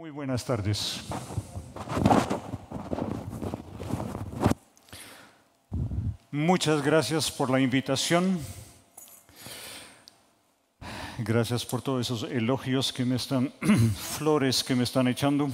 Muy 0.00 0.08
buenas 0.08 0.46
tardes. 0.46 1.02
Muchas 6.30 6.80
gracias 6.82 7.30
por 7.30 7.50
la 7.50 7.60
invitación. 7.60 8.40
Gracias 11.18 11.66
por 11.66 11.82
todos 11.82 12.06
esos 12.06 12.30
elogios 12.30 12.94
que 12.94 13.04
me 13.04 13.16
están, 13.16 13.52
flores 14.18 14.64
que 14.64 14.74
me 14.74 14.84
están 14.84 15.06
echando. 15.06 15.50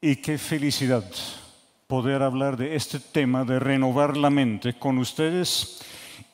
Y 0.00 0.16
qué 0.16 0.38
felicidad 0.38 1.04
poder 1.86 2.22
hablar 2.22 2.56
de 2.56 2.74
este 2.74 3.00
tema 3.00 3.44
de 3.44 3.58
renovar 3.60 4.16
la 4.16 4.30
mente 4.30 4.78
con 4.78 4.96
ustedes 4.96 5.82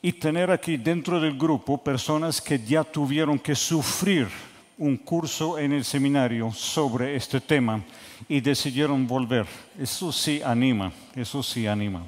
y 0.01 0.13
tener 0.13 0.51
aquí 0.51 0.77
dentro 0.77 1.19
del 1.19 1.37
grupo 1.37 1.83
personas 1.83 2.41
que 2.41 2.59
ya 2.59 2.83
tuvieron 2.83 3.39
que 3.39 3.55
sufrir 3.55 4.27
un 4.77 4.97
curso 4.97 5.57
en 5.57 5.73
el 5.73 5.85
seminario 5.85 6.51
sobre 6.51 7.15
este 7.15 7.39
tema 7.39 7.81
y 8.27 8.41
decidieron 8.41 9.07
volver. 9.07 9.45
Eso 9.79 10.11
sí 10.11 10.41
anima, 10.43 10.91
eso 11.15 11.41
sí 11.41 11.67
anima. 11.67 12.03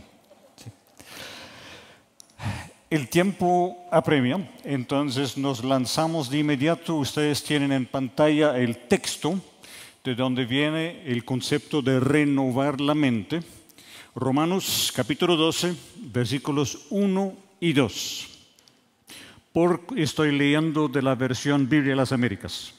El 2.90 3.10
tiempo 3.10 3.78
apremia, 3.92 4.50
entonces 4.64 5.38
nos 5.38 5.64
lanzamos 5.64 6.30
de 6.30 6.40
inmediato. 6.40 6.96
Ustedes 6.96 7.44
tienen 7.44 7.74
en 7.74 7.86
pantalla 7.86 8.58
el 8.58 8.78
texto 8.88 9.42
de 10.04 10.16
donde 10.16 10.46
viene 10.46 11.04
el 11.06 11.26
concepto 11.26 11.82
de 11.82 12.00
renovar 12.00 12.80
la 12.80 12.96
mente. 12.96 13.42
Romanos 14.16 14.94
capítulo 14.96 15.36
12, 15.36 15.76
versículos 16.14 16.88
1 16.90 17.47
y 17.60 17.74
2. 17.74 18.28
Por, 19.54 19.82
estoy 19.96 20.38
leyendo 20.38 20.88
de 20.88 21.02
la 21.02 21.16
versión 21.16 21.68
Biblia 21.68 21.92
de 21.92 21.98
las 21.98 22.12
Américas. 22.12 22.74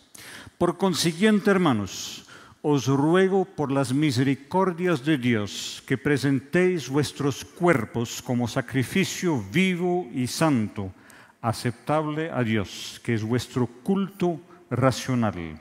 Por 0.59 0.79
consiguiente, 0.79 1.51
hermanos, 1.51 2.25
os 2.63 2.87
ruego 2.87 3.45
por 3.45 3.71
las 3.71 3.93
misericordias 3.93 5.05
de 5.05 5.17
Dios 5.19 5.83
que 5.87 5.97
presentéis 5.97 6.89
vuestros 6.89 7.45
cuerpos 7.45 8.21
como 8.21 8.49
sacrificio 8.49 9.43
vivo 9.53 10.09
y 10.13 10.27
santo, 10.27 10.93
aceptable 11.41 12.31
a 12.31 12.43
Dios, 12.43 13.01
que 13.05 13.15
es 13.15 13.23
vuestro 13.23 13.67
culto 13.83 14.41
racional. 14.71 15.61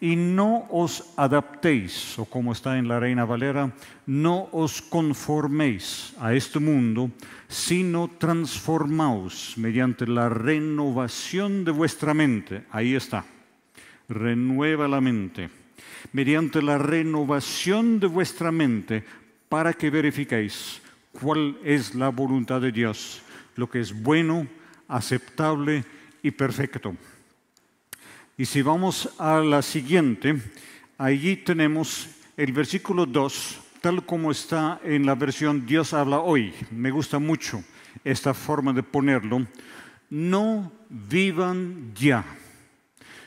Y 0.00 0.16
no 0.16 0.66
os 0.70 1.12
adaptéis, 1.16 2.18
o 2.18 2.24
como 2.24 2.52
está 2.52 2.78
en 2.78 2.88
la 2.88 3.00
Reina 3.00 3.24
Valera, 3.24 3.72
no 4.06 4.48
os 4.52 4.80
conforméis 4.80 6.14
a 6.20 6.32
este 6.32 6.58
mundo, 6.58 7.10
sino 7.48 8.08
transformaos 8.18 9.54
mediante 9.56 10.06
la 10.06 10.28
renovación 10.28 11.64
de 11.64 11.72
vuestra 11.72 12.14
mente. 12.14 12.64
Ahí 12.70 12.94
está. 12.94 13.24
Renueva 14.08 14.88
la 14.88 15.00
mente 15.00 15.60
mediante 16.12 16.62
la 16.62 16.78
renovación 16.78 18.00
de 18.00 18.06
vuestra 18.06 18.50
mente 18.50 19.04
para 19.48 19.72
que 19.72 19.90
verifiquéis 19.90 20.80
cuál 21.12 21.58
es 21.64 21.94
la 21.94 22.08
voluntad 22.08 22.60
de 22.60 22.72
Dios, 22.72 23.22
lo 23.56 23.68
que 23.68 23.80
es 23.80 23.92
bueno, 23.92 24.46
aceptable 24.88 25.84
y 26.22 26.30
perfecto. 26.30 26.94
Y 28.40 28.46
si 28.46 28.62
vamos 28.62 29.10
a 29.18 29.40
la 29.40 29.60
siguiente, 29.60 30.34
allí 30.96 31.36
tenemos 31.36 32.08
el 32.38 32.52
versículo 32.52 33.04
2, 33.04 33.60
tal 33.82 34.06
como 34.06 34.30
está 34.30 34.80
en 34.82 35.04
la 35.04 35.14
versión 35.14 35.66
Dios 35.66 35.92
habla 35.92 36.20
hoy. 36.20 36.54
Me 36.70 36.90
gusta 36.90 37.18
mucho 37.18 37.62
esta 38.02 38.32
forma 38.32 38.72
de 38.72 38.82
ponerlo. 38.82 39.46
No 40.08 40.72
vivan 40.88 41.92
ya 41.94 42.24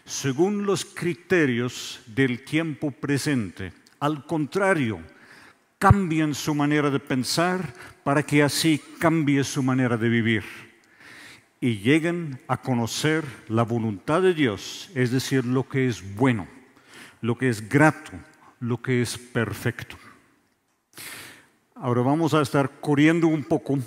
según 0.04 0.66
los 0.66 0.84
criterios 0.84 2.02
del 2.08 2.44
tiempo 2.44 2.90
presente. 2.90 3.72
Al 4.00 4.26
contrario, 4.26 5.00
cambien 5.78 6.34
su 6.34 6.56
manera 6.56 6.90
de 6.90 7.00
pensar 7.00 7.72
para 8.04 8.24
que 8.24 8.42
así 8.42 8.82
cambie 8.98 9.44
su 9.44 9.62
manera 9.62 9.96
de 9.96 10.10
vivir 10.10 10.63
y 11.64 11.78
lleguen 11.78 12.42
a 12.50 12.58
conocer 12.58 13.24
la 13.48 13.64
voluntad 13.64 14.22
de 14.22 14.34
Dios, 14.34 14.90
es 14.96 15.12
decir, 15.12 15.46
lo 15.46 15.70
que 15.70 15.88
es 15.88 16.04
bueno, 16.18 16.46
lo 17.22 17.38
que 17.38 17.48
es 17.48 17.70
grato, 17.70 18.12
lo 18.60 18.82
que 18.82 19.02
es 19.02 19.18
perfecto. 19.18 19.96
Ahora 21.74 22.02
vamos 22.02 22.34
a 22.34 22.42
estar 22.42 22.82
corriendo 22.82 23.28
un 23.28 23.46
poco 23.46 23.80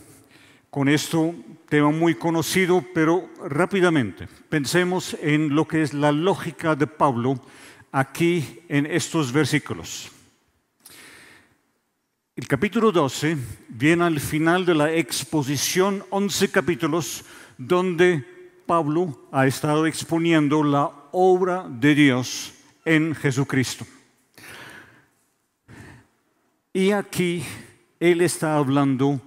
con 0.71 0.89
esto 0.89 1.35
tema 1.69 1.91
muy 1.91 2.15
conocido, 2.15 2.83
pero 2.95 3.29
rápidamente 3.45 4.27
pensemos 4.49 5.15
en 5.21 5.55
lo 5.55 5.69
que 5.69 5.83
es 5.83 5.93
la 5.93 6.13
lógica 6.13 6.77
de 6.77 6.87
Pablo 6.87 7.39
aquí 7.93 8.61
en 8.71 8.87
estos 8.87 9.33
versículos. 9.33 10.11
El 12.37 12.49
capítulo 12.49 12.91
12 12.91 13.37
viene 13.69 14.05
al 14.05 14.21
final 14.21 14.65
de 14.65 14.75
la 14.75 14.95
exposición, 14.95 16.05
11 16.09 16.51
capítulos, 16.51 17.25
donde 17.59 18.25
Pablo 18.67 19.29
ha 19.33 19.47
estado 19.47 19.87
exponiendo 19.87 20.63
la 20.63 20.91
obra 21.13 21.67
de 21.69 21.95
Dios 21.95 22.55
en 22.85 23.15
Jesucristo. 23.15 23.87
Y 26.73 26.91
aquí 26.91 27.43
él 28.01 28.21
está 28.21 28.57
hablando 28.57 29.21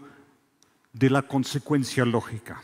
de 0.94 1.10
la 1.10 1.22
consecuencia 1.22 2.06
lógica. 2.06 2.62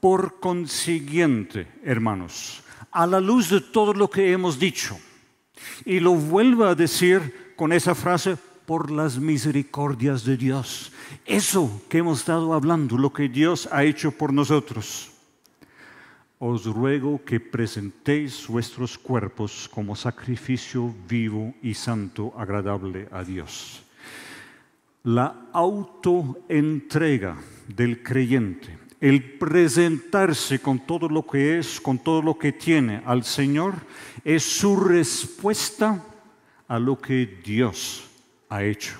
Por 0.00 0.40
consiguiente, 0.40 1.66
hermanos, 1.84 2.62
a 2.90 3.06
la 3.06 3.20
luz 3.20 3.50
de 3.50 3.60
todo 3.60 3.92
lo 3.92 4.08
que 4.08 4.32
hemos 4.32 4.58
dicho, 4.58 4.98
y 5.84 6.00
lo 6.00 6.14
vuelvo 6.14 6.64
a 6.64 6.74
decir 6.74 7.54
con 7.56 7.72
esa 7.72 7.94
frase, 7.94 8.38
por 8.70 8.92
las 8.92 9.18
misericordias 9.18 10.24
de 10.24 10.36
Dios. 10.36 10.92
Eso 11.26 11.82
que 11.88 11.98
hemos 11.98 12.20
estado 12.20 12.54
hablando, 12.54 12.96
lo 12.96 13.12
que 13.12 13.28
Dios 13.28 13.68
ha 13.72 13.82
hecho 13.82 14.12
por 14.12 14.32
nosotros. 14.32 15.10
Os 16.38 16.66
ruego 16.66 17.20
que 17.24 17.40
presentéis 17.40 18.46
vuestros 18.46 18.96
cuerpos 18.96 19.68
como 19.74 19.96
sacrificio 19.96 20.94
vivo 21.08 21.52
y 21.64 21.74
santo, 21.74 22.32
agradable 22.38 23.08
a 23.10 23.24
Dios 23.24 23.82
la 25.02 25.48
autoentrega 25.52 27.38
del 27.66 28.04
creyente, 28.04 28.78
el 29.00 29.36
presentarse 29.36 30.60
con 30.60 30.86
todo 30.86 31.08
lo 31.08 31.26
que 31.26 31.58
es, 31.58 31.80
con 31.80 31.98
todo 31.98 32.22
lo 32.22 32.38
que 32.38 32.52
tiene 32.52 33.02
al 33.04 33.24
Señor, 33.24 33.74
es 34.24 34.44
su 34.44 34.76
respuesta 34.76 36.04
a 36.68 36.78
lo 36.78 37.00
que 37.00 37.40
Dios 37.42 38.09
ha 38.50 38.62
hecho, 38.62 38.98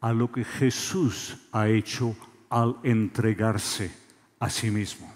a 0.00 0.12
lo 0.12 0.30
que 0.30 0.44
Jesús 0.44 1.36
ha 1.52 1.68
hecho 1.68 2.14
al 2.50 2.76
entregarse 2.82 3.90
a 4.38 4.50
sí 4.50 4.70
mismo. 4.70 5.10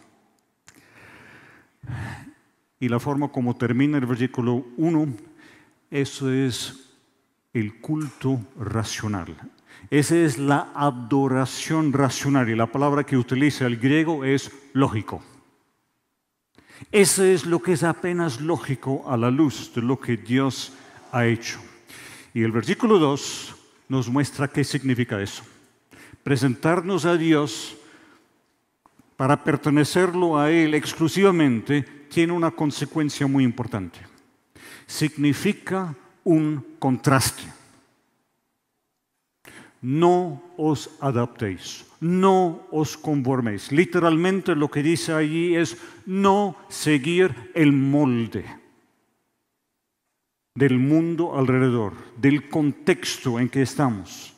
Y 2.81 2.89
la 2.89 2.99
forma 2.99 3.29
como 3.29 3.57
termina 3.57 3.99
el 3.99 4.07
versículo 4.07 4.65
1, 4.77 5.09
eso 5.91 6.33
es 6.33 6.95
el 7.53 7.81
culto 7.81 8.41
racional, 8.59 9.37
esa 9.91 10.17
es 10.17 10.39
la 10.39 10.71
adoración 10.75 11.93
racional 11.93 12.49
y 12.49 12.57
la 12.57 12.71
palabra 12.71 13.05
que 13.05 13.17
utiliza 13.17 13.67
el 13.67 13.79
griego 13.79 14.25
es 14.25 14.53
lógico. 14.73 15.23
Eso 16.93 17.25
es 17.25 17.45
lo 17.45 17.61
que 17.61 17.73
es 17.73 17.83
apenas 17.83 18.41
lógico 18.41 19.11
a 19.11 19.17
la 19.17 19.31
luz 19.31 19.73
de 19.75 19.83
lo 19.83 19.99
que 19.99 20.17
Dios 20.17 20.73
ha 21.11 21.27
hecho. 21.27 21.59
Y 22.38 22.44
el 22.44 22.53
versículo 22.53 23.00
2 23.00 23.56
nos 23.88 24.09
muestra 24.09 24.47
qué 24.47 24.62
significa 24.62 25.21
eso. 25.21 25.43
Presentarnos 26.22 27.04
a 27.04 27.16
Dios 27.16 27.75
para 29.16 29.43
pertenecerlo 29.43 30.38
a 30.38 30.48
Él 30.48 30.75
exclusivamente 30.75 31.82
tiene 32.09 32.32
una 32.32 32.53
consecuencia 32.53 33.27
muy 33.27 33.42
importante. 33.42 33.98
Significa 34.86 35.92
un 36.22 36.65
contraste 36.78 37.42
no 39.83 40.42
os 40.57 40.91
adaptéis, 41.01 41.86
no 42.01 42.66
os 42.71 42.97
conforméis. 42.97 43.71
Literalmente 43.71 44.54
lo 44.54 44.71
que 44.71 44.83
dice 44.83 45.13
allí 45.13 45.54
es 45.54 45.77
no 46.07 46.57
seguir 46.68 47.51
el 47.54 47.72
molde 47.72 48.45
del 50.54 50.78
mundo 50.78 51.39
alrededor, 51.39 51.95
del 52.16 52.48
contexto 52.48 53.39
en 53.39 53.48
que 53.48 53.62
estamos, 53.62 54.34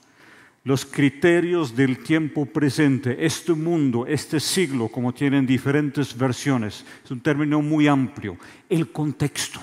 los 0.63 0.85
criterios 0.85 1.75
del 1.75 1.99
tiempo 1.99 2.45
presente, 2.45 3.25
este 3.25 3.55
mundo, 3.55 4.07
este 4.07 4.39
siglo, 4.41 4.89
como 4.89 5.15
tienen 5.15 5.47
diferentes 5.47 6.17
versiones, 6.17 6.85
es 7.03 7.11
un 7.11 7.21
término 7.21 7.63
muy 7.63 7.89
amplio, 7.89 8.37
el 8.69 8.93
contexto 8.93 9.61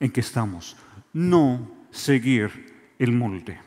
en 0.00 0.10
que 0.10 0.20
estamos, 0.20 0.76
no 1.12 1.70
seguir 1.90 2.50
el 2.98 3.12
molde. 3.12 3.60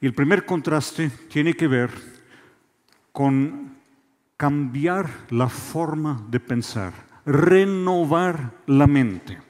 Y 0.00 0.06
el 0.06 0.14
primer 0.14 0.44
contraste 0.44 1.10
tiene 1.28 1.54
que 1.54 1.66
ver 1.66 1.90
con 3.10 3.76
cambiar 4.36 5.10
la 5.30 5.48
forma 5.48 6.24
de 6.30 6.38
pensar, 6.38 6.92
renovar 7.26 8.52
la 8.66 8.86
mente. 8.86 9.47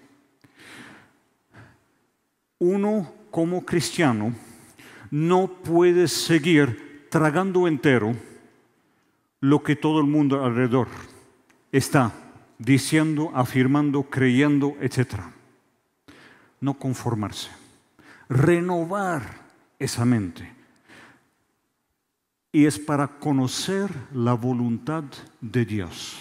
Uno 2.58 3.12
como 3.31 3.64
cristiano 3.64 4.34
no 5.10 5.49
puede 5.62 6.08
seguir 6.08 7.06
tragando 7.10 7.69
entero 7.69 8.14
lo 9.40 9.62
que 9.62 9.76
todo 9.76 10.00
el 10.00 10.06
mundo 10.06 10.44
alrededor 10.44 10.88
está 11.70 12.12
diciendo, 12.58 13.31
afirmando, 13.34 14.02
creyendo, 14.05 14.76
etc. 14.81 15.20
No 16.60 16.75
conformarse, 16.75 17.50
renovar 18.28 19.22
esa 19.78 20.04
mente. 20.04 20.52
Y 22.50 22.66
es 22.66 22.78
para 22.78 23.06
conocer 23.06 23.90
la 24.12 24.34
voluntad 24.34 25.04
de 25.40 25.64
Dios, 25.64 26.19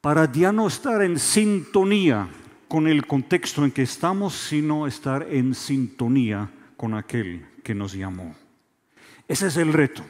para 0.00 0.30
ya 0.32 0.50
no 0.50 0.66
estar 0.66 1.02
en 1.02 1.18
sintonía 1.18 2.28
con 2.68 2.88
el 2.88 3.06
contexto 3.06 3.64
en 3.64 3.70
que 3.70 3.82
estamos, 3.82 4.34
sino 4.34 4.86
estar 4.86 5.26
en 5.30 5.54
sintonía 5.54 6.50
con 6.76 6.94
aquel 6.94 7.46
que 7.62 7.74
nos 7.74 7.92
llamó. 7.92 8.34
Ese 9.28 9.48
es 9.48 9.56
el 9.56 9.72
reto. 9.72 10.04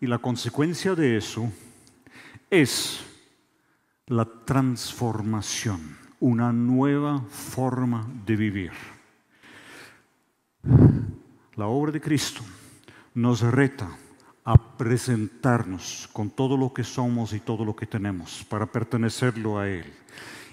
Y 0.00 0.06
la 0.06 0.18
consecuencia 0.18 0.94
de 0.94 1.16
eso 1.16 1.50
es 2.50 3.00
la 4.06 4.24
transformación, 4.24 5.98
una 6.20 6.52
nueva 6.52 7.20
forma 7.22 8.08
de 8.24 8.36
vivir. 8.36 8.72
La 11.56 11.66
obra 11.66 11.90
de 11.92 12.00
Cristo 12.00 12.42
nos 13.14 13.40
reta 13.40 13.88
a 14.44 14.56
presentarnos 14.78 16.08
con 16.12 16.30
todo 16.30 16.56
lo 16.56 16.72
que 16.72 16.84
somos 16.84 17.32
y 17.32 17.40
todo 17.40 17.64
lo 17.64 17.76
que 17.76 17.86
tenemos 17.86 18.46
para 18.48 18.64
pertenecerlo 18.64 19.58
a 19.58 19.68
Él. 19.68 19.84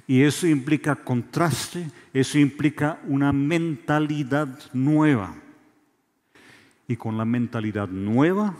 Y 0.07 0.21
eso 0.21 0.47
implica 0.47 0.95
contraste, 0.95 1.89
eso 2.13 2.37
implica 2.37 2.99
una 3.07 3.31
mentalidad 3.31 4.59
nueva. 4.73 5.35
Y 6.87 6.95
con 6.95 7.17
la 7.17 7.25
mentalidad 7.25 7.87
nueva 7.87 8.55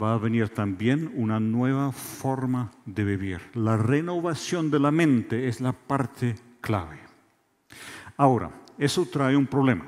va 0.00 0.14
a 0.14 0.18
venir 0.18 0.48
también 0.48 1.12
una 1.14 1.38
nueva 1.38 1.92
forma 1.92 2.72
de 2.86 3.04
vivir. 3.04 3.40
La 3.54 3.76
renovación 3.76 4.70
de 4.70 4.80
la 4.80 4.90
mente 4.90 5.48
es 5.48 5.60
la 5.60 5.72
parte 5.72 6.34
clave. 6.60 6.98
Ahora, 8.16 8.50
eso 8.78 9.06
trae 9.06 9.36
un 9.36 9.46
problema. 9.46 9.86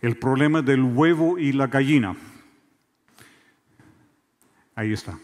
El 0.00 0.16
problema 0.18 0.62
del 0.62 0.82
huevo 0.82 1.38
y 1.38 1.52
la 1.52 1.66
gallina. 1.66 2.14
Ahí 4.74 4.92
está. 4.92 5.18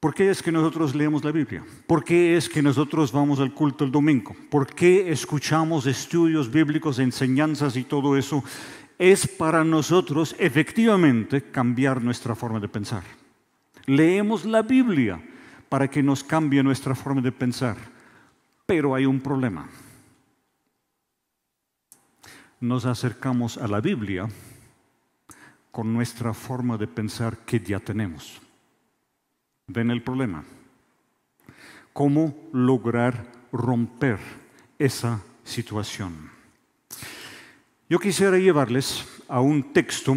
¿Por 0.00 0.14
qué 0.14 0.30
es 0.30 0.42
que 0.42 0.50
nosotros 0.50 0.94
leemos 0.94 1.22
la 1.22 1.30
Biblia? 1.30 1.62
¿Por 1.86 2.02
qué 2.02 2.34
es 2.34 2.48
que 2.48 2.62
nosotros 2.62 3.12
vamos 3.12 3.38
al 3.38 3.52
culto 3.52 3.84
el 3.84 3.92
domingo? 3.92 4.34
¿Por 4.48 4.66
qué 4.74 5.12
escuchamos 5.12 5.84
estudios 5.84 6.50
bíblicos, 6.50 6.98
enseñanzas 6.98 7.76
y 7.76 7.84
todo 7.84 8.16
eso? 8.16 8.42
Es 8.98 9.28
para 9.28 9.62
nosotros 9.62 10.34
efectivamente 10.38 11.50
cambiar 11.50 12.02
nuestra 12.02 12.34
forma 12.34 12.58
de 12.60 12.68
pensar. 12.68 13.02
Leemos 13.84 14.46
la 14.46 14.62
Biblia 14.62 15.22
para 15.68 15.88
que 15.88 16.02
nos 16.02 16.24
cambie 16.24 16.62
nuestra 16.62 16.94
forma 16.94 17.20
de 17.20 17.32
pensar. 17.32 17.76
Pero 18.64 18.94
hay 18.94 19.04
un 19.04 19.20
problema. 19.20 19.68
Nos 22.58 22.86
acercamos 22.86 23.58
a 23.58 23.68
la 23.68 23.82
Biblia 23.82 24.26
con 25.70 25.92
nuestra 25.92 26.32
forma 26.32 26.78
de 26.78 26.86
pensar 26.86 27.36
que 27.44 27.60
ya 27.60 27.80
tenemos. 27.80 28.40
¿Ven 29.72 29.92
el 29.92 30.02
problema? 30.02 30.42
¿Cómo 31.92 32.34
lograr 32.52 33.30
romper 33.52 34.18
esa 34.80 35.22
situación? 35.44 36.28
Yo 37.88 38.00
quisiera 38.00 38.36
llevarles 38.36 39.06
a 39.28 39.40
un 39.40 39.72
texto. 39.72 40.16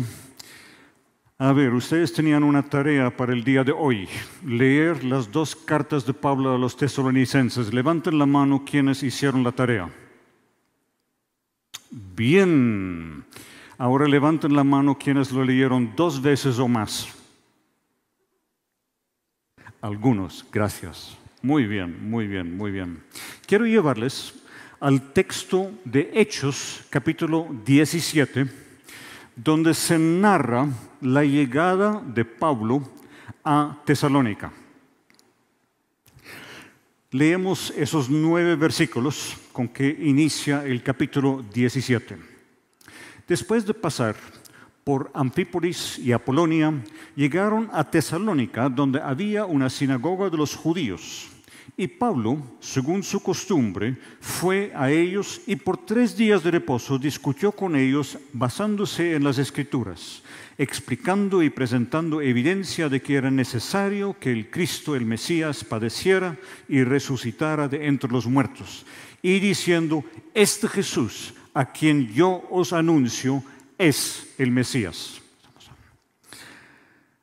A 1.38 1.54
ver, 1.54 1.72
ustedes 1.74 2.14
tenían 2.14 2.44
una 2.44 2.64
tarea 2.64 3.16
para 3.16 3.34
el 3.34 3.44
día 3.44 3.64
de 3.64 3.72
hoy, 3.72 4.10
leer 4.44 5.04
las 5.04 5.32
dos 5.32 5.56
cartas 5.56 6.04
de 6.08 6.16
Pablo 6.16 6.56
a 6.56 6.58
los 6.58 6.76
tesalonicenses. 6.76 7.72
Levanten 7.72 8.18
la 8.18 8.26
mano 8.26 8.64
quienes 8.66 9.04
hicieron 9.04 9.44
la 9.44 9.52
tarea. 9.52 9.88
Bien. 11.92 13.24
Ahora 13.78 14.08
levanten 14.08 14.56
la 14.56 14.64
mano 14.64 14.98
quienes 14.98 15.32
lo 15.32 15.44
leyeron 15.44 15.94
dos 15.96 16.20
veces 16.20 16.58
o 16.58 16.68
más. 16.68 17.23
Algunos, 19.84 20.46
gracias. 20.50 21.18
Muy 21.42 21.68
bien, 21.68 22.10
muy 22.10 22.26
bien, 22.26 22.56
muy 22.56 22.72
bien. 22.72 23.04
Quiero 23.46 23.66
llevarles 23.66 24.34
al 24.80 25.12
texto 25.12 25.74
de 25.84 26.10
Hechos, 26.14 26.86
capítulo 26.90 27.50
17, 27.66 28.48
donde 29.36 29.74
se 29.74 30.00
narra 30.00 30.70
la 31.02 31.26
llegada 31.26 32.02
de 32.02 32.24
Pablo 32.24 32.82
a 33.44 33.82
Tesalónica. 33.86 34.54
Leemos 37.12 37.74
esos 37.76 38.10
nueve 38.10 38.56
versículos 38.56 39.36
con 39.52 39.68
que 39.68 39.90
inicia 39.90 40.66
el 40.66 40.82
capítulo 40.82 41.44
17. 41.54 42.18
Después 43.28 43.66
de 43.66 43.74
pasar 43.74 44.16
por 44.84 45.12
Anfípolis 45.14 45.98
y 46.00 46.12
Apolonia, 46.12 46.74
llegaron 47.16 47.70
a 47.72 47.90
Tesalónica, 47.90 48.70
donde 48.70 49.02
había 49.02 49.46
una 49.46 49.70
sinagoga 49.70 50.30
de 50.30 50.38
los 50.38 50.56
judíos. 50.56 51.30
Y 51.76 51.88
Pablo, 51.88 52.38
según 52.60 53.02
su 53.02 53.24
costumbre, 53.24 53.98
fue 54.20 54.72
a 54.76 54.92
ellos 54.92 55.42
y 55.48 55.56
por 55.56 55.78
tres 55.78 56.16
días 56.16 56.44
de 56.44 56.52
reposo 56.52 57.00
discutió 57.00 57.52
con 57.52 57.76
ellos 57.76 58.20
basándose 58.32 59.16
en 59.16 59.24
las 59.24 59.40
escrituras, 59.40 60.22
explicando 60.58 61.42
y 61.42 61.50
presentando 61.50 62.22
evidencia 62.22 62.90
de 62.90 63.02
que 63.02 63.16
era 63.16 63.32
necesario 63.32 64.16
que 64.20 64.32
el 64.32 64.52
Cristo, 64.52 64.96
el 64.96 65.06
Mesías, 65.06 65.64
padeciera 65.64 66.38
y 66.70 66.84
resucitara 66.84 67.68
de 67.68 67.88
entre 67.88 68.12
los 68.12 68.28
muertos, 68.28 68.86
y 69.24 69.40
diciendo, 69.40 70.04
este 70.36 70.68
Jesús, 70.68 71.34
a 71.56 71.72
quien 71.72 72.14
yo 72.14 72.44
os 72.52 72.72
anuncio, 72.72 73.44
es 73.88 74.34
el 74.38 74.52
Mesías. 74.52 75.22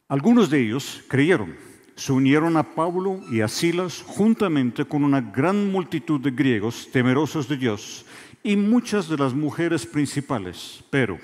Algunos 0.08 0.50
de 0.50 0.60
ellos 0.60 1.02
creyeron, 1.08 1.54
se 1.94 2.12
unieron 2.12 2.56
a 2.56 2.74
Pablo 2.74 3.20
y 3.30 3.40
a 3.40 3.48
Silas 3.48 4.04
juntamente 4.06 4.84
con 4.84 5.04
una 5.04 5.20
gran 5.20 5.70
multitud 5.72 6.20
de 6.20 6.30
griegos 6.30 6.88
temerosos 6.92 7.48
de 7.48 7.56
Dios 7.56 8.04
y 8.42 8.56
muchas 8.56 9.08
de 9.08 9.16
las 9.16 9.32
mujeres 9.32 9.86
principales. 9.86 10.84
Pero 10.90 11.18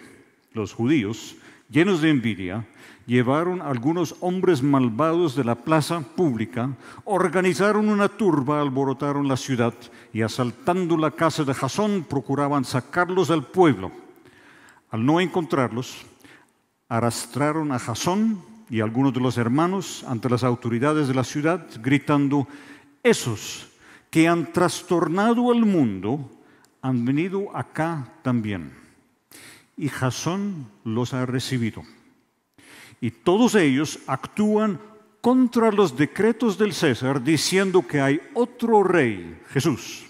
los 0.53 0.73
judíos, 0.73 1.37
llenos 1.69 2.01
de 2.01 2.11
envidia, 2.11 2.67
llevaron 3.07 3.61
algunos 3.61 4.17
hombres 4.21 4.63
malvados 4.63 5.37
de 5.37 5.45
la 5.45 5.57
plaza 5.57 6.01
pública, 6.01 6.75
organizaron 7.05 7.89
una 7.89 8.09
turba, 8.09 8.63
alborotaron 8.63 9.29
la 9.29 9.37
ciudad 9.37 9.75
y 10.15 10.23
asaltando 10.23 10.97
la 10.97 11.11
casa 11.11 11.45
de 11.45 11.53
Jasón 11.53 12.07
procuraban 12.09 12.65
sacarlos 12.65 13.29
del 13.29 13.43
pueblo 13.43 14.06
al 14.97 15.05
no 15.05 15.21
encontrarlos, 15.21 16.07
arrastraron 16.89 17.71
a 17.71 17.79
Jasón 17.79 18.43
y 18.71 18.81
algunos 18.81 19.13
de 19.13 19.21
los 19.21 19.37
hermanos 19.37 20.03
ante 20.09 20.31
las 20.31 20.43
autoridades 20.43 21.07
de 21.07 21.15
la 21.15 21.23
ciudad, 21.23 21.69
gritando, 21.83 22.49
esos 23.03 23.69
que 24.11 24.27
han 24.27 24.55
trastornado 24.55 25.53
al 25.53 25.67
mundo 25.67 26.31
han 26.81 27.05
venido 27.05 27.55
acá 27.55 28.11
también. 28.23 28.73
Y 29.77 29.91
Jasón 29.91 30.67
los 30.83 31.13
ha 31.13 31.27
recibido. 31.27 31.83
Y 32.99 33.11
todos 33.11 33.55
ellos 33.55 33.99
actúan 34.07 34.81
contra 35.21 35.71
los 35.71 35.95
decretos 35.95 36.57
del 36.57 36.73
César, 36.73 37.23
diciendo 37.23 37.87
que 37.87 38.01
hay 38.01 38.19
otro 38.33 38.83
rey, 38.83 39.43
Jesús 39.51 40.06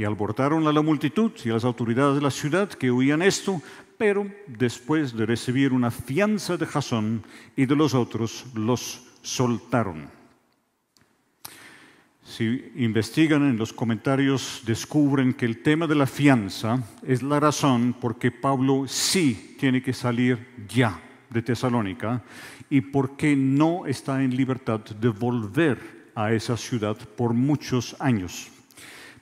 y 0.00 0.04
alborotaron 0.04 0.66
a 0.66 0.72
la 0.72 0.80
multitud 0.80 1.30
y 1.44 1.50
a 1.50 1.52
las 1.52 1.64
autoridades 1.64 2.14
de 2.14 2.22
la 2.22 2.30
ciudad 2.30 2.70
que 2.70 2.90
oían 2.90 3.20
esto, 3.20 3.60
pero 3.98 4.26
después 4.46 5.14
de 5.14 5.26
recibir 5.26 5.74
una 5.74 5.90
fianza 5.90 6.56
de 6.56 6.64
Jasón 6.64 7.22
y 7.54 7.66
de 7.66 7.76
los 7.76 7.92
otros, 7.92 8.46
los 8.54 9.02
soltaron. 9.20 10.08
Si 12.24 12.72
investigan 12.76 13.42
en 13.42 13.58
los 13.58 13.74
comentarios, 13.74 14.62
descubren 14.64 15.34
que 15.34 15.44
el 15.44 15.60
tema 15.60 15.86
de 15.86 15.96
la 15.96 16.06
fianza 16.06 16.82
es 17.06 17.22
la 17.22 17.38
razón 17.38 17.92
por 17.92 18.18
que 18.18 18.30
Pablo 18.30 18.84
sí 18.88 19.54
tiene 19.60 19.82
que 19.82 19.92
salir 19.92 20.46
ya 20.66 20.98
de 21.28 21.42
Tesalónica 21.42 22.22
y 22.70 22.80
por 22.80 23.18
qué 23.18 23.36
no 23.36 23.84
está 23.84 24.24
en 24.24 24.34
libertad 24.34 24.80
de 24.80 25.08
volver 25.08 26.08
a 26.14 26.32
esa 26.32 26.56
ciudad 26.56 26.96
por 26.96 27.34
muchos 27.34 27.94
años 27.98 28.50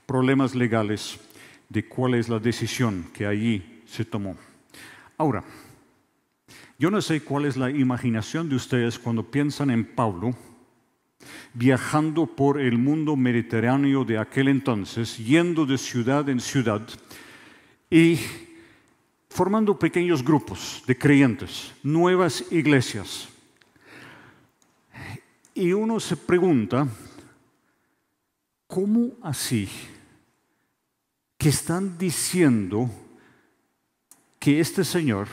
problemas 0.08 0.54
legales 0.54 1.20
de 1.68 1.86
cuál 1.86 2.14
es 2.14 2.30
la 2.30 2.38
decisión 2.38 3.10
que 3.12 3.26
allí 3.26 3.82
se 3.84 4.06
tomó. 4.06 4.38
Ahora, 5.18 5.44
yo 6.78 6.90
no 6.90 7.02
sé 7.02 7.20
cuál 7.20 7.44
es 7.44 7.58
la 7.58 7.70
imaginación 7.70 8.48
de 8.48 8.56
ustedes 8.56 8.98
cuando 8.98 9.22
piensan 9.22 9.68
en 9.68 9.84
Pablo 9.84 10.34
viajando 11.52 12.24
por 12.24 12.58
el 12.58 12.78
mundo 12.78 13.16
mediterráneo 13.16 14.02
de 14.02 14.16
aquel 14.16 14.48
entonces, 14.48 15.18
yendo 15.18 15.66
de 15.66 15.76
ciudad 15.76 16.26
en 16.30 16.40
ciudad 16.40 16.80
y 17.90 18.18
formando 19.28 19.78
pequeños 19.78 20.24
grupos 20.24 20.82
de 20.86 20.96
creyentes, 20.96 21.74
nuevas 21.82 22.50
iglesias. 22.50 23.28
Y 25.52 25.74
uno 25.74 26.00
se 26.00 26.16
pregunta, 26.16 26.88
¿cómo 28.66 29.10
así 29.20 29.68
que 31.38 31.49
están 31.49 31.97
diciendo 31.97 32.90
que 34.40 34.61
este 34.61 34.85
Señor 34.85 35.28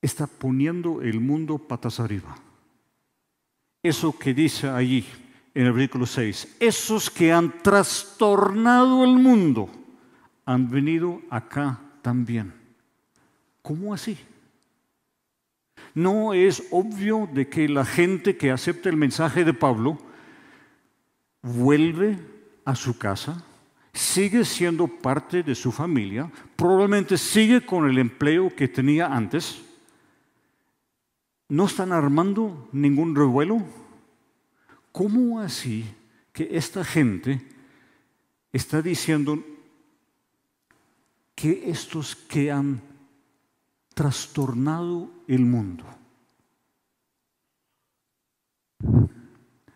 está 0.00 0.26
poniendo 0.26 1.02
el 1.02 1.20
mundo 1.20 1.58
patas 1.58 2.00
arriba. 2.00 2.36
Eso 3.82 4.16
que 4.16 4.32
dice 4.32 4.68
allí 4.68 5.04
en 5.54 5.66
el 5.66 5.72
versículo 5.72 6.06
6, 6.06 6.56
esos 6.60 7.10
que 7.10 7.32
han 7.32 7.62
trastornado 7.62 9.04
el 9.04 9.14
mundo 9.14 9.68
han 10.44 10.70
venido 10.70 11.20
acá 11.28 11.80
también. 12.02 12.54
¿Cómo 13.62 13.92
así? 13.92 14.18
No 15.94 16.32
es 16.34 16.62
obvio 16.70 17.28
de 17.32 17.48
que 17.48 17.68
la 17.68 17.84
gente 17.84 18.36
que 18.36 18.50
acepta 18.50 18.88
el 18.88 18.96
mensaje 18.96 19.44
de 19.44 19.52
Pablo 19.52 19.98
vuelve 21.42 22.18
a 22.64 22.74
su 22.74 22.96
casa, 22.96 23.44
sigue 23.92 24.44
siendo 24.44 24.88
parte 24.88 25.42
de 25.42 25.54
su 25.54 25.70
familia, 25.70 26.30
probablemente 26.56 27.18
sigue 27.18 27.64
con 27.64 27.88
el 27.88 27.98
empleo 27.98 28.54
que 28.54 28.68
tenía 28.68 29.06
antes, 29.06 29.62
no 31.48 31.66
están 31.66 31.92
armando 31.92 32.68
ningún 32.72 33.14
revuelo. 33.14 33.62
¿Cómo 34.90 35.40
así 35.40 35.84
que 36.32 36.48
esta 36.52 36.84
gente 36.84 37.46
está 38.52 38.80
diciendo 38.80 39.42
que 41.34 41.70
estos 41.70 42.16
que 42.16 42.50
han 42.50 42.80
trastornado 43.94 45.10
el 45.28 45.44
mundo? 45.44 45.84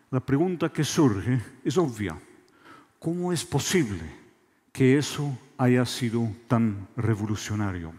La 0.09 0.19
pregunta 0.19 0.71
que 0.71 0.83
surge 0.83 1.41
es 1.63 1.77
obvia. 1.77 2.17
¿Cómo 3.07 3.31
es 3.31 3.45
posible 3.45 4.01
que 4.73 4.97
eso 4.97 5.39
haya 5.57 5.85
sido 5.85 6.29
tan 6.49 6.89
revolucionario? 6.97 7.93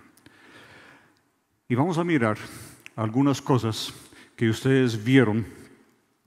Y 1.67 1.75
vamos 1.75 1.97
a 1.97 2.05
mirar 2.05 2.37
algunas 2.95 3.41
cosas 3.41 3.91
que 4.37 4.51
ustedes 4.51 5.03
vieron, 5.03 5.47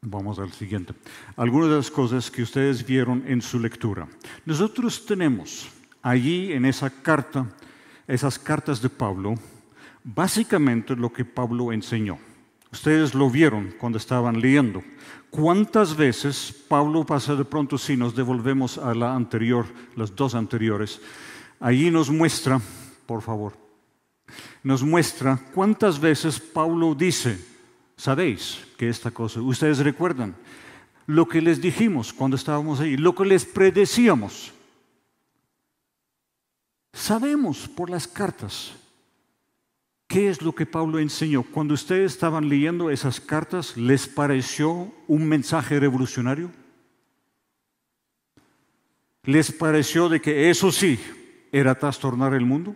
vamos 0.02 0.40
al 0.40 0.52
siguiente, 0.54 0.96
algunas 1.36 1.70
de 1.70 1.76
las 1.76 1.92
cosas 1.92 2.32
que 2.32 2.42
ustedes 2.42 2.84
vieron 2.84 3.24
en 3.28 3.44
su 3.44 3.60
lectura. 3.60 4.08
Nosotros 4.48 5.06
tenemos 5.06 5.70
allí 6.02 6.52
en 6.52 6.66
esa 6.66 6.90
carta, 6.90 7.46
esas 8.08 8.40
cartas 8.40 8.82
de 8.82 8.90
Pablo, 8.90 9.36
básicamente 10.04 10.96
lo 10.96 11.14
que 11.14 11.24
Pablo 11.24 11.72
enseñó. 11.72 12.18
Ustedes 12.72 13.14
lo 13.14 13.30
vieron 13.30 13.74
cuando 13.78 13.98
estaban 13.98 14.40
leyendo. 14.40 14.84
¿Cuántas 15.30 15.96
veces 15.96 16.54
Pablo 16.68 17.06
pasa 17.06 17.36
de 17.36 17.46
pronto 17.46 17.78
si 17.78 17.98
nos 17.98 18.16
devolvemos 18.16 18.78
a 18.78 18.94
la 18.94 19.14
anterior, 19.14 19.66
las 19.96 20.16
dos 20.16 20.36
anteriores? 20.36 21.02
Allí 21.60 21.92
nos 21.92 22.10
muestra, 22.10 22.62
por 23.06 23.22
favor, 23.22 23.54
nos 24.64 24.84
muestra 24.84 25.40
cuántas 25.54 26.00
veces 26.00 26.40
Pablo 26.40 26.96
dice, 26.96 27.40
sabéis 27.96 28.60
que 28.78 28.90
esta 28.90 29.12
cosa, 29.12 29.42
ustedes 29.42 29.80
recuerdan 29.80 30.36
lo 31.08 31.28
que 31.28 31.42
les 31.42 31.62
dijimos 31.62 32.14
cuando 32.14 32.36
estábamos 32.36 32.80
ahí, 32.80 32.98
lo 32.98 33.14
que 33.14 33.26
les 33.26 33.46
predecíamos. 33.46 34.52
Sabemos 36.94 37.68
por 37.68 37.90
las 37.90 38.08
cartas 38.08 38.74
qué 40.12 40.28
es 40.28 40.42
lo 40.42 40.54
que 40.54 40.66
Pablo 40.66 41.00
enseñó. 41.00 41.42
Cuando 41.42 41.74
ustedes 41.74 42.12
estaban 42.12 42.50
leyendo 42.50 42.90
esas 42.90 43.22
cartas, 43.22 43.78
¿les 43.78 44.10
pareció 44.10 44.94
un 45.08 45.26
mensaje 45.26 45.80
revolucionario? 45.80 46.52
¿Les 49.24 49.54
pareció 49.54 50.10
de 50.10 50.20
que 50.20 50.50
eso 50.50 50.70
sí 50.70 51.00
era 51.54 51.76
trastornar 51.76 52.34
el 52.34 52.46
mundo? 52.46 52.76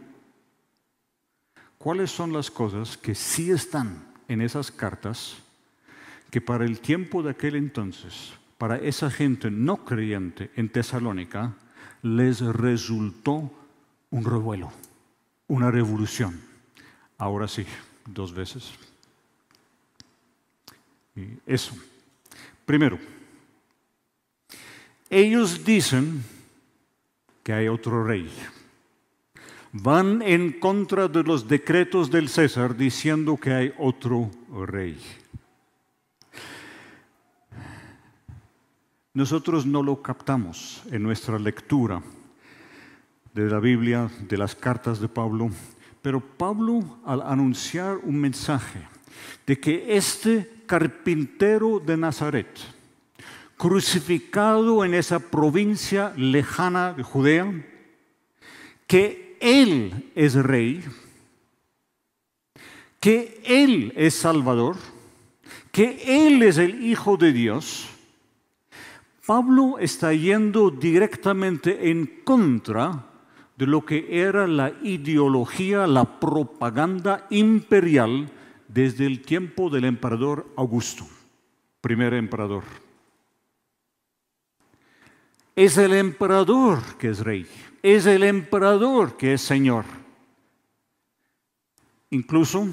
¿Cuáles 1.78 2.10
son 2.10 2.32
las 2.32 2.50
cosas 2.50 2.96
que 2.96 3.14
sí 3.14 3.52
están 3.52 4.06
en 4.30 4.40
esas 4.40 4.72
cartas 4.72 5.36
que 6.32 6.40
para 6.40 6.64
el 6.64 6.80
tiempo 6.80 7.22
de 7.22 7.32
aquel 7.32 7.58
entonces, 7.58 8.32
para 8.58 8.78
esa 8.78 9.12
gente 9.12 9.52
no 9.52 9.84
creyente 9.84 10.52
en 10.56 10.70
Tesalónica, 10.70 11.54
les 12.02 12.40
resultó 12.40 13.52
un 14.10 14.24
revuelo, 14.24 14.72
una 15.48 15.70
revolución? 15.70 16.55
Ahora 17.18 17.48
sí, 17.48 17.66
dos 18.06 18.34
veces. 18.34 18.72
Eso. 21.46 21.74
Primero, 22.66 23.00
ellos 25.10 25.64
dicen 25.64 26.24
que 27.44 27.54
hay 27.54 27.68
otro 27.68 28.04
rey 28.04 28.30
van 29.78 30.22
en 30.22 30.54
contra 30.54 31.10
de 31.10 31.22
los 31.24 31.50
decretos 31.50 32.10
del 32.10 32.30
César 32.30 32.78
diciendo 32.78 33.38
que 33.38 33.52
hay 33.52 33.74
otro 33.78 34.32
rey. 34.66 34.98
Nosotros 39.14 39.66
no 39.66 39.84
lo 39.84 40.02
captamos 40.02 40.82
en 40.92 41.04
nuestra 41.04 41.38
lectura 41.38 42.02
de 43.34 43.50
la 43.50 43.60
Biblia, 43.60 44.10
de 44.22 44.38
las 44.38 44.56
cartas 44.56 45.02
de 45.02 45.10
Pablo, 45.10 45.50
pero 46.06 46.20
Pablo 46.20 47.00
al 47.04 47.24
anunciar 47.24 47.98
un 48.04 48.20
mensaje 48.20 48.80
de 49.48 49.60
que 49.60 49.98
este 49.98 50.48
carpintero 50.68 51.80
de 51.80 51.98
Nazaret, 51.98 52.60
crucificado 53.58 54.86
en 54.86 54.94
esa 54.94 55.18
provincia 55.18 56.14
lejana 56.16 56.94
de 56.94 57.02
Judea, 57.02 57.52
que 58.86 59.36
él 59.40 60.12
es 60.14 60.36
rey, 60.36 60.84
que 63.00 63.42
Él 63.44 63.92
es 63.96 64.14
Salvador, 64.14 64.76
que 65.72 66.28
Él 66.28 66.44
es 66.44 66.60
el 66.60 66.84
Hijo 66.84 67.18
de 67.18 67.34
Dios, 67.34 67.90
Pablo 69.26 69.80
está 69.80 70.14
yendo 70.14 70.70
directamente 70.70 71.90
en 71.90 72.22
contra 72.24 73.15
de 73.58 73.68
lo 73.68 73.86
que 73.86 74.08
era 74.10 74.48
la 74.48 74.74
ideología, 74.84 75.88
la 75.88 76.20
propaganda 76.20 77.26
imperial 77.30 78.30
desde 78.68 79.06
el 79.06 79.22
tiempo 79.22 79.70
del 79.70 79.86
emperador 79.86 80.48
Augusto, 80.58 81.06
primer 81.82 82.14
emperador. 82.14 82.64
Es 85.56 85.78
el 85.78 85.94
emperador 85.94 86.82
que 86.98 87.10
es 87.10 87.20
rey 87.20 87.48
es 87.86 88.08
el 88.08 88.24
emperador 88.24 89.16
que 89.16 89.34
es 89.34 89.42
Señor. 89.42 89.86
Incluso 92.10 92.68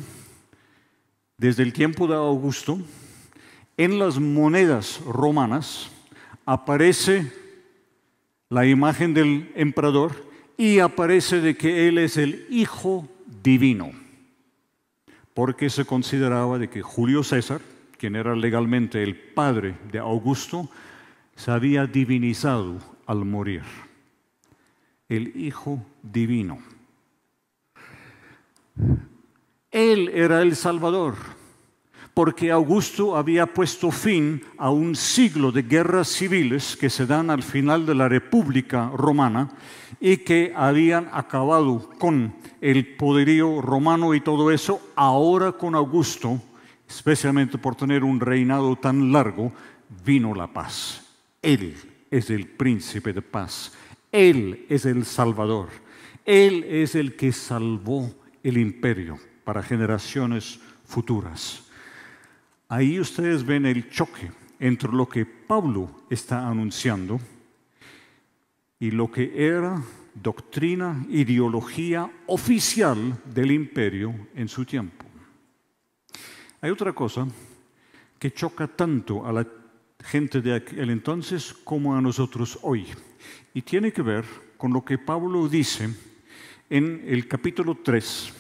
desde 1.37 1.63
el 1.63 1.75
tiempo 1.75 2.07
de 2.07 2.15
Augusto, 2.15 2.79
en 3.77 3.99
las 3.99 4.19
monedas 4.19 5.03
romanas 5.05 5.91
aparece 6.47 7.31
la 8.49 8.65
imagen 8.65 9.13
del 9.13 9.53
emperador 9.55 10.32
y 10.63 10.79
aparece 10.79 11.41
de 11.41 11.57
que 11.57 11.89
él 11.89 11.99
es 11.99 12.17
el 12.17 12.47
hijo 12.49 13.09
divino, 13.43 13.91
porque 15.35 15.69
se 15.69 15.85
consideraba 15.85 16.57
de 16.57 16.71
que 16.71 16.83
Julio 16.83 17.25
César, 17.25 17.61
quien 17.99 18.15
era 18.15 18.37
legalmente 18.37 19.03
el 19.03 19.17
padre 19.17 19.75
de 19.91 19.99
Augusto, 19.99 20.71
se 21.35 21.51
había 21.51 21.89
divinizado 21.89 22.79
al 23.07 23.25
morir 23.25 23.65
el 25.09 25.37
Hijo 25.37 25.85
Divino. 26.01 26.61
Él 29.73 30.11
era 30.15 30.43
el 30.43 30.55
Salvador, 30.55 31.17
porque 32.15 32.51
Augusto 32.51 33.17
había 33.17 33.47
puesto 33.47 33.91
fin 33.91 34.43
a 34.59 34.71
un 34.71 34.95
siglo 34.95 35.51
de 35.51 35.63
guerras 35.63 36.09
civiles 36.09 36.77
que 36.77 36.91
se 36.91 37.07
dan 37.07 37.31
al 37.31 37.43
final 37.43 37.87
de 37.87 37.95
la 37.95 38.09
República 38.09 38.91
Romana 38.95 39.49
y 39.99 40.19
que 40.19 40.53
habían 40.55 41.09
acabado 41.13 41.91
con 41.99 42.35
el 42.61 42.97
poderío 42.97 43.63
romano 43.63 44.15
y 44.15 44.21
todo 44.21 44.51
eso. 44.51 44.81
Ahora 44.95 45.53
con 45.53 45.75
Augusto, 45.75 46.41
especialmente 46.89 47.57
por 47.57 47.77
tener 47.77 48.05
un 48.05 48.21
reinado 48.21 48.77
tan 48.77 49.11
largo, 49.11 49.53
vino 50.05 50.35
la 50.35 50.49
paz. 50.49 51.07
Él 51.41 51.75
es 52.11 52.29
el 52.29 52.47
príncipe 52.47 53.15
de 53.15 53.23
paz. 53.23 53.73
Él 54.11 54.67
es 54.69 54.85
el 54.85 55.07
Salvador. 55.07 55.69
Él 56.27 56.65
es 56.65 56.95
el 56.95 57.17
que 57.17 57.33
salvó 57.33 58.11
el 58.43 58.59
imperio 58.59 59.19
para 59.45 59.63
generaciones 59.63 60.61
futuras. 60.85 61.72
Ahí 62.73 62.99
ustedes 62.99 63.45
ven 63.45 63.67
el 63.67 63.91
choque 63.91 64.33
entre 64.59 64.91
lo 64.91 65.07
que 65.07 65.27
Pablo 65.27 66.05
está 66.09 66.49
anunciando 66.49 67.21
y 68.81 68.91
lo 68.91 69.11
que 69.11 69.31
era 69.37 69.83
doctrina, 70.15 71.05
ideología 71.11 72.11
oficial 72.29 73.21
del 73.27 73.51
imperio 73.51 74.15
en 74.35 74.49
su 74.49 74.65
tiempo. 74.65 75.05
Hay 76.63 76.71
otra 76.71 76.95
cosa 76.95 77.29
que 78.19 78.33
choca 78.33 78.67
tanto 78.67 79.27
a 79.27 79.35
la 79.35 79.47
gente 80.03 80.41
de 80.41 80.55
aquel 80.55 80.89
entonces 80.89 81.53
como 81.53 81.95
a 81.95 82.01
nosotros 82.01 82.59
hoy. 82.63 82.87
Y 83.53 83.61
tiene 83.61 83.93
que 83.93 84.01
ver 84.01 84.25
con 84.57 84.73
lo 84.73 84.83
que 84.83 84.97
Pablo 84.97 85.47
dice 85.47 85.95
en 86.71 87.05
el 87.07 87.29
capítulo 87.29 87.77
3, 87.85 88.33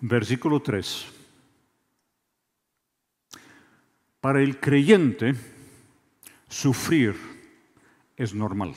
versículo 0.00 0.62
3. 0.62 1.21
Para 4.22 4.40
el 4.40 4.60
creyente, 4.60 5.34
sufrir 6.48 7.16
es 8.16 8.32
normal. 8.32 8.72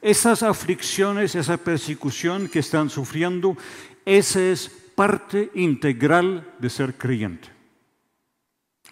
Esas 0.00 0.44
aflicciones, 0.44 1.34
esa 1.34 1.56
persecución 1.56 2.46
que 2.46 2.60
están 2.60 2.90
sufriendo, 2.90 3.56
esa 4.04 4.40
es 4.40 4.68
parte 4.94 5.50
integral 5.56 6.54
de 6.60 6.70
ser 6.70 6.94
creyente. 6.94 7.48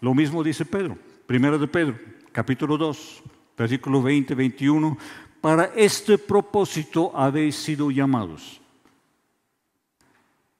Lo 0.00 0.12
mismo 0.12 0.42
dice 0.42 0.64
Pedro, 0.64 0.98
primero 1.24 1.56
de 1.56 1.68
Pedro, 1.68 1.96
capítulo 2.32 2.76
2, 2.76 3.22
versículo 3.56 4.02
20, 4.02 4.34
21, 4.34 4.98
para 5.40 5.66
este 5.76 6.18
propósito 6.18 7.12
habéis 7.14 7.54
sido 7.54 7.92
llamados. 7.92 8.60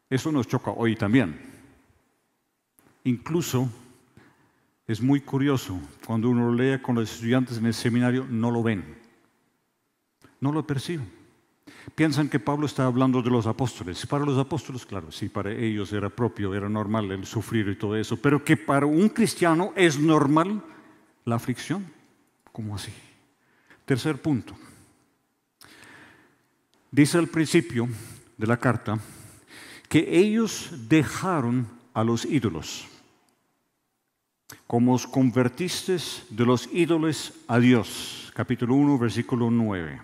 Eso 0.09 0.31
nos 0.31 0.47
choca 0.47 0.71
hoy 0.71 0.95
también. 0.95 1.58
Incluso 3.09 3.71
es 4.87 5.01
muy 5.01 5.23
curioso, 5.23 5.81
cuando 6.05 6.29
uno 6.29 6.51
lo 6.51 6.53
lee 6.53 6.79
con 6.83 6.95
los 6.95 7.11
estudiantes 7.11 7.57
en 7.57 7.65
el 7.65 7.73
seminario, 7.73 8.27
no 8.29 8.51
lo 8.51 8.63
ven, 8.63 8.85
no 10.41 10.53
lo 10.53 10.67
perciben. 10.67 11.11
Piensan 11.95 12.29
que 12.29 12.39
Pablo 12.39 12.67
está 12.67 12.85
hablando 12.85 13.23
de 13.23 13.31
los 13.31 13.47
apóstoles. 13.47 14.05
Para 14.05 14.27
los 14.27 14.37
apóstoles, 14.37 14.85
claro, 14.85 15.11
sí, 15.11 15.31
para 15.31 15.51
ellos 15.53 15.91
era 15.95 16.11
propio, 16.11 16.55
era 16.55 16.69
normal 16.69 17.11
el 17.11 17.25
sufrir 17.25 17.67
y 17.69 17.77
todo 17.77 17.97
eso, 17.97 18.19
pero 18.19 18.45
que 18.45 18.59
para 18.59 18.85
un 18.85 19.09
cristiano 19.09 19.73
es 19.75 19.99
normal 19.99 20.63
la 21.25 21.37
aflicción. 21.37 21.91
¿Cómo 22.53 22.75
así? 22.75 22.93
Tercer 23.87 24.21
punto. 24.21 24.55
Dice 26.91 27.17
al 27.17 27.29
principio 27.29 27.89
de 28.37 28.47
la 28.47 28.59
carta 28.59 28.99
que 29.89 30.07
ellos 30.19 30.71
dejaron 30.91 31.67
a 31.95 32.05
los 32.05 32.27
ídolos. 32.27 32.87
Como 34.69 34.93
os 34.93 35.09
convertisteis 35.09 36.29
de 36.29 36.45
los 36.45 36.69
ídolos 36.69 37.33
a 37.49 37.59
Dios. 37.59 38.31
Capítulo 38.37 38.75
1, 38.75 38.99
versículo 38.99 39.51
9. 39.51 40.03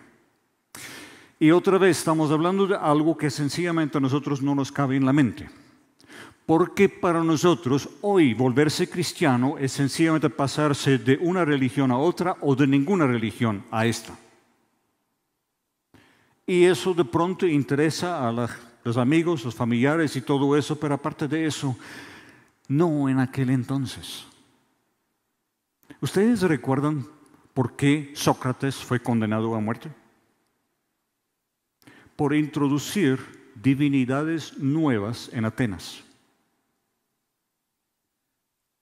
Y 1.38 1.50
otra 1.50 1.76
vez 1.76 1.98
estamos 1.98 2.30
hablando 2.30 2.66
de 2.66 2.74
algo 2.74 3.14
que 3.14 3.28
sencillamente 3.28 3.98
a 3.98 4.00
nosotros 4.00 4.40
no 4.40 4.54
nos 4.54 4.72
cabe 4.72 4.96
en 4.96 5.04
la 5.04 5.12
mente. 5.12 5.50
Porque 6.46 6.88
para 6.88 7.22
nosotros 7.22 7.90
hoy 8.00 8.32
volverse 8.32 8.88
cristiano 8.88 9.58
es 9.58 9.72
sencillamente 9.72 10.30
pasarse 10.30 10.96
de 10.96 11.18
una 11.20 11.44
religión 11.44 11.90
a 11.90 11.98
otra 11.98 12.34
o 12.40 12.56
de 12.56 12.66
ninguna 12.66 13.06
religión 13.06 13.64
a 13.70 13.84
esta. 13.84 14.16
Y 16.46 16.64
eso 16.64 16.94
de 16.94 17.04
pronto 17.04 17.46
interesa 17.46 18.26
a 18.26 18.32
los 18.32 18.96
amigos, 18.96 19.44
los 19.44 19.54
familiares 19.54 20.16
y 20.16 20.22
todo 20.22 20.56
eso, 20.56 20.80
pero 20.80 20.94
aparte 20.94 21.28
de 21.28 21.44
eso, 21.44 21.76
no 22.66 23.10
en 23.10 23.18
aquel 23.18 23.50
entonces. 23.50 24.24
¿Ustedes 26.00 26.42
recuerdan 26.42 27.06
por 27.52 27.76
qué 27.76 28.12
Sócrates 28.14 28.76
fue 28.76 29.00
condenado 29.00 29.54
a 29.54 29.60
muerte? 29.60 29.90
por 32.16 32.34
introducir 32.34 33.18
divinidades 33.54 34.58
nuevas 34.58 35.30
en 35.32 35.44
Atenas. 35.44 36.02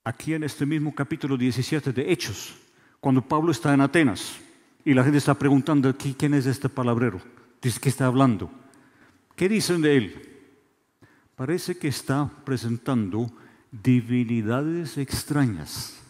Aquí 0.04 0.34
en 0.34 0.42
este 0.42 0.66
mismo 0.66 0.94
capítulo 0.94 1.36
17 1.36 1.92
de 1.92 2.12
Hechos, 2.12 2.54
cuando 3.00 3.22
Pablo 3.22 3.52
está 3.52 3.72
en 3.72 3.80
Atenas 3.80 4.38
y 4.84 4.94
la 4.94 5.04
gente 5.04 5.18
está 5.18 5.34
preguntando 5.34 5.88
aquí 5.88 6.14
quién 6.18 6.34
es 6.34 6.46
este 6.46 6.68
palabrero, 6.68 7.20
dice 7.60 7.80
que 7.80 7.88
está 7.88 8.06
hablando. 8.06 8.50
¿Qué 9.36 9.48
dicen 9.48 9.80
de 9.80 9.96
él? 9.96 10.28
Parece 11.36 11.78
que 11.78 11.88
está 11.88 12.30
presentando 12.44 13.30
divinidades 13.70 14.98
extrañas. 14.98 16.01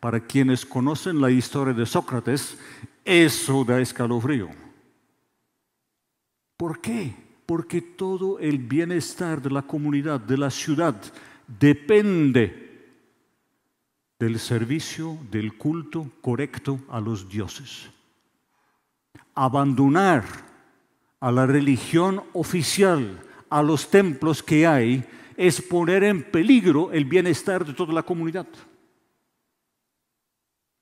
Para 0.00 0.20
quienes 0.20 0.64
conocen 0.64 1.20
la 1.20 1.30
historia 1.30 1.74
de 1.74 1.86
Sócrates, 1.86 2.56
eso 3.04 3.64
da 3.64 3.80
escalofrío. 3.80 4.48
¿Por 6.56 6.80
qué? 6.80 7.14
Porque 7.46 7.80
todo 7.80 8.38
el 8.38 8.58
bienestar 8.58 9.40
de 9.40 9.50
la 9.50 9.62
comunidad, 9.62 10.20
de 10.20 10.36
la 10.36 10.50
ciudad, 10.50 11.00
depende 11.46 12.68
del 14.18 14.38
servicio, 14.38 15.18
del 15.30 15.56
culto 15.56 16.10
correcto 16.20 16.80
a 16.88 17.00
los 17.00 17.28
dioses. 17.28 17.88
Abandonar 19.34 20.24
a 21.20 21.32
la 21.32 21.46
religión 21.46 22.22
oficial, 22.32 23.20
a 23.48 23.62
los 23.62 23.88
templos 23.88 24.42
que 24.42 24.66
hay, 24.66 25.04
es 25.36 25.62
poner 25.62 26.04
en 26.04 26.24
peligro 26.24 26.90
el 26.92 27.04
bienestar 27.04 27.64
de 27.64 27.72
toda 27.72 27.92
la 27.92 28.02
comunidad. 28.02 28.46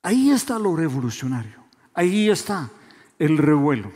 Ahí 0.07 0.31
está 0.31 0.57
lo 0.57 0.77
revolucionario, 0.77 1.65
ahí 1.93 2.31
está 2.31 2.71
el 3.19 3.39
revuelo. 3.39 3.91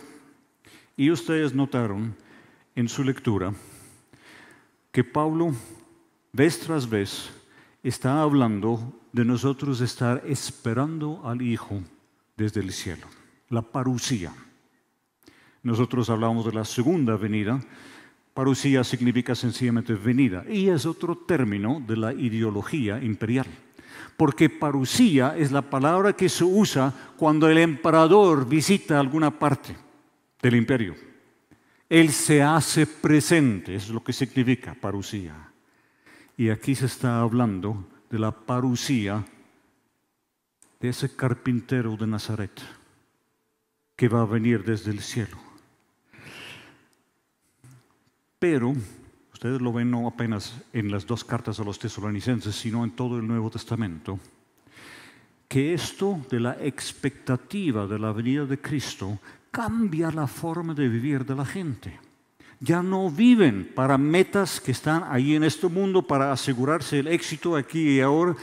Y 0.97 1.09
ustedes 1.13 1.55
notaron 1.55 2.17
en 2.75 2.89
su 2.89 3.05
lectura 3.05 3.55
que 4.91 5.05
Pablo, 5.05 5.55
vez 6.33 6.59
tras 6.59 6.91
vez, 6.91 7.31
está 7.85 8.23
hablando 8.23 8.93
de 9.13 9.25
nosotros 9.25 9.81
estar 9.83 10.21
esperando 10.27 11.23
al 11.25 11.43
Hijo 11.43 11.81
desde 12.37 12.59
el 12.59 12.73
cielo, 12.73 13.07
la 13.49 13.63
parucía. 13.63 14.33
Nosotros 15.63 16.11
hablamos 16.11 16.45
de 16.45 16.53
la 16.55 16.65
segunda 16.65 17.15
venida. 17.15 17.61
Parucía 18.35 18.83
significa 18.83 19.37
sencillamente 19.37 19.95
venida 19.95 20.45
y 20.51 20.71
es 20.71 20.87
otro 20.87 21.17
término 21.17 21.81
de 21.87 21.97
la 21.97 22.13
ideología 22.13 23.01
imperial. 23.01 23.47
Porque 24.17 24.51
parucía 24.51 25.35
es 25.37 25.53
la 25.53 25.63
palabra 25.63 26.15
que 26.15 26.29
se 26.29 26.45
usa 26.45 26.93
cuando 27.17 27.49
el 27.49 27.59
emperador 27.59 28.49
visita 28.49 28.99
alguna 28.99 29.39
parte 29.39 29.77
del 30.43 30.57
imperio. 30.57 30.95
Él 31.89 32.13
se 32.13 32.43
hace 32.43 32.87
presente, 32.87 33.75
es 33.75 33.89
lo 33.89 34.03
que 34.03 34.13
significa 34.13 34.75
parucía. 34.75 35.35
Y 36.37 36.49
aquí 36.49 36.75
se 36.75 36.87
está 36.87 37.21
hablando 37.21 37.85
de 38.09 38.19
la 38.19 38.31
parucía 38.33 39.25
de 40.81 40.89
ese 40.89 41.15
carpintero 41.15 41.97
de 41.97 42.07
Nazaret 42.07 42.61
que 43.97 44.09
va 44.09 44.23
a 44.23 44.25
venir 44.25 44.65
desde 44.65 44.91
el 44.91 45.01
cielo. 45.01 45.37
Pero, 48.39 48.75
ustedes 49.41 49.63
lo 49.63 49.73
ven 49.73 49.91
no 49.91 50.07
apenas 50.07 50.53
en 50.75 50.91
las 50.91 51.07
dos 51.07 51.25
cartas 51.25 51.59
a 51.59 51.65
los 51.65 51.79
tesalonicenses, 51.79 52.55
sino 52.55 52.85
en 52.85 52.91
todo 52.91 53.17
el 53.17 53.27
Nuevo 53.27 53.49
Testamento, 53.49 54.21
que 55.49 55.73
esto 55.73 56.21
de 56.29 56.41
la 56.41 56.59
expectativa 56.61 57.87
de 57.87 57.99
la 57.99 58.13
venida 58.13 58.45
de 58.45 58.61
Cristo 58.61 59.19
cambia 59.51 60.11
la 60.11 60.27
forma 60.27 60.75
de 60.75 60.87
vivir 60.89 61.25
de 61.25 61.35
la 61.35 61.47
gente. 61.47 61.99
Ya 62.61 62.83
no 62.83 63.11
viven 63.11 63.73
para 63.75 63.97
metas 63.97 64.61
que 64.61 64.73
están 64.73 65.05
ahí 65.09 65.35
en 65.35 65.45
este 65.45 65.69
mundo 65.69 66.03
para 66.03 66.33
asegurarse 66.33 66.99
el 66.99 67.09
éxito 67.09 67.57
aquí 67.57 67.97
y 67.97 68.01
ahora. 68.01 68.37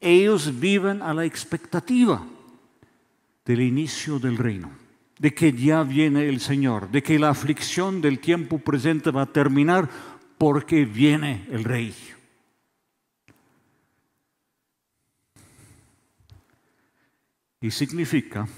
Ellos 0.00 0.58
viven 0.58 1.02
a 1.02 1.12
la 1.12 1.26
expectativa 1.26 2.24
del 3.44 3.60
inicio 3.60 4.18
del 4.18 4.38
reino, 4.38 4.70
de 5.18 5.34
que 5.34 5.52
ya 5.52 5.82
viene 5.82 6.26
el 6.26 6.40
Señor, 6.40 6.90
de 6.90 7.02
que 7.02 7.18
la 7.18 7.28
aflicción 7.28 8.00
del 8.00 8.18
tiempo 8.18 8.58
presente 8.58 9.10
va 9.10 9.22
a 9.22 9.26
terminar 9.26 9.90
porque 10.42 10.84
viene 10.84 11.46
el 11.52 11.62
rey. 11.62 11.94
Y 17.60 17.70
significa 17.70 18.48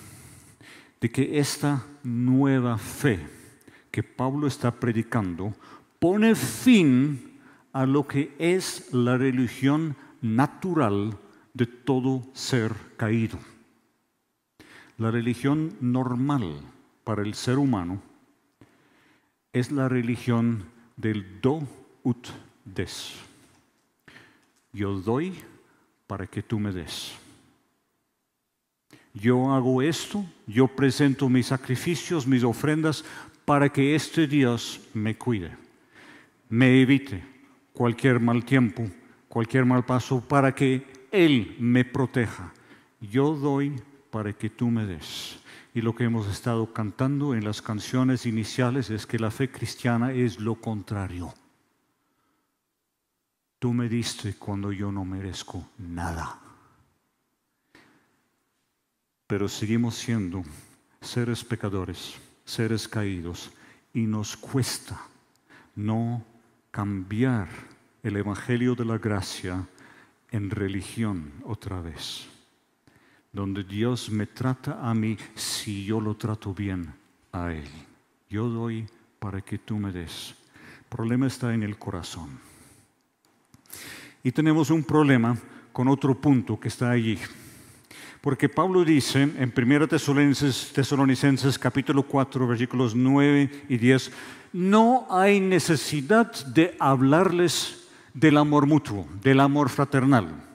de 0.98 1.10
que 1.10 1.38
esta 1.38 1.84
nueva 2.02 2.78
fe 2.78 3.20
que 3.90 4.02
Pablo 4.02 4.46
está 4.46 4.70
predicando 4.70 5.52
pone 5.98 6.34
fin 6.34 7.38
a 7.74 7.84
lo 7.84 8.08
que 8.08 8.34
es 8.38 8.90
la 8.94 9.18
religión 9.18 9.94
natural 10.22 11.18
de 11.52 11.66
todo 11.66 12.22
ser 12.32 12.72
caído. 12.96 13.38
La 14.96 15.10
religión 15.10 15.76
normal 15.82 16.62
para 17.04 17.20
el 17.20 17.34
ser 17.34 17.58
humano 17.58 18.00
es 19.52 19.70
la 19.70 19.90
religión 19.90 20.72
del 20.96 21.40
do 21.40 21.62
ut 22.02 22.28
des. 22.64 23.14
yo 24.72 24.98
doy 25.00 25.32
para 26.06 26.26
que 26.26 26.42
tú 26.42 26.58
me 26.58 26.72
des. 26.72 27.14
Yo 29.14 29.52
hago 29.52 29.80
esto, 29.80 30.24
yo 30.46 30.66
presento 30.66 31.28
mis 31.28 31.46
sacrificios, 31.46 32.26
mis 32.26 32.42
ofrendas, 32.42 33.04
para 33.44 33.68
que 33.68 33.94
este 33.94 34.26
Dios 34.26 34.80
me 34.92 35.16
cuide, 35.16 35.56
me 36.48 36.80
evite 36.80 37.22
cualquier 37.72 38.18
mal 38.18 38.44
tiempo, 38.44 38.90
cualquier 39.28 39.64
mal 39.64 39.84
paso, 39.84 40.20
para 40.20 40.52
que 40.52 40.84
Él 41.12 41.54
me 41.60 41.84
proteja. 41.84 42.52
Yo 43.00 43.34
doy 43.34 43.80
para 44.10 44.32
que 44.32 44.50
tú 44.50 44.68
me 44.68 44.84
des. 44.84 45.38
Y 45.74 45.82
lo 45.82 45.96
que 45.96 46.04
hemos 46.04 46.28
estado 46.28 46.72
cantando 46.72 47.34
en 47.34 47.44
las 47.44 47.60
canciones 47.60 48.26
iniciales 48.26 48.90
es 48.90 49.06
que 49.06 49.18
la 49.18 49.32
fe 49.32 49.50
cristiana 49.50 50.12
es 50.12 50.38
lo 50.38 50.54
contrario. 50.54 51.34
Tú 53.58 53.72
me 53.72 53.88
diste 53.88 54.34
cuando 54.34 54.70
yo 54.70 54.92
no 54.92 55.04
merezco 55.04 55.68
nada. 55.78 56.38
Pero 59.26 59.48
seguimos 59.48 59.96
siendo 59.96 60.44
seres 61.00 61.42
pecadores, 61.42 62.14
seres 62.44 62.86
caídos, 62.86 63.50
y 63.92 64.02
nos 64.02 64.36
cuesta 64.36 65.00
no 65.74 66.24
cambiar 66.70 67.48
el 68.04 68.16
Evangelio 68.16 68.76
de 68.76 68.84
la 68.84 68.98
Gracia 68.98 69.66
en 70.30 70.50
religión 70.50 71.32
otra 71.44 71.80
vez 71.80 72.28
donde 73.34 73.64
Dios 73.64 74.10
me 74.10 74.26
trata 74.26 74.78
a 74.80 74.94
mí 74.94 75.18
si 75.34 75.84
yo 75.84 76.00
lo 76.00 76.16
trato 76.16 76.54
bien 76.54 76.94
a 77.32 77.52
Él. 77.52 77.68
Yo 78.30 78.48
doy 78.48 78.86
para 79.18 79.40
que 79.40 79.58
tú 79.58 79.76
me 79.76 79.90
des. 79.90 80.36
El 80.78 80.84
problema 80.88 81.26
está 81.26 81.52
en 81.52 81.64
el 81.64 81.76
corazón. 81.76 82.38
Y 84.22 84.30
tenemos 84.30 84.70
un 84.70 84.84
problema 84.84 85.36
con 85.72 85.88
otro 85.88 86.14
punto 86.14 86.58
que 86.58 86.68
está 86.68 86.90
allí. 86.90 87.18
Porque 88.20 88.48
Pablo 88.48 88.84
dice 88.84 89.22
en 89.22 89.52
1 89.54 89.88
Tesalonicenses, 89.88 91.58
capítulo 91.58 92.04
4 92.04 92.46
versículos 92.46 92.94
9 92.94 93.64
y 93.68 93.76
10, 93.76 94.12
no 94.52 95.08
hay 95.10 95.40
necesidad 95.40 96.32
de 96.46 96.76
hablarles 96.78 97.88
del 98.14 98.36
amor 98.38 98.66
mutuo, 98.66 99.08
del 99.20 99.40
amor 99.40 99.68
fraternal 99.68 100.53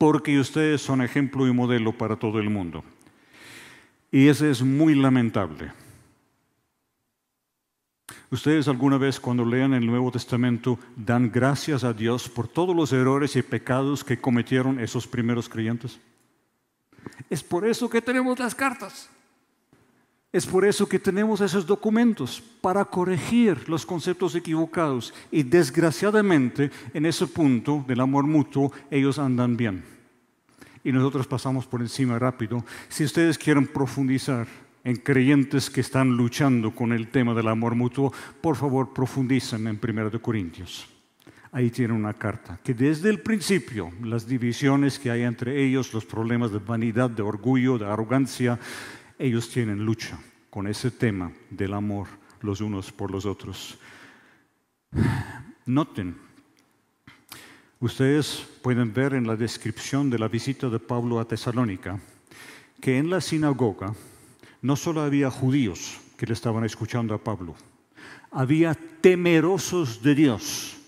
porque 0.00 0.40
ustedes 0.40 0.80
son 0.80 1.02
ejemplo 1.02 1.46
y 1.46 1.52
modelo 1.52 1.92
para 1.92 2.16
todo 2.16 2.38
el 2.38 2.48
mundo. 2.48 2.82
Y 4.10 4.28
eso 4.28 4.46
es 4.46 4.62
muy 4.62 4.94
lamentable. 4.94 5.72
¿Ustedes 8.30 8.66
alguna 8.66 8.96
vez 8.96 9.20
cuando 9.20 9.44
lean 9.44 9.74
el 9.74 9.84
Nuevo 9.84 10.10
Testamento 10.10 10.78
dan 10.96 11.30
gracias 11.30 11.84
a 11.84 11.92
Dios 11.92 12.30
por 12.30 12.48
todos 12.48 12.74
los 12.74 12.94
errores 12.94 13.36
y 13.36 13.42
pecados 13.42 14.02
que 14.02 14.18
cometieron 14.18 14.80
esos 14.80 15.06
primeros 15.06 15.50
creyentes? 15.50 16.00
Es 17.28 17.42
por 17.42 17.66
eso 17.66 17.90
que 17.90 18.00
tenemos 18.00 18.38
las 18.38 18.54
cartas. 18.54 19.10
Es 20.32 20.46
por 20.46 20.64
eso 20.64 20.88
que 20.88 21.00
tenemos 21.00 21.40
esos 21.40 21.66
documentos, 21.66 22.40
para 22.60 22.84
corregir 22.84 23.68
los 23.68 23.84
conceptos 23.84 24.36
equivocados. 24.36 25.12
Y 25.32 25.42
desgraciadamente, 25.42 26.70
en 26.94 27.06
ese 27.06 27.26
punto 27.26 27.84
del 27.88 28.00
amor 28.00 28.24
mutuo, 28.24 28.72
ellos 28.90 29.18
andan 29.18 29.56
bien. 29.56 29.82
Y 30.84 30.92
nosotros 30.92 31.26
pasamos 31.26 31.66
por 31.66 31.80
encima 31.80 32.18
rápido. 32.18 32.64
Si 32.88 33.04
ustedes 33.04 33.36
quieren 33.38 33.66
profundizar 33.66 34.46
en 34.84 34.96
creyentes 34.96 35.68
que 35.68 35.80
están 35.80 36.16
luchando 36.16 36.74
con 36.74 36.92
el 36.92 37.08
tema 37.08 37.34
del 37.34 37.48
amor 37.48 37.74
mutuo, 37.74 38.12
por 38.40 38.56
favor 38.56 38.94
profundicen 38.94 39.66
en 39.66 39.80
1 39.82 40.22
Corintios. 40.22 40.88
Ahí 41.52 41.70
tienen 41.70 41.96
una 41.96 42.14
carta 42.14 42.60
que 42.62 42.72
desde 42.72 43.10
el 43.10 43.20
principio 43.20 43.90
las 44.04 44.26
divisiones 44.26 45.00
que 45.00 45.10
hay 45.10 45.22
entre 45.22 45.64
ellos, 45.64 45.92
los 45.92 46.04
problemas 46.04 46.52
de 46.52 46.60
vanidad, 46.60 47.10
de 47.10 47.22
orgullo, 47.22 47.76
de 47.76 47.86
arrogancia, 47.86 48.58
ellos 49.20 49.50
tienen 49.50 49.84
lucha 49.84 50.18
con 50.48 50.66
ese 50.66 50.90
tema 50.90 51.30
del 51.50 51.74
amor 51.74 52.08
los 52.40 52.62
unos 52.62 52.90
por 52.90 53.10
los 53.10 53.26
otros. 53.26 53.78
Noten, 55.66 56.16
ustedes 57.80 58.46
pueden 58.62 58.94
ver 58.94 59.12
en 59.12 59.26
la 59.26 59.36
descripción 59.36 60.08
de 60.08 60.18
la 60.18 60.26
visita 60.26 60.70
de 60.70 60.78
Pablo 60.78 61.20
a 61.20 61.28
Tesalónica 61.28 62.00
que 62.80 62.96
en 62.96 63.10
la 63.10 63.20
sinagoga 63.20 63.94
no 64.62 64.74
solo 64.74 65.02
había 65.02 65.30
judíos 65.30 66.00
que 66.16 66.26
le 66.26 66.32
estaban 66.32 66.64
escuchando 66.64 67.14
a 67.14 67.22
Pablo, 67.22 67.54
había 68.30 68.74
temerosos 68.74 70.02
de 70.02 70.14
Dios, 70.14 70.78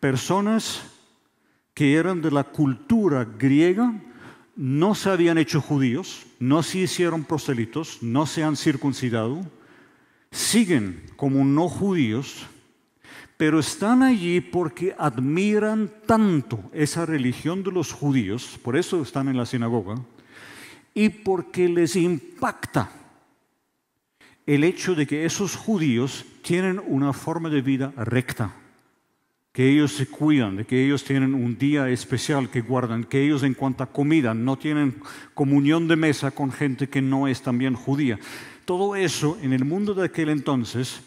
personas 0.00 0.82
que 1.72 1.94
eran 1.94 2.20
de 2.20 2.30
la 2.30 2.44
cultura 2.44 3.24
griega, 3.24 3.92
no 4.56 4.94
se 4.94 5.10
habían 5.10 5.38
hecho 5.38 5.60
judíos, 5.60 6.26
no 6.38 6.62
se 6.62 6.78
hicieron 6.78 7.24
proselitos, 7.24 8.02
no 8.02 8.26
se 8.26 8.42
han 8.44 8.56
circuncidado, 8.56 9.40
siguen 10.30 11.02
como 11.16 11.44
no 11.44 11.68
judíos, 11.68 12.46
pero 13.36 13.58
están 13.58 14.02
allí 14.02 14.40
porque 14.40 14.94
admiran 14.98 15.92
tanto 16.06 16.70
esa 16.72 17.04
religión 17.04 17.62
de 17.62 17.72
los 17.72 17.92
judíos, 17.92 18.58
por 18.62 18.76
eso 18.76 19.02
están 19.02 19.28
en 19.28 19.36
la 19.36 19.46
sinagoga, 19.46 19.96
y 20.94 21.08
porque 21.08 21.68
les 21.68 21.96
impacta 21.96 22.90
el 24.46 24.62
hecho 24.62 24.94
de 24.94 25.06
que 25.06 25.24
esos 25.24 25.56
judíos 25.56 26.24
tienen 26.42 26.80
una 26.86 27.12
forma 27.12 27.48
de 27.48 27.62
vida 27.62 27.92
recta 27.96 28.54
que 29.54 29.70
ellos 29.70 29.92
se 29.92 30.08
cuidan, 30.08 30.56
de 30.56 30.66
que 30.66 30.84
ellos 30.84 31.04
tienen 31.04 31.32
un 31.32 31.56
día 31.56 31.88
especial 31.88 32.50
que 32.50 32.60
guardan, 32.60 33.04
que 33.04 33.24
ellos 33.24 33.44
en 33.44 33.54
cuanto 33.54 33.84
a 33.84 33.92
comida 33.92 34.34
no 34.34 34.58
tienen 34.58 35.00
comunión 35.32 35.86
de 35.86 35.94
mesa 35.94 36.32
con 36.32 36.50
gente 36.50 36.88
que 36.88 37.00
no 37.00 37.28
es 37.28 37.40
también 37.40 37.76
judía. 37.76 38.18
Todo 38.64 38.96
eso 38.96 39.38
en 39.40 39.52
el 39.52 39.64
mundo 39.64 39.94
de 39.94 40.06
aquel 40.06 40.30
entonces 40.30 41.02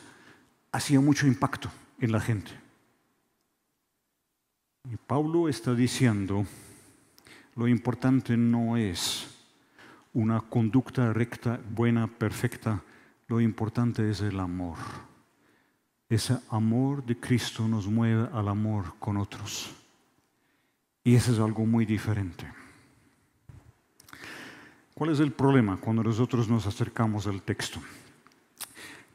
hacía 0.71 1.01
mucho 1.01 1.27
impacto 1.27 1.69
en 1.99 2.13
la 2.13 2.21
gente. 2.21 2.51
Y 4.89 4.95
Pablo 4.95 5.49
está 5.49 5.75
diciendo, 5.75 6.45
lo 7.57 7.67
importante 7.67 8.37
no 8.37 8.77
es 8.77 9.27
una 10.13 10.39
conducta 10.39 11.11
recta, 11.11 11.59
buena, 11.69 12.07
perfecta, 12.07 12.81
lo 13.27 13.41
importante 13.41 14.09
es 14.09 14.21
el 14.21 14.39
amor. 14.39 14.77
Ese 16.09 16.37
amor 16.49 17.03
de 17.03 17.19
Cristo 17.19 17.67
nos 17.67 17.87
mueve 17.87 18.29
al 18.31 18.47
amor 18.47 18.93
con 18.97 19.17
otros. 19.17 19.69
Y 21.03 21.15
eso 21.15 21.33
es 21.33 21.39
algo 21.39 21.65
muy 21.65 21.85
diferente. 21.85 22.45
¿Cuál 24.93 25.11
es 25.11 25.19
el 25.19 25.31
problema 25.31 25.77
cuando 25.77 26.03
nosotros 26.03 26.47
nos 26.47 26.65
acercamos 26.65 27.27
al 27.27 27.41
texto? 27.41 27.79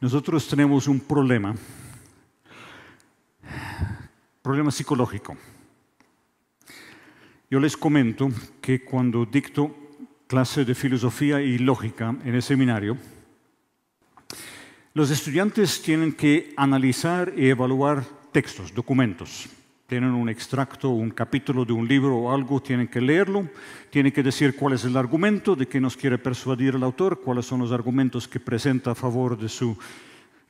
Nosotros 0.01 0.47
tenemos 0.47 0.87
un 0.87 1.01
problema, 1.01 1.55
problema 4.43 4.71
psicológico. 4.71 5.37
Yo 7.51 7.59
les 7.59 7.77
comento 7.77 8.29
que 8.61 8.85
cuando 8.85 9.25
dicto 9.25 9.75
clase 10.27 10.65
de 10.65 10.75
filosofía 10.75 11.41
y 11.41 11.59
lógica 11.59 12.15
en 12.25 12.35
el 12.35 12.43
seminario, 12.43 12.97
los 14.95 15.11
estudiantes 15.11 15.81
tienen 15.81 16.13
que 16.13 16.53
analizar 16.57 17.33
y 17.37 17.49
evaluar 17.49 18.05
textos, 18.31 18.75
documentos. 18.75 19.49
Tienen 19.87 20.11
un 20.11 20.29
extracto, 20.29 20.91
un 20.91 21.11
capítulo 21.11 21.65
de 21.65 21.73
un 21.73 21.87
libro 21.87 22.17
o 22.17 22.33
algo, 22.33 22.61
tienen 22.63 22.89
que 22.89 23.01
leerlo, 23.01 23.49
tienen 23.91 24.13
que 24.13 24.23
decir 24.23 24.55
cuál 24.57 24.75
es 24.75 24.85
el 24.85 24.97
argumento, 24.97 25.57
de 25.57 25.67
qué 25.67 25.81
nos 25.81 25.97
quiere 25.97 26.19
persuadir 26.19 26.75
el 26.75 26.83
autor, 26.83 27.21
cuáles 27.21 27.47
son 27.47 27.61
los 27.61 27.73
argumentos 27.73 28.29
que 28.29 28.41
presenta 28.41 28.93
a 28.93 28.95
favor 28.95 29.39
de 29.39 29.49
su 29.49 29.77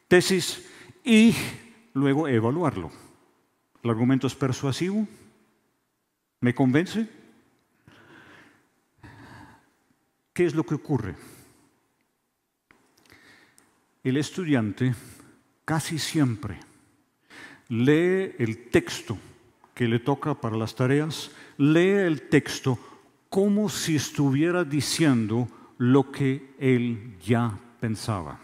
tesis 0.08 0.68
y 1.04 1.34
luego 1.94 2.28
evaluarlo. 2.28 2.90
¿El 3.82 3.90
argumento 3.90 4.26
es 4.26 4.34
persuasivo? 4.34 5.06
¿Me 6.40 6.54
convence? 6.54 7.08
¿Qué 10.32 10.46
es 10.46 10.54
lo 10.54 10.64
que 10.64 10.74
ocurre? 10.74 11.14
El 14.04 14.16
estudiante 14.16 14.94
casi 15.64 15.98
siempre 15.98 16.58
lee 17.68 18.34
el 18.38 18.68
texto 18.70 19.16
que 19.74 19.88
le 19.88 19.98
toca 19.98 20.34
para 20.34 20.56
las 20.56 20.74
tareas, 20.74 21.30
lee 21.56 22.04
el 22.06 22.28
texto 22.28 22.78
como 23.28 23.68
si 23.68 23.96
estuviera 23.96 24.64
diciendo 24.64 25.48
lo 25.78 26.12
que 26.12 26.54
él 26.58 27.16
ya 27.24 27.58
pensaba. 27.80 28.38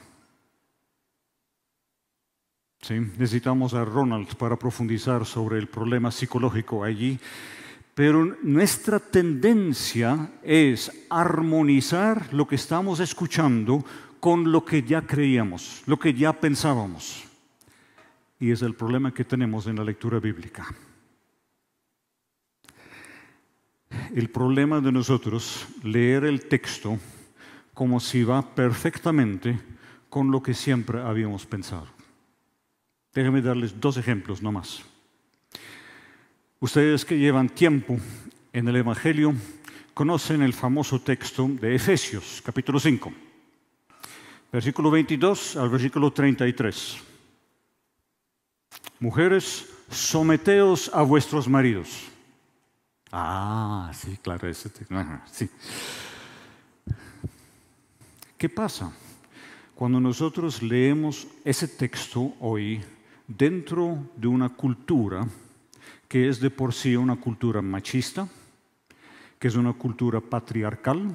Necesitamos 2.88 3.74
a 3.74 3.84
Ronald 3.84 4.34
para 4.36 4.56
profundizar 4.56 5.26
sobre 5.26 5.58
el 5.58 5.68
problema 5.68 6.10
psicológico 6.10 6.82
allí, 6.84 7.18
pero 7.94 8.24
nuestra 8.42 8.98
tendencia 8.98 10.30
es 10.42 11.06
armonizar 11.10 12.32
lo 12.32 12.46
que 12.46 12.54
estamos 12.54 13.00
escuchando 13.00 13.84
con 14.20 14.50
lo 14.50 14.64
que 14.64 14.83
ya 14.83 15.02
creíamos, 15.02 15.83
lo 15.87 15.98
que 15.98 16.14
ya 16.14 16.33
pensábamos. 16.33 17.24
Y 18.40 18.50
es 18.50 18.62
el 18.62 18.74
problema 18.74 19.12
que 19.12 19.24
tenemos 19.24 19.66
en 19.66 19.76
la 19.76 19.85
lectura 19.85 20.20
bíblica. 20.20 20.66
el 24.14 24.31
problema 24.31 24.81
de 24.81 24.92
nosotros 24.92 25.66
leer 25.83 26.24
el 26.24 26.46
texto 26.46 26.98
como 27.74 28.00
si 28.00 28.24
va 28.24 28.54
perfectamente 28.54 29.59
con 30.09 30.31
lo 30.31 30.42
que 30.42 30.54
siempre 30.54 31.00
habíamos 31.00 31.46
pensado. 31.46 31.87
Déjenme 33.14 33.42
darles 33.42 33.78
dos 33.81 33.96
ejemplos 33.96 34.42
nomás. 34.42 34.83
Ustedes 36.61 37.04
que 37.04 37.18
llevan 37.18 37.48
tiempo 37.48 37.98
en 38.52 38.68
el 38.68 38.76
Evangelio 38.76 39.35
conocen 39.94 40.42
el 40.42 40.52
famoso 40.52 41.00
texto 41.00 41.48
de 41.48 41.74
Efesios, 41.74 42.42
capítulo 42.44 42.81
5, 42.81 43.12
versículo 44.52 44.90
22 44.90 45.56
al 45.56 45.68
versículo 45.68 46.12
33. 46.12 46.98
Mujeres, 49.00 49.68
someteos 49.90 50.90
a 50.92 51.02
vuestros 51.02 51.48
maridos. 51.48 52.08
Ah, 53.12 53.90
sí, 53.94 54.18
claro, 54.22 54.48
ese. 54.48 54.70
Sí. 55.32 55.48
¿Qué 58.37 58.48
pasa? 58.48 58.92
Cuando 59.74 60.00
nosotros 60.00 60.62
leemos 60.62 61.26
ese 61.44 61.68
texto 61.68 62.34
hoy 62.40 62.80
dentro 63.26 64.11
de 64.16 64.26
una 64.26 64.48
cultura 64.48 65.26
que 66.08 66.28
es 66.28 66.40
de 66.40 66.50
por 66.50 66.72
sí 66.72 66.96
una 66.96 67.16
cultura 67.16 67.61
machista, 67.62 68.26
que 69.38 69.48
es 69.48 69.54
una 69.54 69.74
cultura 69.74 70.20
patriarcal. 70.20 71.12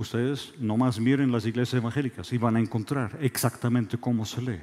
Ustedes 0.00 0.54
nomás 0.58 0.98
miren 0.98 1.30
las 1.30 1.44
iglesias 1.44 1.76
evangélicas 1.76 2.32
y 2.32 2.38
van 2.38 2.56
a 2.56 2.60
encontrar 2.60 3.18
exactamente 3.20 3.98
cómo 3.98 4.24
se 4.24 4.40
lee. 4.40 4.60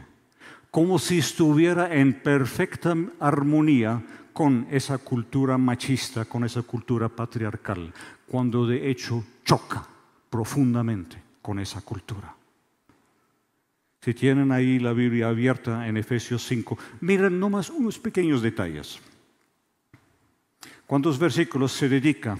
Como 0.72 0.98
si 0.98 1.20
estuviera 1.20 1.94
en 1.94 2.22
perfecta 2.24 2.96
armonía 3.20 4.02
con 4.34 4.66
esa 4.72 4.98
cultura 4.98 5.56
machista, 5.60 6.26
con 6.26 6.44
esa 6.44 6.64
cultura 6.64 7.08
patriarcal, 7.08 7.94
cuando 8.26 8.66
de 8.66 8.90
hecho 8.90 9.24
choca 9.46 9.88
profundamente 10.28 11.22
con 11.44 11.60
esa 11.60 11.82
cultura. 11.82 12.36
Si 14.02 14.16
tienen 14.16 14.52
ahí 14.52 14.80
la 14.80 14.94
Biblia 14.94 15.30
abierta 15.30 15.88
en 15.88 15.98
Efesios 15.98 16.48
5, 16.48 16.80
miren 17.02 17.40
nomás 17.40 17.70
unos 17.70 18.00
pequeños 18.00 18.42
detalles. 18.42 19.00
¿Cuántos 20.88 21.20
versículos 21.20 21.74
se 21.74 21.88
dedica 21.88 22.40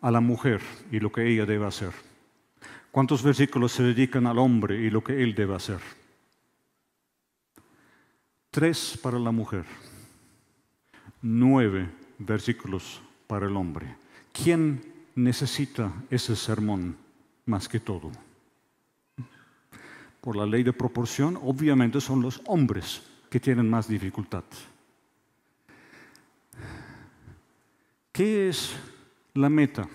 a 0.00 0.10
la 0.10 0.20
mujer 0.20 0.62
y 0.90 0.98
lo 0.98 1.12
que 1.12 1.28
ella 1.28 1.44
debe 1.44 1.66
hacer? 1.66 2.07
¿Cuántos 2.90 3.22
versículos 3.22 3.72
se 3.72 3.82
dedican 3.82 4.26
al 4.26 4.38
hombre 4.38 4.80
y 4.80 4.90
lo 4.90 5.04
que 5.04 5.22
él 5.22 5.34
debe 5.34 5.54
hacer? 5.54 5.80
Tres 8.50 8.98
para 9.00 9.18
la 9.18 9.30
mujer, 9.30 9.64
nueve 11.20 11.90
versículos 12.18 13.00
para 13.26 13.46
el 13.46 13.56
hombre. 13.56 13.94
¿Quién 14.32 14.82
necesita 15.14 15.92
ese 16.10 16.34
sermón 16.34 16.96
más 17.44 17.68
que 17.68 17.78
todo? 17.78 18.10
Por 20.20 20.36
la 20.36 20.46
ley 20.46 20.62
de 20.62 20.72
proporción, 20.72 21.38
obviamente 21.42 22.00
son 22.00 22.22
los 22.22 22.40
hombres 22.46 23.02
que 23.30 23.38
tienen 23.38 23.68
más 23.68 23.86
dificultad. 23.86 24.44
¿Qué 28.10 28.48
es 28.48 28.74
la 29.34 29.48
meta 29.48 29.88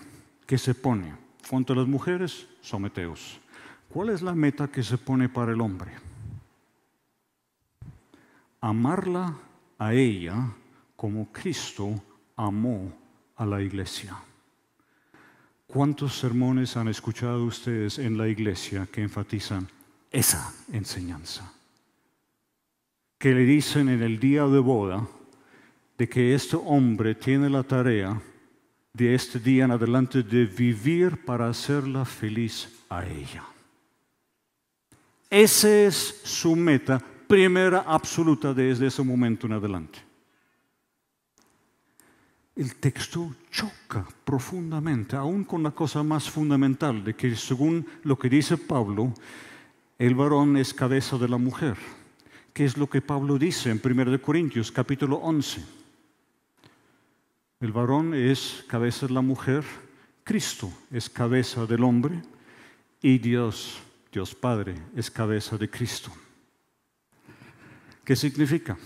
que 0.45 0.57
se 0.57 0.73
pone? 0.73 1.22
Cuanto 1.49 1.73
a 1.73 1.75
las 1.75 1.87
mujeres, 1.87 2.47
someteos. 2.61 3.39
¿Cuál 3.89 4.09
es 4.09 4.21
la 4.21 4.33
meta 4.33 4.67
que 4.69 4.81
se 4.81 4.97
pone 4.97 5.29
para 5.29 5.51
el 5.51 5.61
hombre? 5.61 5.91
Amarla 8.61 9.35
a 9.77 9.93
ella 9.93 10.35
como 10.95 11.31
Cristo 11.31 12.01
amó 12.35 12.91
a 13.35 13.45
la 13.45 13.61
iglesia. 13.61 14.15
¿Cuántos 15.67 16.17
sermones 16.17 16.77
han 16.77 16.87
escuchado 16.87 17.43
ustedes 17.45 17.99
en 17.99 18.17
la 18.17 18.27
iglesia 18.27 18.87
que 18.91 19.01
enfatizan 19.01 19.67
esa 20.11 20.53
enseñanza? 20.71 21.51
Que 23.17 23.33
le 23.33 23.41
dicen 23.41 23.89
en 23.89 24.01
el 24.01 24.19
día 24.19 24.45
de 24.45 24.59
boda, 24.59 25.07
de 25.97 26.07
que 26.07 26.33
este 26.33 26.55
hombre 26.55 27.15
tiene 27.15 27.49
la 27.49 27.63
tarea 27.63 28.21
de 28.95 29.15
este 29.15 29.39
día 29.39 29.65
en 29.65 29.71
adelante 29.71 30.21
de 30.21 30.45
vivir 30.45 31.25
para 31.25 31.49
hacerla 31.49 32.05
feliz 32.05 32.69
a 32.89 33.03
ella. 33.03 33.43
Esa 35.31 35.67
es 35.87 36.21
su 36.23 36.55
meta 36.55 37.01
primera 37.27 37.85
absoluta 37.87 38.53
desde 38.53 38.85
ese 38.85 39.01
momento 39.01 39.47
en 39.47 39.53
adelante. 39.53 39.97
El 42.55 42.75
texto 42.75 43.33
choca 43.49 44.07
profundamente, 44.23 45.15
aún 45.15 45.43
con 45.43 45.63
la 45.63 45.71
cosa 45.71 46.03
más 46.03 46.29
fundamental, 46.29 47.03
de 47.03 47.15
que 47.15 47.35
según 47.35 47.87
lo 48.03 48.19
que 48.19 48.29
dice 48.29 48.57
Pablo, 48.57 49.11
el 49.97 50.13
varón 50.13 50.55
es 50.55 50.71
cabeza 50.71 51.17
de 51.17 51.29
la 51.29 51.37
mujer, 51.37 51.77
que 52.53 52.63
es 52.63 52.77
lo 52.77 52.87
que 52.87 53.01
Pablo 53.01 53.39
dice 53.39 53.71
en 53.71 53.81
1 53.83 54.21
Corintios 54.21 54.71
capítulo 54.71 55.15
11. 55.15 55.82
El 57.63 57.71
varón 57.71 58.13
es 58.13 58.65
cabeza 58.67 59.07
de 59.07 59.13
la 59.13 59.21
mujer, 59.21 59.63
Cristo 60.25 60.69
es 60.91 61.09
cabeza 61.09 61.65
del 61.65 61.85
hombre 61.85 62.21
y 63.01 63.19
Dios, 63.19 63.79
Dios 64.11 64.35
Padre, 64.35 64.75
es 64.97 65.09
cabeza 65.09 65.57
de 65.57 65.69
Cristo. 65.69 66.11
¿Qué 68.03 68.17
significa? 68.17 68.77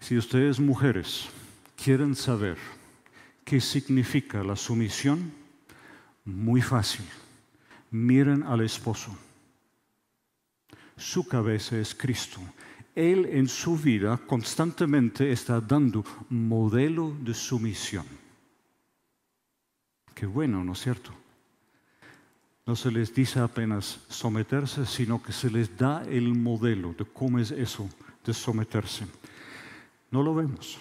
Si 0.00 0.18
ustedes 0.18 0.60
mujeres 0.60 1.30
quieren 1.82 2.14
saber 2.14 2.58
qué 3.42 3.58
significa 3.58 4.44
la 4.44 4.56
sumisión, 4.56 5.32
muy 6.26 6.60
fácil. 6.60 7.06
Miren 7.90 8.42
al 8.42 8.60
esposo. 8.60 9.16
Su 10.94 11.26
cabeza 11.26 11.78
es 11.78 11.94
Cristo 11.94 12.38
él 12.94 13.26
en 13.26 13.48
su 13.48 13.76
vida 13.76 14.18
constantemente 14.26 15.32
está 15.32 15.60
dando 15.60 16.04
modelo 16.28 17.14
de 17.20 17.34
sumisión. 17.34 18.06
Qué 20.14 20.26
bueno, 20.26 20.62
¿no 20.62 20.72
es 20.72 20.80
cierto? 20.80 21.12
No 22.64 22.76
se 22.76 22.92
les 22.92 23.14
dice 23.14 23.40
apenas 23.40 24.00
someterse, 24.08 24.86
sino 24.86 25.22
que 25.22 25.32
se 25.32 25.50
les 25.50 25.76
da 25.76 26.04
el 26.04 26.34
modelo 26.34 26.94
de 26.96 27.04
cómo 27.04 27.38
es 27.38 27.50
eso 27.50 27.88
de 28.24 28.32
someterse. 28.32 29.06
No 30.10 30.22
lo 30.22 30.34
vemos, 30.34 30.78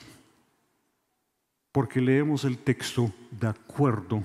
porque 1.72 2.02
leemos 2.02 2.44
el 2.44 2.58
texto 2.60 3.12
de 3.32 3.48
acuerdo 3.48 4.24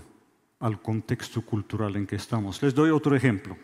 al 0.59 0.83
contexto 0.83 1.40
cultural 1.42 1.96
en 1.96 2.07
que 2.07 2.16
estamos. 2.16 2.61
Les 2.62 2.75
doy 2.75 2.90
otro 2.90 3.14
ejemplo. 3.14 3.57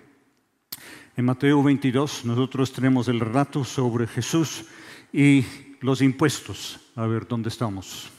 En 1.17 1.25
Mateo 1.25 1.63
22 1.63 2.25
nosotros 2.25 2.73
tenemos 2.73 3.09
el 3.09 3.21
relato 3.21 3.65
sobre 3.65 4.07
Jesús 4.07 4.65
y 5.13 5.45
los 5.81 6.01
impuestos. 6.01 6.81
A 6.97 7.07
ver, 7.07 7.29
¿dónde 7.29 7.49
estamos? 7.49 8.11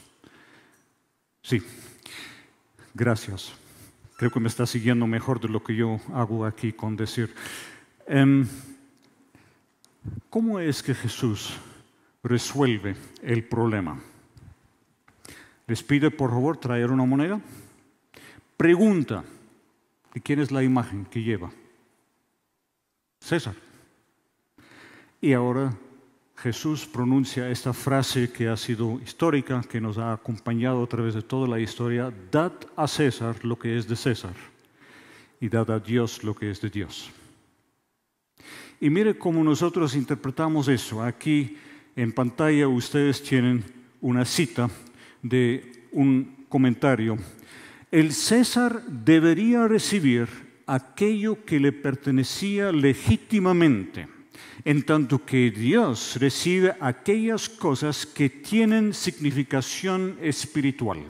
Sí, 1.42 1.62
gracias. 2.94 3.52
Creo 4.16 4.30
que 4.30 4.40
me 4.40 4.48
está 4.48 4.64
siguiendo 4.64 5.06
mejor 5.06 5.40
de 5.40 5.48
lo 5.48 5.62
que 5.62 5.74
yo 5.74 6.00
hago 6.14 6.46
aquí 6.46 6.72
con 6.72 6.96
decir. 6.96 7.34
Em, 8.06 8.46
¿Cómo 10.30 10.60
es 10.60 10.82
que 10.82 10.94
Jesús 10.94 11.54
resuelve 12.22 12.96
el 13.22 13.44
problema? 13.44 14.00
Les 15.66 15.82
pide 15.82 16.10
por 16.10 16.30
favor 16.30 16.58
traer 16.58 16.90
una 16.90 17.04
moneda. 17.04 17.40
Pregunta, 18.56 19.24
¿y 20.14 20.20
quién 20.20 20.40
es 20.40 20.50
la 20.50 20.62
imagen 20.62 21.06
que 21.06 21.22
lleva? 21.22 21.50
César. 23.24 23.54
Y 25.18 25.32
ahora 25.32 25.74
Jesús 26.36 26.84
pronuncia 26.84 27.48
esta 27.48 27.72
frase 27.72 28.30
que 28.30 28.48
ha 28.48 28.56
sido 28.56 29.00
histórica, 29.00 29.62
que 29.62 29.80
nos 29.80 29.96
ha 29.96 30.12
acompañado 30.12 30.84
a 30.84 30.86
través 30.86 31.14
de 31.14 31.22
toda 31.22 31.48
la 31.48 31.58
historia, 31.58 32.12
dad 32.30 32.52
a 32.76 32.86
César 32.86 33.42
lo 33.42 33.58
que 33.58 33.78
es 33.78 33.88
de 33.88 33.96
César 33.96 34.34
y 35.40 35.48
dad 35.48 35.70
a 35.70 35.80
Dios 35.80 36.22
lo 36.22 36.34
que 36.34 36.50
es 36.50 36.60
de 36.60 36.68
Dios. 36.68 37.10
Y 38.78 38.90
mire 38.90 39.16
cómo 39.16 39.42
nosotros 39.42 39.94
interpretamos 39.94 40.68
eso. 40.68 41.02
Aquí 41.02 41.56
en 41.96 42.12
pantalla 42.12 42.68
ustedes 42.68 43.22
tienen 43.22 43.64
una 44.02 44.26
cita 44.26 44.68
de 45.22 45.86
un 45.92 46.44
comentario. 46.50 47.16
El 47.90 48.12
César 48.12 48.82
debería 48.86 49.66
recibir 49.66 50.43
aquello 50.66 51.44
que 51.44 51.60
le 51.60 51.72
pertenecía 51.72 52.72
legítimamente, 52.72 54.08
en 54.64 54.82
tanto 54.82 55.24
que 55.24 55.50
Dios 55.50 56.16
recibe 56.20 56.74
aquellas 56.80 57.48
cosas 57.48 58.06
que 58.06 58.30
tienen 58.30 58.94
significación 58.94 60.16
espiritual. 60.20 61.00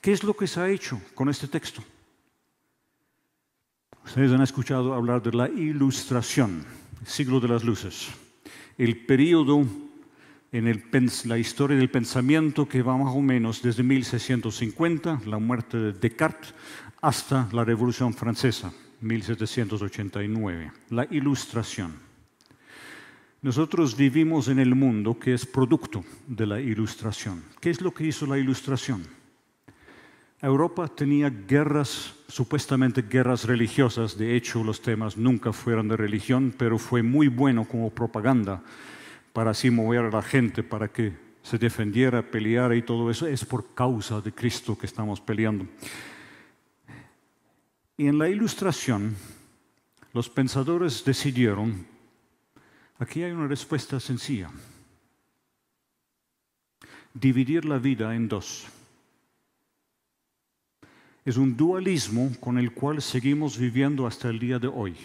¿Qué 0.00 0.12
es 0.12 0.22
lo 0.22 0.34
que 0.34 0.46
se 0.46 0.60
ha 0.60 0.68
hecho 0.68 1.00
con 1.14 1.28
este 1.28 1.48
texto? 1.48 1.82
Ustedes 4.04 4.32
han 4.32 4.42
escuchado 4.42 4.94
hablar 4.94 5.22
de 5.22 5.32
la 5.32 5.48
ilustración, 5.48 6.64
siglo 7.04 7.40
de 7.40 7.48
las 7.48 7.64
luces, 7.64 8.08
el 8.78 9.04
periodo 9.04 9.66
en 10.50 10.82
la 11.24 11.38
historia 11.38 11.76
del 11.76 11.90
pensamiento 11.90 12.66
que 12.66 12.82
va 12.82 12.96
más 12.96 13.14
o 13.14 13.20
menos 13.20 13.60
desde 13.60 13.82
1650, 13.82 15.22
la 15.26 15.38
muerte 15.38 15.76
de 15.76 15.92
Descartes, 15.92 16.54
hasta 17.00 17.48
la 17.52 17.64
Revolución 17.64 18.12
Francesa, 18.12 18.72
1789, 19.00 20.72
la 20.90 21.06
Ilustración. 21.10 21.94
Nosotros 23.40 23.96
vivimos 23.96 24.48
en 24.48 24.58
el 24.58 24.74
mundo 24.74 25.18
que 25.18 25.32
es 25.32 25.46
producto 25.46 26.04
de 26.26 26.46
la 26.46 26.60
Ilustración. 26.60 27.44
¿Qué 27.60 27.70
es 27.70 27.80
lo 27.80 27.94
que 27.94 28.04
hizo 28.04 28.26
la 28.26 28.38
Ilustración? 28.38 29.06
Europa 30.40 30.88
tenía 30.88 31.30
guerras, 31.30 32.14
supuestamente 32.28 33.02
guerras 33.02 33.44
religiosas, 33.44 34.16
de 34.16 34.36
hecho 34.36 34.62
los 34.62 34.82
temas 34.82 35.16
nunca 35.16 35.52
fueron 35.52 35.88
de 35.88 35.96
religión, 35.96 36.54
pero 36.56 36.78
fue 36.78 37.02
muy 37.02 37.28
bueno 37.28 37.64
como 37.64 37.90
propaganda 37.90 38.62
para 39.32 39.50
así 39.50 39.70
mover 39.70 40.06
a 40.06 40.10
la 40.10 40.22
gente, 40.22 40.62
para 40.62 40.88
que 40.88 41.12
se 41.42 41.58
defendiera, 41.58 42.22
peleara 42.22 42.76
y 42.76 42.82
todo 42.82 43.10
eso, 43.10 43.26
es 43.26 43.44
por 43.44 43.74
causa 43.74 44.20
de 44.20 44.32
Cristo 44.32 44.76
que 44.76 44.86
estamos 44.86 45.20
peleando. 45.20 45.66
Y 48.00 48.06
en 48.06 48.16
la 48.16 48.28
ilustración, 48.28 49.16
los 50.12 50.30
pensadores 50.30 51.04
decidieron, 51.04 51.84
aquí 52.96 53.24
hay 53.24 53.32
una 53.32 53.48
respuesta 53.48 53.98
sencilla, 53.98 54.52
dividir 57.12 57.64
la 57.64 57.78
vida 57.78 58.14
en 58.14 58.28
dos. 58.28 58.68
Es 61.24 61.36
un 61.36 61.56
dualismo 61.56 62.30
con 62.38 62.56
el 62.56 62.72
cual 62.72 63.02
seguimos 63.02 63.58
viviendo 63.58 64.06
hasta 64.06 64.28
el 64.28 64.38
día 64.38 64.60
de 64.60 64.68
hoy. 64.68 64.96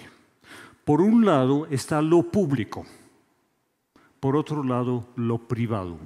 Por 0.86 1.02
un 1.02 1.26
lado 1.26 1.66
está 1.72 2.00
lo 2.00 2.22
público, 2.22 2.86
por 4.20 4.36
otro 4.36 4.64
lado 4.64 5.10
lo 5.16 5.40
privado. 5.40 5.98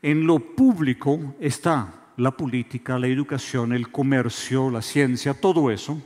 En 0.00 0.26
lo 0.26 0.38
público 0.38 1.34
está 1.38 2.03
la 2.16 2.30
política, 2.30 2.98
la 2.98 3.06
educación, 3.06 3.72
el 3.72 3.90
comercio, 3.90 4.70
la 4.70 4.82
ciencia, 4.82 5.34
todo 5.34 5.70
eso. 5.70 6.00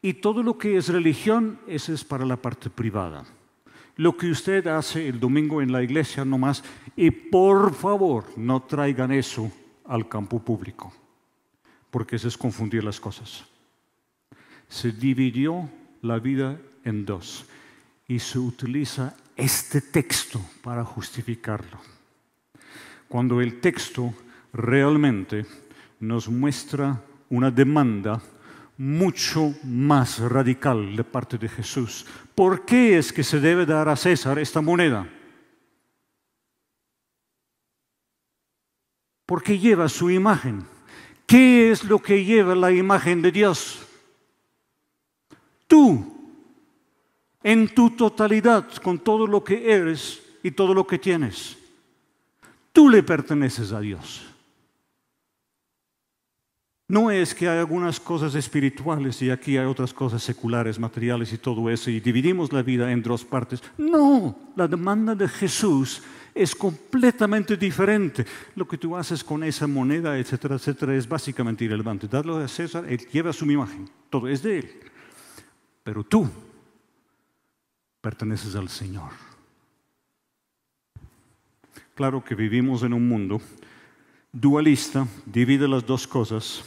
Y 0.00 0.14
todo 0.14 0.42
lo 0.42 0.56
que 0.56 0.76
es 0.76 0.88
religión, 0.88 1.58
ese 1.66 1.92
es 1.92 2.04
para 2.04 2.24
la 2.24 2.36
parte 2.36 2.70
privada. 2.70 3.24
Lo 3.96 4.16
que 4.16 4.30
usted 4.30 4.66
hace 4.68 5.08
el 5.08 5.18
domingo 5.18 5.60
en 5.60 5.72
la 5.72 5.82
iglesia 5.82 6.24
nomás, 6.24 6.62
y 6.94 7.10
por 7.10 7.74
favor 7.74 8.24
no 8.36 8.62
traigan 8.62 9.10
eso 9.10 9.50
al 9.84 10.08
campo 10.08 10.38
público, 10.38 10.92
porque 11.90 12.16
eso 12.16 12.28
es 12.28 12.38
confundir 12.38 12.84
las 12.84 13.00
cosas. 13.00 13.44
Se 14.68 14.92
dividió 14.92 15.68
la 16.02 16.20
vida 16.20 16.60
en 16.84 17.04
dos 17.04 17.46
y 18.06 18.20
se 18.20 18.38
utiliza 18.38 19.16
este 19.36 19.80
texto 19.80 20.40
para 20.62 20.84
justificarlo. 20.84 21.78
Cuando 23.08 23.40
el 23.40 23.60
texto 23.60 24.14
realmente 24.52 25.46
nos 26.00 26.28
muestra 26.28 27.02
una 27.28 27.50
demanda 27.50 28.20
mucho 28.76 29.54
más 29.64 30.20
radical 30.20 30.94
de 30.94 31.04
parte 31.04 31.36
de 31.36 31.48
Jesús. 31.48 32.06
¿Por 32.34 32.64
qué 32.64 32.96
es 32.96 33.12
que 33.12 33.24
se 33.24 33.40
debe 33.40 33.66
dar 33.66 33.88
a 33.88 33.96
César 33.96 34.38
esta 34.38 34.60
moneda? 34.60 35.08
Porque 39.26 39.58
lleva 39.58 39.88
su 39.88 40.10
imagen. 40.10 40.64
¿Qué 41.26 41.70
es 41.70 41.84
lo 41.84 41.98
que 41.98 42.24
lleva 42.24 42.54
la 42.54 42.72
imagen 42.72 43.20
de 43.20 43.32
Dios? 43.32 43.84
Tú, 45.66 46.16
en 47.42 47.68
tu 47.74 47.90
totalidad, 47.90 48.72
con 48.82 48.98
todo 48.98 49.26
lo 49.26 49.44
que 49.44 49.70
eres 49.70 50.22
y 50.42 50.52
todo 50.52 50.72
lo 50.72 50.86
que 50.86 50.98
tienes. 50.98 51.58
Tú 52.72 52.88
le 52.88 53.02
perteneces 53.02 53.72
a 53.72 53.80
Dios. 53.80 54.27
No 56.88 57.10
es 57.10 57.34
que 57.34 57.46
hay 57.46 57.58
algunas 57.58 58.00
cosas 58.00 58.34
espirituales 58.34 59.20
y 59.20 59.28
aquí 59.30 59.58
hay 59.58 59.66
otras 59.66 59.92
cosas 59.92 60.22
seculares, 60.22 60.78
materiales 60.78 61.30
y 61.34 61.38
todo 61.38 61.68
eso, 61.68 61.90
y 61.90 62.00
dividimos 62.00 62.50
la 62.50 62.62
vida 62.62 62.90
en 62.90 63.02
dos 63.02 63.26
partes. 63.26 63.62
No, 63.76 64.34
la 64.56 64.66
demanda 64.66 65.14
de 65.14 65.28
Jesús 65.28 66.02
es 66.34 66.54
completamente 66.54 67.58
diferente. 67.58 68.24
Lo 68.54 68.66
que 68.66 68.78
tú 68.78 68.96
haces 68.96 69.22
con 69.22 69.44
esa 69.44 69.66
moneda, 69.66 70.18
etcétera, 70.18 70.54
etcétera, 70.54 70.94
es 70.94 71.06
básicamente 71.06 71.66
irrelevante. 71.66 72.08
Darlo 72.08 72.38
a 72.38 72.48
César, 72.48 72.86
él 72.88 73.06
lleva 73.12 73.34
su 73.34 73.44
imagen, 73.50 73.90
todo 74.08 74.26
es 74.26 74.42
de 74.42 74.60
él. 74.60 74.70
Pero 75.84 76.02
tú 76.04 76.26
perteneces 78.00 78.54
al 78.54 78.70
Señor. 78.70 79.10
Claro 81.94 82.24
que 82.24 82.34
vivimos 82.34 82.82
en 82.82 82.94
un 82.94 83.06
mundo 83.06 83.42
dualista, 84.32 85.06
divide 85.26 85.68
las 85.68 85.84
dos 85.84 86.06
cosas 86.06 86.62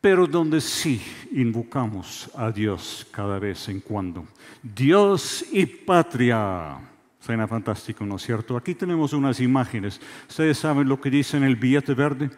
pero 0.00 0.26
donde 0.26 0.60
sí 0.60 1.00
invocamos 1.32 2.30
a 2.34 2.50
Dios 2.50 3.06
cada 3.10 3.38
vez 3.38 3.68
en 3.68 3.80
cuando. 3.80 4.26
Dios 4.62 5.44
y 5.52 5.66
patria. 5.66 6.78
Suena 7.20 7.46
fantástico, 7.46 8.06
¿no 8.06 8.16
es 8.16 8.22
cierto? 8.22 8.56
Aquí 8.56 8.74
tenemos 8.74 9.12
unas 9.12 9.40
imágenes. 9.40 10.00
¿Ustedes 10.28 10.58
saben 10.58 10.88
lo 10.88 11.00
que 11.00 11.10
dice 11.10 11.36
en 11.36 11.44
el 11.44 11.56
billete 11.56 11.92
verde? 11.92 12.30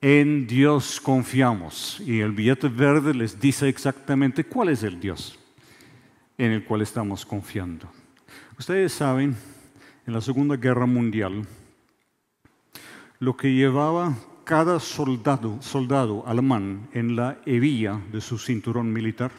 En 0.00 0.46
Dios 0.46 0.98
confiamos. 0.98 2.00
Y 2.00 2.20
el 2.20 2.32
billete 2.32 2.68
verde 2.68 3.12
les 3.12 3.38
dice 3.38 3.68
exactamente 3.68 4.44
cuál 4.44 4.70
es 4.70 4.82
el 4.82 4.98
Dios 4.98 5.38
en 6.38 6.52
el 6.52 6.64
cual 6.64 6.80
estamos 6.80 7.26
confiando. 7.26 7.86
Ustedes 8.58 8.92
saben, 8.92 9.36
en 10.06 10.12
la 10.14 10.20
Segunda 10.22 10.56
Guerra 10.56 10.86
Mundial, 10.86 11.46
lo 13.18 13.36
que 13.36 13.52
llevaba 13.52 14.16
cada 14.44 14.80
soldado, 14.80 15.60
soldado 15.62 16.26
alemán 16.26 16.88
en 16.92 17.16
la 17.16 17.38
hebilla 17.46 18.00
de 18.10 18.20
su 18.20 18.38
cinturón 18.38 18.92
militar 18.92 19.30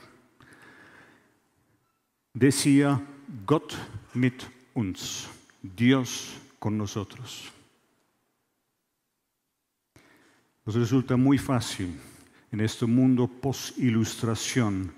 decía 2.34 3.02
Gott 3.46 3.74
mit 4.14 4.44
uns, 4.74 5.28
Dios 5.62 6.36
con 6.60 6.78
nosotros. 6.78 7.52
Nos 10.66 10.76
resulta 10.76 11.18
muy 11.18 11.38
fácil 11.38 12.00
en 12.52 12.62
este 12.62 12.86
mundo 12.86 13.28
post-ilustración 13.28 14.94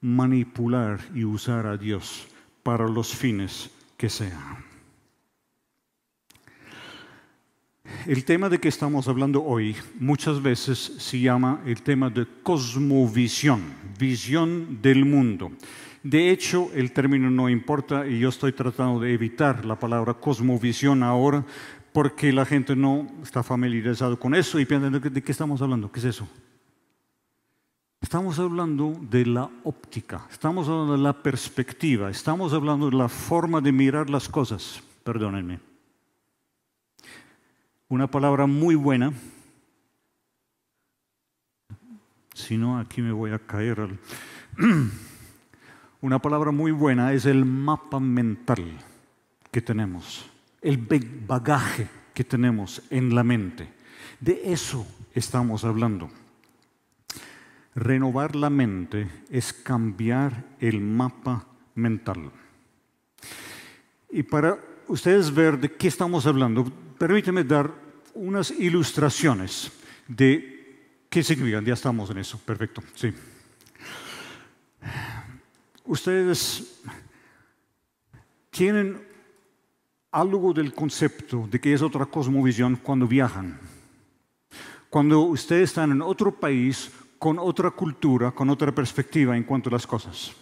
manipular 0.00 1.00
y 1.14 1.24
usar 1.24 1.66
a 1.66 1.76
Dios 1.76 2.26
para 2.62 2.88
los 2.88 3.14
fines 3.14 3.70
que 3.96 4.08
sean. 4.08 4.69
El 8.06 8.24
tema 8.24 8.48
de 8.48 8.58
que 8.58 8.68
estamos 8.68 9.08
hablando 9.08 9.44
hoy 9.44 9.76
muchas 9.98 10.40
veces 10.40 10.78
se 10.78 11.20
llama 11.20 11.60
el 11.66 11.82
tema 11.82 12.08
de 12.08 12.26
cosmovisión, 12.42 13.60
visión 13.98 14.78
del 14.80 15.04
mundo. 15.04 15.52
De 16.02 16.30
hecho, 16.30 16.70
el 16.74 16.92
término 16.92 17.30
no 17.30 17.50
importa 17.50 18.06
y 18.06 18.18
yo 18.18 18.30
estoy 18.30 18.52
tratando 18.52 19.00
de 19.00 19.12
evitar 19.12 19.66
la 19.66 19.78
palabra 19.78 20.14
cosmovisión 20.14 21.02
ahora 21.02 21.44
porque 21.92 22.32
la 22.32 22.46
gente 22.46 22.74
no 22.74 23.06
está 23.22 23.42
familiarizada 23.42 24.16
con 24.16 24.34
eso 24.34 24.58
y 24.58 24.64
piensa, 24.64 24.88
¿de 24.88 25.22
qué 25.22 25.32
estamos 25.32 25.60
hablando? 25.60 25.92
¿Qué 25.92 25.98
es 25.98 26.06
eso? 26.06 26.26
Estamos 28.00 28.38
hablando 28.38 28.98
de 29.10 29.26
la 29.26 29.50
óptica, 29.64 30.26
estamos 30.30 30.66
hablando 30.68 30.92
de 30.92 31.02
la 31.02 31.12
perspectiva, 31.12 32.08
estamos 32.08 32.54
hablando 32.54 32.88
de 32.88 32.96
la 32.96 33.10
forma 33.10 33.60
de 33.60 33.72
mirar 33.72 34.08
las 34.08 34.26
cosas. 34.26 34.82
Perdónenme 35.04 35.69
una 37.90 38.06
palabra 38.06 38.46
muy 38.46 38.76
buena, 38.76 39.12
si 42.32 42.56
no 42.56 42.78
aquí 42.78 43.02
me 43.02 43.10
voy 43.10 43.32
a 43.32 43.38
caer. 43.38 43.98
Una 46.02 46.18
palabra 46.18 46.50
muy 46.50 46.70
buena 46.70 47.12
es 47.12 47.26
el 47.26 47.44
mapa 47.44 48.00
mental 48.00 48.64
que 49.50 49.60
tenemos, 49.60 50.24
el 50.62 50.78
bagaje 51.26 51.88
que 52.14 52.24
tenemos 52.24 52.80
en 52.88 53.14
la 53.14 53.22
mente. 53.22 53.68
De 54.18 54.40
eso 54.50 54.86
estamos 55.14 55.62
hablando. 55.64 56.08
Renovar 57.74 58.34
la 58.34 58.48
mente 58.48 59.10
es 59.28 59.52
cambiar 59.52 60.46
el 60.58 60.80
mapa 60.80 61.44
mental. 61.74 62.30
Y 64.10 64.22
para 64.22 64.58
ustedes 64.88 65.34
ver 65.34 65.60
de 65.60 65.70
qué 65.74 65.88
estamos 65.88 66.24
hablando, 66.24 66.72
permíteme 67.00 67.44
dar 67.44 67.72
unas 68.12 68.50
ilustraciones 68.50 69.72
de 70.06 71.06
qué 71.08 71.22
significan. 71.22 71.64
Ya 71.64 71.72
estamos 71.72 72.10
en 72.10 72.18
eso, 72.18 72.38
perfecto. 72.44 72.82
Sí. 72.94 73.10
Ustedes 75.86 76.82
tienen 78.50 79.00
algo 80.10 80.52
del 80.52 80.74
concepto 80.74 81.48
de 81.50 81.58
que 81.58 81.72
es 81.72 81.80
otra 81.80 82.04
cosmovisión 82.04 82.76
cuando 82.76 83.06
viajan. 83.06 83.58
Cuando 84.90 85.20
ustedes 85.20 85.70
están 85.70 85.92
en 85.92 86.02
otro 86.02 86.38
país 86.38 86.90
con 87.18 87.38
otra 87.38 87.70
cultura, 87.70 88.32
con 88.32 88.50
otra 88.50 88.74
perspectiva 88.74 89.38
en 89.38 89.44
cuanto 89.44 89.70
a 89.70 89.72
las 89.72 89.86
cosas. 89.86 90.32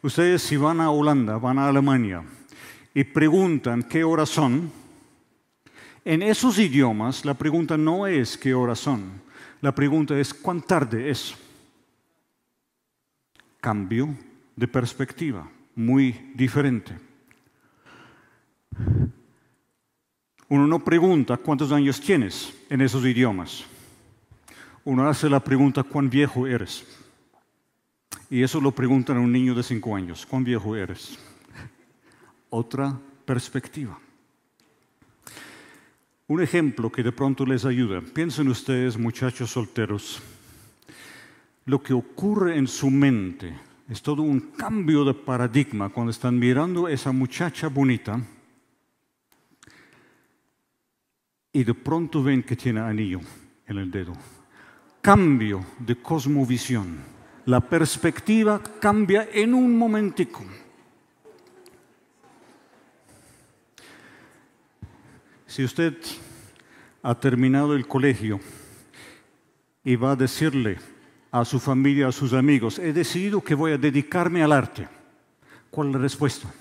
Ustedes 0.00 0.42
si 0.42 0.56
van 0.56 0.80
a 0.80 0.90
Holanda, 0.90 1.38
van 1.38 1.58
a 1.58 1.66
Alemania, 1.66 2.22
y 2.94 3.02
preguntan 3.02 3.82
qué 3.82 4.04
horas 4.04 4.28
son, 4.28 4.83
en 6.04 6.22
esos 6.22 6.58
idiomas 6.58 7.24
la 7.24 7.34
pregunta 7.34 7.76
no 7.76 8.06
es 8.06 8.36
qué 8.36 8.54
horas 8.54 8.78
son, 8.78 9.22
la 9.60 9.74
pregunta 9.74 10.18
es 10.18 10.34
cuán 10.34 10.60
tarde 10.60 11.10
es. 11.10 11.34
Cambio 13.60 14.14
de 14.54 14.68
perspectiva, 14.68 15.48
muy 15.74 16.12
diferente. 16.34 16.98
Uno 20.48 20.66
no 20.66 20.84
pregunta 20.84 21.38
cuántos 21.38 21.72
años 21.72 22.00
tienes 22.00 22.52
en 22.68 22.82
esos 22.82 23.04
idiomas. 23.04 23.64
Uno 24.84 25.08
hace 25.08 25.30
la 25.30 25.40
pregunta 25.40 25.82
cuán 25.82 26.10
viejo 26.10 26.46
eres. 26.46 26.84
Y 28.28 28.42
eso 28.42 28.60
lo 28.60 28.70
preguntan 28.72 29.16
a 29.16 29.20
un 29.20 29.32
niño 29.32 29.54
de 29.54 29.62
cinco 29.62 29.96
años. 29.96 30.26
¿Cuán 30.26 30.44
viejo 30.44 30.76
eres? 30.76 31.18
Otra 32.50 32.98
perspectiva. 33.24 33.98
Un 36.26 36.40
ejemplo 36.40 36.90
que 36.90 37.02
de 37.02 37.12
pronto 37.12 37.44
les 37.44 37.66
ayuda. 37.66 38.00
Piensen 38.00 38.48
ustedes, 38.48 38.96
muchachos 38.96 39.50
solteros, 39.50 40.22
lo 41.66 41.82
que 41.82 41.92
ocurre 41.92 42.56
en 42.56 42.66
su 42.66 42.90
mente 42.90 43.54
es 43.88 44.00
todo 44.00 44.22
un 44.22 44.40
cambio 44.40 45.04
de 45.04 45.12
paradigma 45.12 45.90
cuando 45.90 46.10
están 46.10 46.38
mirando 46.38 46.86
a 46.86 46.92
esa 46.92 47.12
muchacha 47.12 47.68
bonita 47.68 48.20
y 51.52 51.62
de 51.62 51.74
pronto 51.74 52.22
ven 52.22 52.42
que 52.42 52.56
tiene 52.56 52.80
anillo 52.80 53.20
en 53.66 53.78
el 53.78 53.90
dedo. 53.90 54.12
Cambio 55.02 55.64
de 55.78 55.96
cosmovisión. 55.96 56.96
La 57.44 57.60
perspectiva 57.60 58.62
cambia 58.80 59.28
en 59.30 59.52
un 59.52 59.76
momentico. 59.76 60.42
Si 65.54 65.62
usted 65.62 65.96
ha 67.00 67.14
terminado 67.14 67.76
el 67.76 67.86
colegio 67.86 68.40
y 69.84 69.94
va 69.94 70.10
a 70.10 70.16
decirle 70.16 70.80
a 71.30 71.44
su 71.44 71.60
familia, 71.60 72.08
a 72.08 72.12
sus 72.12 72.32
amigos, 72.32 72.80
he 72.80 72.92
decidido 72.92 73.40
que 73.40 73.54
voy 73.54 73.70
a 73.70 73.78
dedicarme 73.78 74.42
al 74.42 74.50
arte, 74.50 74.88
¿cuál 75.70 75.90
es 75.90 75.94
la 75.94 76.00
respuesta? 76.00 76.52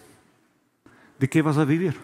¿De 1.17 1.27
qué 1.27 1.41
vas 1.41 1.57
a 1.57 1.65
vivir? 1.65 1.95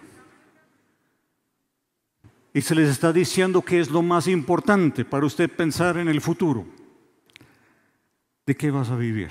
Y 2.56 2.62
se 2.62 2.74
les 2.74 2.90
está 2.90 3.14
diciendo 3.14 3.62
que 3.62 3.80
es 3.80 3.92
lo 3.92 4.02
más 4.02 4.28
importante 4.28 5.06
para 5.06 5.28
usted 5.28 5.48
pensar 5.48 5.96
en 5.98 6.08
el 6.08 6.22
futuro. 6.22 6.66
¿De 8.48 8.58
qué 8.58 8.72
vas 8.72 8.90
a 8.90 8.96
vivir? 8.96 9.30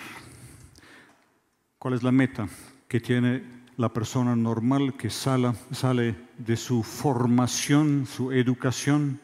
¿Cuál 1.76 1.94
es 1.94 2.04
la 2.04 2.12
meta 2.12 2.48
que 2.86 3.00
tiene 3.00 3.57
la 3.78 3.88
persona 3.88 4.34
normal 4.34 4.96
que 4.96 5.08
sale, 5.08 6.16
de 6.36 6.56
su 6.56 6.82
formación, 6.82 8.06
su 8.06 8.32
educación? 8.32 9.20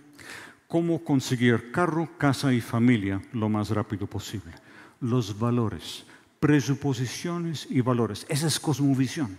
¿Cómo 0.69 1.05
conseguir 1.05 1.73
carro, 1.73 2.09
casa 2.19 2.53
y 2.53 2.61
familia 2.61 3.21
lo 3.33 3.49
más 3.49 3.71
rápido 3.71 4.07
posible? 4.07 4.53
Los 5.01 5.39
valores, 5.39 6.07
presuposiciones 6.39 7.67
y 7.69 7.81
valores. 7.81 8.25
Esa 8.29 8.47
es 8.47 8.61
cosmovisión. 8.61 9.37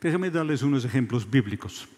Déjenme 0.00 0.30
darles 0.30 0.62
unos 0.62 0.84
ejemplos 0.84 1.28
bíblicos. 1.28 1.88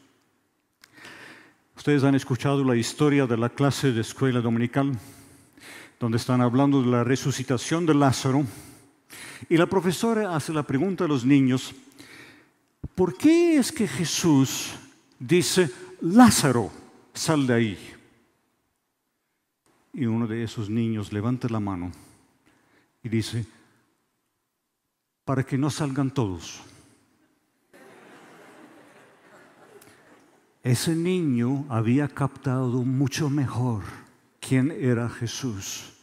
Ustedes 1.76 2.04
han 2.04 2.14
escuchado 2.14 2.62
la 2.62 2.76
historia 2.76 3.26
de 3.26 3.36
la 3.36 3.48
clase 3.48 3.92
de 3.92 4.00
escuela 4.00 4.40
dominical, 4.40 4.96
donde 5.98 6.18
están 6.18 6.40
hablando 6.40 6.82
de 6.82 6.88
la 6.88 7.02
resucitación 7.02 7.84
de 7.84 7.94
Lázaro. 7.94 8.44
Y 9.48 9.56
la 9.56 9.66
profesora 9.66 10.34
hace 10.34 10.52
la 10.52 10.62
pregunta 10.62 11.04
a 11.04 11.08
los 11.08 11.24
niños, 11.24 11.74
¿por 12.94 13.16
qué 13.16 13.56
es 13.56 13.72
que 13.72 13.86
Jesús 13.86 14.74
dice, 15.18 15.70
Lázaro, 16.00 16.70
sal 17.12 17.46
de 17.46 17.54
ahí? 17.54 17.78
Y 19.92 20.06
uno 20.06 20.26
de 20.26 20.42
esos 20.42 20.68
niños 20.70 21.12
levanta 21.12 21.48
la 21.48 21.60
mano 21.60 21.92
y 23.02 23.08
dice, 23.08 23.46
para 25.24 25.44
que 25.44 25.58
no 25.58 25.70
salgan 25.70 26.10
todos. 26.10 26.60
Ese 30.62 30.96
niño 30.96 31.66
había 31.68 32.08
captado 32.08 32.82
mucho 32.82 33.28
mejor 33.28 33.82
quién 34.40 34.70
era 34.70 35.08
Jesús 35.10 35.93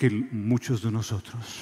que 0.00 0.08
muchos 0.08 0.80
de 0.80 0.90
nosotros. 0.90 1.60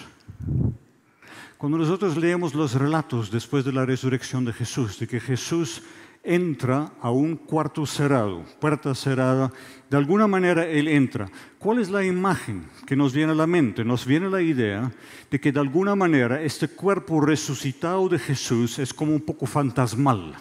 Cuando 1.56 1.76
nosotros 1.76 2.16
leemos 2.16 2.54
los 2.54 2.74
relatos 2.74 3.32
después 3.32 3.64
de 3.64 3.72
la 3.72 3.84
resurrección 3.84 4.44
de 4.44 4.52
Jesús, 4.52 4.96
de 5.00 5.08
que 5.08 5.18
Jesús 5.18 5.82
entra 6.22 6.92
a 7.00 7.10
un 7.10 7.34
cuarto 7.34 7.84
cerrado, 7.84 8.44
puerta 8.60 8.94
cerrada, 8.94 9.50
de 9.90 9.96
alguna 9.96 10.28
manera 10.28 10.64
Él 10.64 10.86
entra. 10.86 11.28
¿Cuál 11.58 11.80
es 11.80 11.90
la 11.90 12.04
imagen 12.04 12.68
que 12.86 12.94
nos 12.94 13.12
viene 13.12 13.32
a 13.32 13.34
la 13.34 13.48
mente? 13.48 13.84
Nos 13.84 14.06
viene 14.06 14.30
la 14.30 14.40
idea 14.40 14.92
de 15.28 15.40
que 15.40 15.50
de 15.50 15.58
alguna 15.58 15.96
manera 15.96 16.40
este 16.40 16.68
cuerpo 16.68 17.20
resucitado 17.20 18.08
de 18.08 18.20
Jesús 18.20 18.78
es 18.78 18.94
como 18.94 19.16
un 19.16 19.22
poco 19.22 19.46
fantasmal 19.46 20.36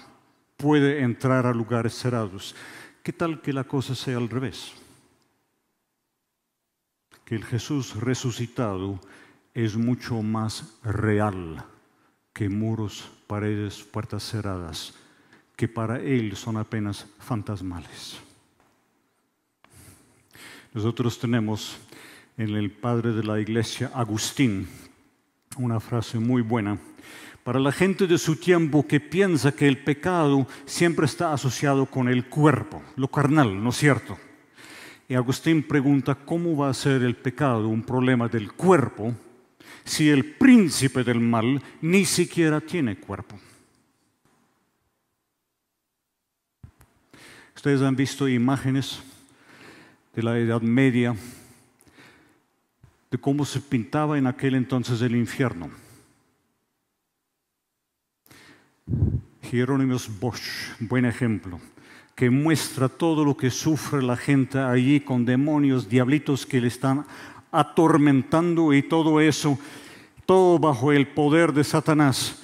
puede 0.56 1.02
entrar 1.02 1.48
a 1.48 1.54
lugares 1.54 1.96
cerrados. 1.96 2.56
¿Qué 3.02 3.12
tal 3.12 3.42
que 3.42 3.54
la 3.54 3.64
cosa 3.64 3.96
sea 3.96 4.18
al 4.18 4.30
revés? 4.30 4.74
Que 7.28 7.36
el 7.36 7.44
Jesús 7.44 7.98
resucitado 7.98 9.02
es 9.54 9.76
mucho 9.76 10.22
más 10.22 10.80
real 10.82 11.66
que 12.32 12.48
muros, 12.48 13.12
paredes, 13.28 13.84
puertas 13.84 14.24
cerradas, 14.24 14.94
que 15.58 15.68
para 15.68 16.00
Él 16.00 16.38
son 16.38 16.56
apenas 16.56 17.06
fantasmales. 17.20 18.18
Nosotros 20.74 21.20
tenemos 21.20 21.78
en 22.38 22.56
el 22.56 22.72
padre 22.72 23.12
de 23.12 23.24
la 23.24 23.42
iglesia, 23.42 23.92
Agustín, 23.94 24.66
una 25.58 25.82
frase 25.82 26.20
muy 26.20 26.42
buena 26.42 26.80
para 27.44 27.60
la 27.60 27.74
gente 27.74 28.08
de 28.08 28.18
su 28.18 28.38
tiempo 28.38 28.88
que 28.88 29.02
piensa 29.02 29.52
que 29.52 29.68
el 29.68 29.84
pecado 29.84 30.48
siempre 30.66 31.06
está 31.06 31.34
asociado 31.34 31.88
con 31.88 32.08
el 32.08 32.30
cuerpo, 32.30 32.84
lo 32.96 33.10
carnal, 33.10 33.62
¿no 33.62 33.72
es 33.72 33.78
cierto? 33.78 34.18
Y 35.10 35.16
Agustín 35.16 35.64
pregunta, 35.64 36.16
¿cómo 36.16 36.58
va 36.58 36.70
a 36.70 36.74
ser 36.74 37.02
el 37.04 37.16
pecado 37.16 37.70
un 37.70 37.82
problema 37.82 38.28
del 38.28 38.52
cuerpo 38.52 39.14
si 39.86 40.10
el 40.10 40.26
príncipe 40.36 41.04
del 41.04 41.22
mal 41.22 41.62
ni 41.82 42.04
siquiera 42.04 42.60
tiene 42.60 42.98
cuerpo? 42.98 43.40
Ustedes 47.56 47.82
han 47.82 47.96
visto 47.96 48.28
imágenes 48.28 49.02
de 50.14 50.24
la 50.24 50.38
Edad 50.38 50.62
Media, 50.62 51.16
de 53.10 53.18
cómo 53.18 53.46
se 53.46 53.62
pintaba 53.62 54.18
en 54.18 54.28
aquel 54.28 54.56
entonces 54.56 55.02
el 55.02 55.16
infierno. 55.16 55.70
Jerónimos 59.42 60.10
Bosch, 60.20 60.76
buen 60.80 61.06
ejemplo, 61.06 61.60
que 62.18 62.32
muestra 62.32 62.90
todo 62.90 63.24
lo 63.24 63.38
que 63.38 63.52
sufre 63.52 64.02
la 64.02 64.18
gente 64.18 64.58
allí 64.58 65.02
con 65.02 65.24
demonios, 65.24 65.88
diablitos 65.88 66.48
que 66.48 66.60
le 66.60 66.68
están 66.68 67.06
atormentando 67.52 68.74
y 68.74 68.82
todo 68.82 69.22
eso, 69.22 69.60
todo 70.26 70.58
bajo 70.58 70.92
el 70.92 71.10
poder 71.10 71.54
de 71.54 71.64
Satanás. 71.64 72.42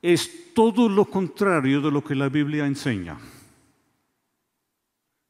Es 0.00 0.54
todo 0.54 0.88
lo 0.88 1.04
contrario 1.04 1.82
de 1.82 1.90
lo 1.90 2.02
que 2.02 2.14
la 2.14 2.30
Biblia 2.30 2.64
enseña. 2.64 3.18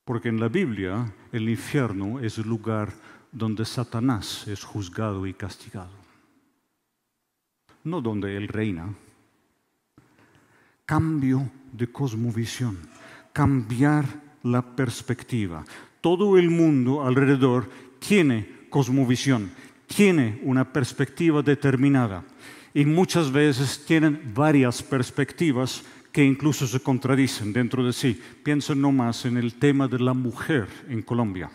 Porque 0.04 0.28
en 0.28 0.38
la 0.38 0.46
Biblia 0.46 1.12
el 1.32 1.48
infierno 1.48 2.20
es 2.20 2.38
el 2.38 2.46
lugar 2.46 2.92
donde 3.32 3.64
Satanás 3.64 4.46
es 4.46 4.62
juzgado 4.62 5.26
y 5.26 5.34
castigado, 5.34 5.90
no 7.82 8.00
donde 8.00 8.36
él 8.36 8.46
reina 8.46 8.94
cambio 10.86 11.50
de 11.72 11.86
cosmovisión, 11.86 12.76
cambiar 13.32 14.04
la 14.42 14.62
perspectiva. 14.62 15.64
Todo 16.00 16.38
el 16.38 16.50
mundo 16.50 17.04
alrededor 17.04 17.68
tiene 17.98 18.48
cosmovisión, 18.70 19.50
tiene 19.86 20.40
una 20.42 20.72
perspectiva 20.72 21.42
determinada 21.42 22.24
y 22.72 22.84
muchas 22.84 23.30
veces 23.30 23.84
tienen 23.84 24.32
varias 24.34 24.82
perspectivas 24.82 25.82
que 26.12 26.24
incluso 26.24 26.66
se 26.66 26.80
contradicen 26.80 27.52
dentro 27.52 27.84
de 27.84 27.92
sí. 27.92 28.20
Piensen 28.42 28.80
nomás 28.80 29.24
en 29.24 29.36
el 29.36 29.54
tema 29.54 29.86
de 29.88 29.98
la 29.98 30.14
mujer 30.14 30.68
en 30.88 31.02
Colombia. 31.02 31.50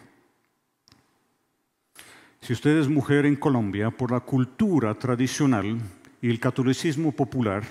Si 2.42 2.54
usted 2.54 2.78
es 2.78 2.88
mujer 2.88 3.26
en 3.26 3.36
Colombia, 3.36 3.90
por 3.90 4.12
la 4.12 4.20
cultura 4.20 4.94
tradicional 4.94 5.80
y 6.22 6.30
el 6.30 6.40
catolicismo 6.40 7.12
popular, 7.12 7.64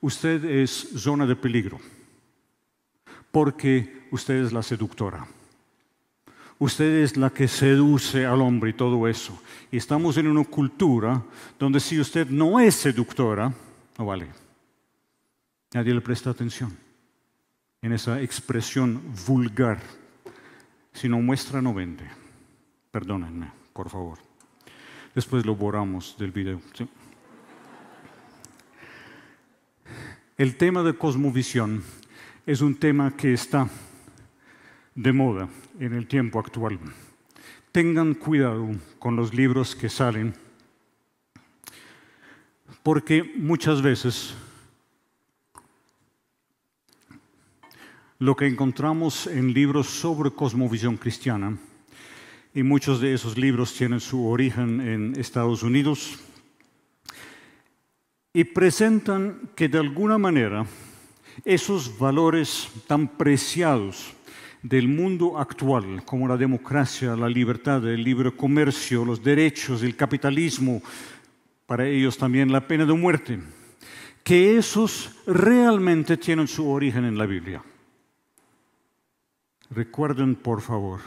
usted 0.00 0.44
es 0.44 0.70
zona 0.96 1.26
de 1.26 1.36
peligro, 1.36 1.78
porque 3.30 4.06
usted 4.10 4.44
es 4.44 4.52
la 4.52 4.62
seductora. 4.62 5.26
Usted 6.60 7.04
es 7.04 7.16
la 7.16 7.30
que 7.30 7.46
seduce 7.46 8.26
al 8.26 8.40
hombre 8.40 8.70
y 8.70 8.72
todo 8.72 9.06
eso. 9.06 9.40
Y 9.70 9.76
estamos 9.76 10.16
en 10.16 10.26
una 10.26 10.44
cultura 10.44 11.22
donde 11.56 11.78
si 11.78 12.00
usted 12.00 12.28
no 12.28 12.58
es 12.58 12.74
seductora, 12.74 13.52
no 13.96 14.06
vale. 14.06 14.26
Nadie 15.72 15.94
le 15.94 16.00
presta 16.00 16.30
atención 16.30 16.76
en 17.80 17.92
esa 17.92 18.20
expresión 18.20 19.00
vulgar. 19.26 19.80
Si 20.92 21.08
no 21.08 21.20
muestra, 21.20 21.62
no 21.62 21.72
vende. 21.72 22.08
Perdónenme, 22.90 23.52
por 23.72 23.88
favor. 23.88 24.18
Después 25.14 25.46
lo 25.46 25.54
borramos 25.54 26.16
del 26.18 26.32
video. 26.32 26.60
El 30.38 30.54
tema 30.54 30.84
de 30.84 30.94
cosmovisión 30.94 31.82
es 32.46 32.60
un 32.60 32.76
tema 32.76 33.16
que 33.16 33.32
está 33.32 33.68
de 34.94 35.12
moda 35.12 35.48
en 35.80 35.94
el 35.94 36.06
tiempo 36.06 36.38
actual. 36.38 36.78
Tengan 37.72 38.14
cuidado 38.14 38.68
con 39.00 39.16
los 39.16 39.34
libros 39.34 39.74
que 39.74 39.88
salen, 39.88 40.32
porque 42.84 43.24
muchas 43.34 43.82
veces 43.82 44.32
lo 48.20 48.36
que 48.36 48.46
encontramos 48.46 49.26
en 49.26 49.52
libros 49.52 49.88
sobre 49.88 50.30
cosmovisión 50.30 50.98
cristiana, 50.98 51.58
y 52.54 52.62
muchos 52.62 53.00
de 53.00 53.12
esos 53.12 53.36
libros 53.36 53.74
tienen 53.74 53.98
su 53.98 54.24
origen 54.24 54.80
en 54.80 55.18
Estados 55.18 55.64
Unidos, 55.64 56.20
y 58.32 58.44
presentan 58.44 59.50
que 59.54 59.68
de 59.68 59.78
alguna 59.78 60.18
manera 60.18 60.66
esos 61.44 61.98
valores 61.98 62.68
tan 62.86 63.08
preciados 63.08 64.14
del 64.62 64.88
mundo 64.88 65.38
actual, 65.38 66.04
como 66.04 66.26
la 66.26 66.36
democracia, 66.36 67.16
la 67.16 67.28
libertad, 67.28 67.86
el 67.86 68.02
libre 68.02 68.32
comercio, 68.32 69.04
los 69.04 69.22
derechos, 69.22 69.82
el 69.82 69.96
capitalismo, 69.96 70.82
para 71.66 71.86
ellos 71.86 72.18
también 72.18 72.50
la 72.50 72.66
pena 72.66 72.84
de 72.84 72.92
muerte, 72.92 73.38
que 74.24 74.56
esos 74.56 75.16
realmente 75.26 76.16
tienen 76.16 76.48
su 76.48 76.68
origen 76.68 77.04
en 77.04 77.16
la 77.16 77.26
Biblia. 77.26 77.62
Recuerden, 79.70 80.34
por 80.34 80.60
favor, 80.60 81.00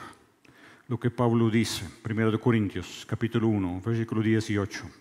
lo 0.88 1.00
que 1.00 1.10
Pablo 1.10 1.50
dice, 1.50 1.86
1 2.10 2.40
Corintios, 2.40 3.06
capítulo 3.08 3.48
1, 3.48 3.82
versículo 3.84 4.22
18 4.22 5.01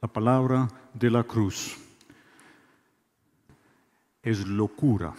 la 0.00 0.08
palabra 0.08 0.68
de 0.94 1.10
la 1.10 1.24
cruz 1.24 1.76
es 4.22 4.46
locura 4.46 5.14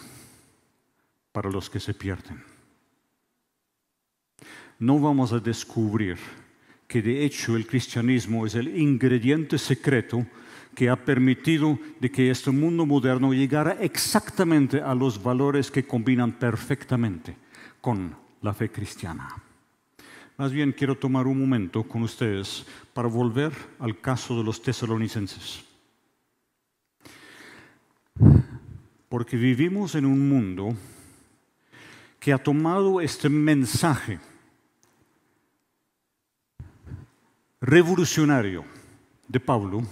para 1.31 1.49
los 1.49 1.69
que 1.69 1.79
se 1.79 1.93
pierden. 1.93 2.43
No 4.79 4.99
vamos 4.99 5.33
a 5.33 5.39
descubrir 5.39 6.17
que 6.87 7.01
de 7.01 7.25
hecho 7.25 7.55
el 7.55 7.67
cristianismo 7.67 8.45
es 8.45 8.55
el 8.55 8.77
ingrediente 8.79 9.57
secreto 9.57 10.25
que 10.73 10.89
ha 10.89 10.95
permitido 10.95 11.77
de 11.99 12.09
que 12.09 12.31
este 12.31 12.51
mundo 12.51 12.85
moderno 12.85 13.33
llegara 13.33 13.73
exactamente 13.81 14.81
a 14.81 14.95
los 14.95 15.21
valores 15.21 15.69
que 15.69 15.85
combinan 15.85 16.31
perfectamente 16.31 17.35
con 17.81 18.15
la 18.41 18.53
fe 18.53 18.71
cristiana. 18.71 19.48
Más 20.39 20.53
bien 20.53 20.71
quiero 20.71 20.97
tomar 20.97 21.27
un 21.27 21.37
momento 21.37 21.83
con 21.83 22.01
ustedes 22.01 22.65
para 22.93 23.09
volver 23.09 23.51
al 23.77 23.99
caso 23.99 24.37
de 24.37 24.43
los 24.45 24.61
tesalonicenses. 24.61 25.65
Porque 29.09 29.35
vivimos 29.35 29.95
en 29.95 30.05
un 30.05 30.29
mundo 30.29 30.69
que 32.21 32.31
ha 32.31 32.37
tomado 32.37 33.01
este 33.01 33.27
mensaje 33.27 34.17
revolucionario 37.59 38.63
de 39.27 39.41
Pablo 39.41 39.83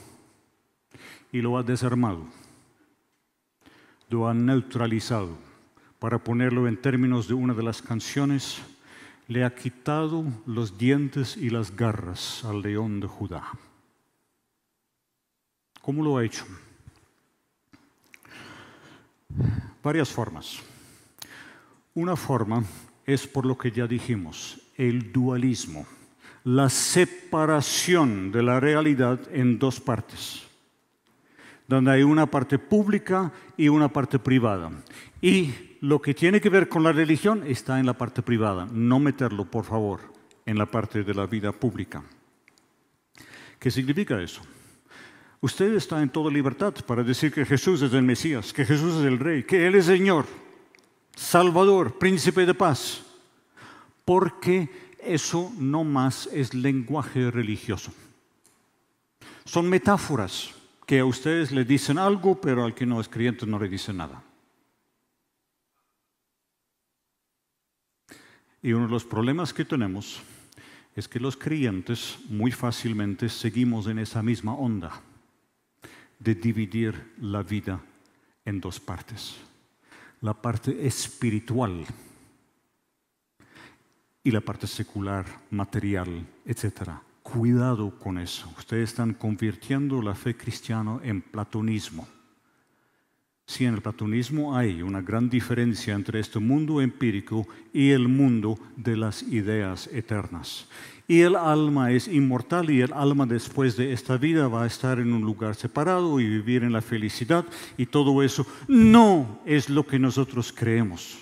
y 1.30 1.42
lo 1.42 1.58
ha 1.58 1.64
desarmado, 1.64 2.26
lo 4.10 4.30
ha 4.30 4.34
neutralizado, 4.34 5.38
para 6.00 6.18
ponerlo 6.18 6.70
en 6.70 6.82
términos 6.82 7.28
de 7.28 7.34
una 7.34 7.54
de 7.54 7.64
las 7.64 7.82
canciones 7.82 8.62
le 9.28 9.44
ha 9.44 9.54
quitado 9.54 10.24
los 10.46 10.78
dientes 10.78 11.36
y 11.36 11.50
las 11.50 11.76
garras 11.76 12.44
al 12.46 12.62
león 12.62 13.00
de 13.00 13.08
Judá. 13.08 13.44
¿Cómo 15.82 16.04
lo 16.04 16.18
ha 16.18 16.26
hecho? 16.26 16.46
Varias 19.84 20.10
formas. 20.10 20.60
Una 21.94 22.16
forma 22.16 22.64
es 23.06 23.28
por 23.28 23.46
lo 23.46 23.58
que 23.58 23.72
ya 23.72 23.88
dijimos, 23.88 24.60
el 24.76 25.12
dualismo, 25.12 25.86
la 26.44 26.70
separación 26.70 28.32
de 28.32 28.44
la 28.44 28.60
realidad 28.60 29.20
en 29.34 29.60
dos 29.60 29.80
partes, 29.80 30.47
donde 31.68 31.92
hay 31.92 32.04
una 32.04 32.26
parte 32.26 32.58
pública 32.58 33.32
y 33.58 33.68
una 33.68 33.90
parte 33.90 34.20
privada. 34.20 34.72
Y 35.22 35.54
lo 35.82 36.02
que 36.02 36.14
tiene 36.14 36.42
que 36.42 36.50
ver 36.50 36.70
con 36.70 36.84
la 36.84 36.92
religión 36.92 37.44
está 37.46 37.80
en 37.80 37.86
la 37.86 37.98
parte 37.98 38.22
privada, 38.22 38.68
no 38.72 39.00
meterlo, 39.00 39.46
por 39.46 39.66
favor, 39.66 40.00
en 40.46 40.58
la 40.58 40.66
parte 40.66 41.04
de 41.04 41.14
la 41.14 41.26
vida 41.26 41.52
pública. 41.52 42.04
¿Qué 43.60 43.70
significa 43.70 44.22
eso? 44.22 44.42
Usted 45.42 45.74
está 45.76 46.02
en 46.02 46.10
toda 46.10 46.32
libertad 46.32 46.74
para 46.86 47.04
decir 47.04 47.32
que 47.32 47.46
Jesús 47.46 47.82
es 47.82 47.94
el 47.94 48.04
Mesías, 48.04 48.54
que 48.54 48.66
Jesús 48.66 48.96
es 48.96 49.06
el 49.06 49.20
Rey, 49.20 49.44
que 49.44 49.68
Él 49.68 49.76
es 49.76 49.86
Señor, 49.86 50.26
Salvador, 51.16 51.98
Príncipe 51.98 52.46
de 52.46 52.54
paz, 52.54 53.04
porque 54.04 54.70
eso 55.00 55.52
no 55.60 55.84
más 55.84 56.28
es 56.34 56.54
lenguaje 56.54 57.30
religioso. 57.30 57.92
Son 59.46 59.70
metáforas 59.70 60.57
que 60.88 61.00
a 61.00 61.06
ustedes 61.06 61.52
le 61.52 61.66
dicen 61.66 61.98
algo, 61.98 62.40
pero 62.40 62.64
al 62.64 62.74
que 62.74 62.86
no 62.86 63.02
es 63.02 63.10
creyente 63.10 63.46
no 63.46 63.60
le 63.60 63.68
dicen 63.68 63.98
nada. 63.98 64.24
Y 68.64 68.72
uno 68.72 68.86
de 68.86 68.94
los 68.94 69.04
problemas 69.04 69.54
que 69.54 69.66
tenemos 69.66 70.22
es 70.96 71.10
que 71.10 71.20
los 71.20 71.36
creyentes 71.36 72.18
muy 72.30 72.52
fácilmente 72.52 73.28
seguimos 73.28 73.88
en 73.88 74.00
esa 74.00 74.24
misma 74.24 74.54
onda 74.54 75.02
de 76.20 76.34
dividir 76.34 77.14
la 77.20 77.44
vida 77.44 77.82
en 78.46 78.62
dos 78.62 78.80
partes. 78.80 79.36
La 80.22 80.34
parte 80.34 80.88
espiritual 80.88 81.86
y 84.24 84.32
la 84.32 84.42
parte 84.42 84.68
secular, 84.68 85.26
material, 85.52 86.26
etc. 86.46 87.07
Cuidado 87.34 87.92
con 88.00 88.20
eso. 88.20 88.50
Ustedes 88.58 88.92
están 88.92 89.14
convirtiendo 89.14 90.02
la 90.02 90.16
fe 90.16 90.38
cristiana 90.38 91.02
en 91.04 91.22
platonismo. 91.22 92.08
Si 93.46 93.66
en 93.66 93.74
el 93.74 93.82
platonismo 93.82 94.56
hay 94.56 94.82
una 94.82 95.02
gran 95.02 95.30
diferencia 95.30 95.94
entre 95.94 96.22
este 96.22 96.40
mundo 96.40 96.80
empírico 96.80 97.46
y 97.74 97.90
el 97.90 98.08
mundo 98.08 98.58
de 98.78 98.96
las 98.96 99.24
ideas 99.24 99.90
eternas. 99.92 100.70
Y 101.06 101.20
el 101.20 101.36
alma 101.36 101.92
es 101.92 102.08
inmortal 102.08 102.70
y 102.70 102.80
el 102.80 102.94
alma 102.94 103.26
después 103.26 103.76
de 103.76 103.92
esta 103.92 104.16
vida 104.16 104.48
va 104.48 104.64
a 104.64 104.68
estar 104.68 104.98
en 104.98 105.12
un 105.12 105.24
lugar 105.24 105.56
separado 105.56 106.22
y 106.22 106.30
vivir 106.30 106.64
en 106.64 106.72
la 106.72 106.82
felicidad 106.82 107.46
y 107.76 107.88
todo 107.88 108.24
eso 108.24 108.48
no 108.70 109.42
es 109.46 109.70
lo 109.70 109.86
que 109.86 110.00
nosotros 110.00 110.54
creemos 110.54 111.20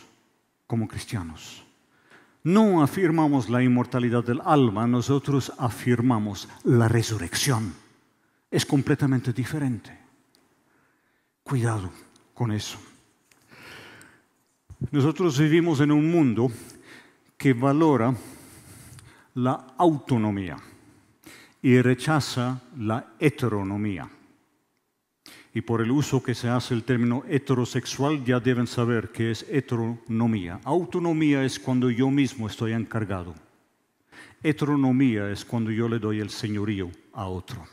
como 0.67 0.87
cristianos. 0.87 1.64
No 2.45 2.83
afirmamos 2.83 3.49
la 3.49 3.63
inmortalidad 3.63 4.23
del 4.23 4.39
alma, 4.45 4.85
nosotros 4.85 5.51
afirmamos 5.57 6.47
la 6.63 6.87
resurrección. 6.87 7.73
Es 8.51 8.67
completamente 8.67 9.33
diferente. 9.33 9.97
Cuidado 11.41 11.89
con 12.35 12.51
eso. 12.51 12.77
Nosotros 14.91 15.39
vivimos 15.39 15.79
en 15.79 15.91
un 15.91 16.11
mundo 16.11 16.51
que 17.35 17.53
valora 17.53 18.13
la 19.33 19.73
autonomía 19.75 20.57
y 21.63 21.81
rechaza 21.81 22.61
la 22.77 23.07
heteronomía. 23.17 24.07
Y 25.55 25.61
por 25.61 25.81
el 25.81 25.89
uso 25.89 26.21
que 26.21 26.35
se 26.35 26.49
hace 26.49 26.73
el 26.73 26.83
término 26.83 27.23
heterosexual 27.29 28.25
ya 28.25 28.41
deben 28.41 28.67
saber 28.67 29.09
qué 29.13 29.31
es 29.31 29.45
heteronomía. 29.49 30.59
Autonomía 30.65 31.45
es 31.45 31.57
cuando 31.57 31.89
yo 31.89 32.11
mismo 32.11 32.47
estoy 32.47 32.73
encargado. 32.73 33.33
Heteronomía 34.43 35.31
es 35.31 35.45
cuando 35.45 35.71
yo 35.71 35.87
le 35.87 35.97
doy 35.97 36.19
el 36.19 36.29
señorío 36.29 36.91
a 37.13 37.27
otro. 37.27 37.65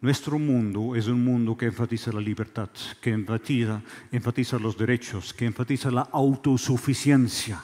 Nuestro 0.00 0.40
mundo 0.40 0.96
es 0.96 1.06
un 1.06 1.24
mundo 1.24 1.56
que 1.56 1.66
enfatiza 1.66 2.10
la 2.10 2.20
libertad, 2.20 2.70
que 3.00 3.10
enfatiza, 3.10 3.80
enfatiza 4.10 4.58
los 4.58 4.76
derechos, 4.76 5.32
que 5.32 5.46
enfatiza 5.46 5.88
la 5.92 6.02
autosuficiencia 6.02 7.62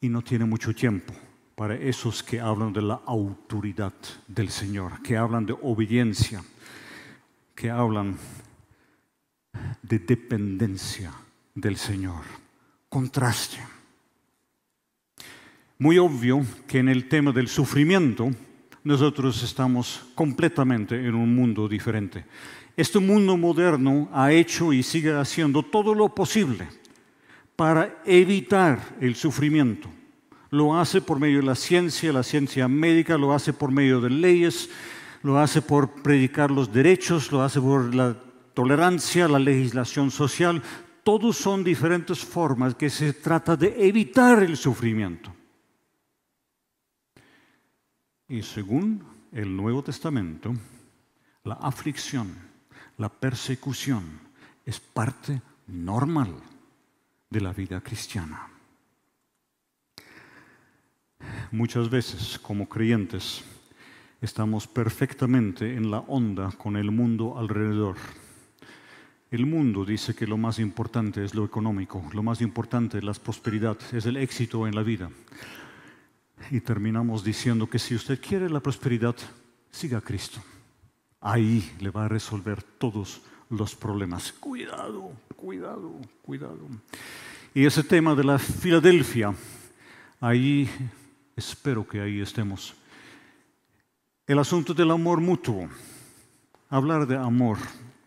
y 0.00 0.08
no 0.08 0.22
tiene 0.22 0.44
mucho 0.44 0.74
tiempo 0.74 1.14
para 1.54 1.76
esos 1.76 2.20
que 2.22 2.40
hablan 2.40 2.72
de 2.72 2.82
la 2.82 3.00
autoridad 3.06 3.94
del 4.26 4.48
Señor, 4.48 5.02
que 5.02 5.16
hablan 5.16 5.46
de 5.46 5.56
obediencia, 5.62 6.42
que 7.58 7.70
hablan 7.70 8.16
de 9.82 9.98
dependencia 9.98 11.12
del 11.56 11.76
Señor. 11.76 12.22
Contraste. 12.88 13.58
Muy 15.78 15.98
obvio 15.98 16.46
que 16.68 16.78
en 16.78 16.88
el 16.88 17.08
tema 17.08 17.32
del 17.32 17.48
sufrimiento 17.48 18.30
nosotros 18.84 19.42
estamos 19.42 20.06
completamente 20.14 21.04
en 21.04 21.16
un 21.16 21.34
mundo 21.34 21.66
diferente. 21.66 22.24
Este 22.76 23.00
mundo 23.00 23.36
moderno 23.36 24.08
ha 24.12 24.30
hecho 24.30 24.72
y 24.72 24.84
sigue 24.84 25.12
haciendo 25.12 25.64
todo 25.64 25.96
lo 25.96 26.14
posible 26.14 26.68
para 27.56 28.00
evitar 28.06 28.96
el 29.00 29.16
sufrimiento. 29.16 29.88
Lo 30.50 30.78
hace 30.78 31.00
por 31.00 31.18
medio 31.18 31.40
de 31.40 31.46
la 31.46 31.56
ciencia, 31.56 32.12
la 32.12 32.22
ciencia 32.22 32.68
médica, 32.68 33.18
lo 33.18 33.34
hace 33.34 33.52
por 33.52 33.72
medio 33.72 34.00
de 34.00 34.10
leyes, 34.10 34.70
lo 35.22 35.38
hace 35.38 35.62
por 35.62 36.02
predicar 36.02 36.50
los 36.50 36.72
derechos, 36.72 37.32
lo 37.32 37.42
hace 37.42 37.60
por 37.60 37.94
la 37.94 38.16
tolerancia, 38.54 39.28
la 39.28 39.38
legislación 39.38 40.10
social. 40.10 40.62
Todos 41.02 41.36
son 41.36 41.64
diferentes 41.64 42.20
formas 42.20 42.74
que 42.74 42.90
se 42.90 43.12
trata 43.12 43.56
de 43.56 43.88
evitar 43.88 44.42
el 44.42 44.56
sufrimiento. 44.56 45.34
Y 48.28 48.42
según 48.42 49.02
el 49.32 49.56
Nuevo 49.56 49.82
Testamento, 49.82 50.54
la 51.44 51.54
aflicción, 51.54 52.36
la 52.98 53.08
persecución 53.08 54.04
es 54.66 54.78
parte 54.80 55.40
normal 55.66 56.34
de 57.30 57.40
la 57.40 57.52
vida 57.52 57.80
cristiana. 57.80 58.48
Muchas 61.50 61.88
veces 61.88 62.38
como 62.38 62.68
creyentes 62.68 63.42
estamos 64.20 64.66
perfectamente 64.66 65.74
en 65.74 65.90
la 65.90 66.00
onda 66.00 66.50
con 66.52 66.76
el 66.76 66.90
mundo 66.90 67.38
alrededor. 67.38 67.96
El 69.30 69.46
mundo 69.46 69.84
dice 69.84 70.14
que 70.14 70.26
lo 70.26 70.38
más 70.38 70.58
importante 70.58 71.24
es 71.24 71.34
lo 71.34 71.44
económico, 71.44 72.02
lo 72.14 72.22
más 72.22 72.40
importante 72.40 72.98
es 72.98 73.04
la 73.04 73.12
prosperidad, 73.12 73.76
es 73.92 74.06
el 74.06 74.16
éxito 74.16 74.66
en 74.66 74.74
la 74.74 74.82
vida. 74.82 75.10
Y 76.50 76.60
terminamos 76.60 77.22
diciendo 77.22 77.68
que 77.68 77.78
si 77.78 77.94
usted 77.94 78.20
quiere 78.20 78.48
la 78.48 78.60
prosperidad, 78.60 79.16
siga 79.70 79.98
a 79.98 80.00
Cristo. 80.00 80.40
Ahí 81.20 81.76
le 81.80 81.90
va 81.90 82.06
a 82.06 82.08
resolver 82.08 82.62
todos 82.62 83.20
los 83.50 83.74
problemas. 83.74 84.32
Cuidado, 84.32 85.12
cuidado, 85.36 85.92
cuidado. 86.22 86.66
Y 87.54 87.66
ese 87.66 87.82
tema 87.82 88.14
de 88.14 88.24
la 88.24 88.38
Filadelfia, 88.38 89.34
ahí 90.20 90.70
espero 91.36 91.86
que 91.86 92.00
ahí 92.00 92.20
estemos. 92.20 92.74
El 94.28 94.38
asunto 94.38 94.74
del 94.74 94.90
amor 94.90 95.22
mutuo. 95.22 95.70
Hablar 96.68 97.06
de 97.06 97.16
amor 97.16 97.56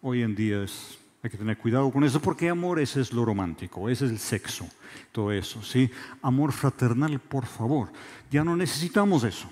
hoy 0.03 0.21
en 0.21 0.35
día 0.35 0.61
es 0.63 0.99
hay 1.23 1.31
que 1.31 1.37
tener 1.37 1.57
cuidado 1.57 1.91
con 1.91 2.03
eso 2.03 2.21
porque 2.21 2.47
amor 2.47 2.79
ese 2.79 3.01
es 3.01 3.11
lo 3.11 3.25
romántico, 3.25 3.89
ese 3.89 4.05
es 4.05 4.11
el 4.11 4.19
sexo, 4.19 4.67
todo 5.11 5.31
eso, 5.31 5.63
¿sí? 5.63 5.89
Amor 6.21 6.51
fraternal, 6.51 7.19
por 7.19 7.47
favor. 7.47 7.91
Ya 8.29 8.43
no 8.43 8.55
necesitamos 8.55 9.23
eso. 9.23 9.49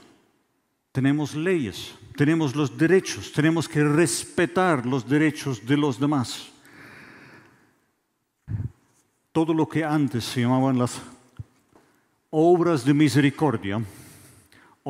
Tenemos 0.92 1.34
leyes, 1.34 1.96
tenemos 2.16 2.56
los 2.56 2.78
derechos, 2.78 3.34
tenemos 3.34 3.68
que 3.68 3.84
respetar 3.84 4.86
los 4.86 5.10
derechos 5.10 5.66
de 5.66 5.76
los 5.76 6.00
demás. 6.00 6.52
Todo 9.32 9.56
lo 9.56 9.68
que 9.68 9.84
antes 9.84 10.24
se 10.24 10.42
llamaban 10.42 10.78
las 10.78 11.02
obras 12.30 12.86
de 12.86 12.94
misericordia, 12.94 13.82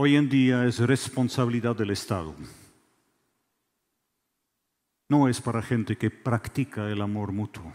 hoy 0.01 0.15
en 0.15 0.29
día 0.29 0.63
es 0.63 0.79
responsabilidad 0.79 1.75
del 1.75 1.89
Estado 1.89 2.33
no 5.09 5.27
es 5.27 5.41
para 5.41 5.61
gente 5.61 5.97
que 5.97 6.09
practica 6.09 6.89
el 6.89 7.01
amor 7.01 7.33
mutuo, 7.33 7.73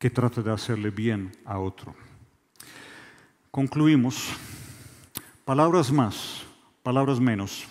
que 0.00 0.10
trata 0.10 0.42
de 0.42 0.50
hacerle 0.50 0.90
bien 0.90 1.30
a 1.44 1.60
otro. 1.60 1.94
Concluimos. 3.52 4.30
Palabras 5.44 5.92
más, 5.92 6.42
palabras 6.82 7.20
menos. 7.20 7.68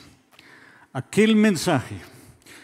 Aquel 0.93 1.36
mensaje 1.36 1.97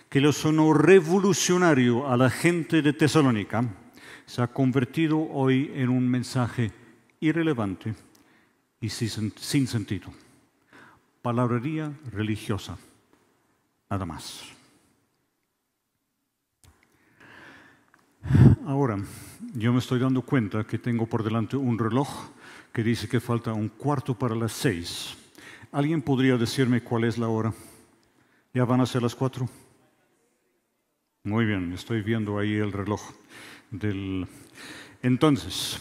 que 0.08 0.22
le 0.22 0.32
sonó 0.32 0.74
revolucionario 0.74 2.08
a 2.08 2.16
la 2.16 2.30
gente 2.30 2.82
de 2.82 2.94
Tesalónica 2.94 3.66
se 4.26 4.42
ha 4.42 4.48
convertido 4.48 5.20
hoy 5.20 5.70
en 5.76 5.90
un 5.90 6.08
mensaje 6.08 6.72
irrelevante 7.20 7.94
y 8.80 8.88
sin 8.88 9.68
sentido. 9.68 10.27
Palabrería 11.28 11.92
religiosa, 12.14 12.78
nada 13.90 14.06
más. 14.06 14.44
Ahora, 18.66 18.98
yo 19.54 19.74
me 19.74 19.80
estoy 19.80 20.00
dando 20.00 20.22
cuenta 20.22 20.64
que 20.64 20.80
tengo 20.80 21.06
por 21.06 21.26
delante 21.26 21.58
un 21.58 21.78
reloj 21.78 22.08
que 22.72 22.82
dice 22.82 23.10
que 23.10 23.20
falta 23.20 23.52
un 23.52 23.68
cuarto 23.68 24.18
para 24.18 24.36
las 24.36 24.54
seis. 24.54 25.18
¿Alguien 25.74 26.02
podría 26.02 26.38
decirme 26.38 26.80
cuál 26.80 27.04
es 27.04 27.18
la 27.18 27.28
hora? 27.28 27.54
¿Ya 28.54 28.64
van 28.64 28.80
a 28.80 28.86
ser 28.86 29.02
las 29.02 29.14
cuatro? 29.14 29.50
Muy 31.26 31.44
bien, 31.46 31.74
estoy 31.74 32.04
viendo 32.04 32.40
ahí 32.40 32.54
el 32.54 32.72
reloj 32.72 33.02
del... 33.70 34.26
Entonces, 35.02 35.78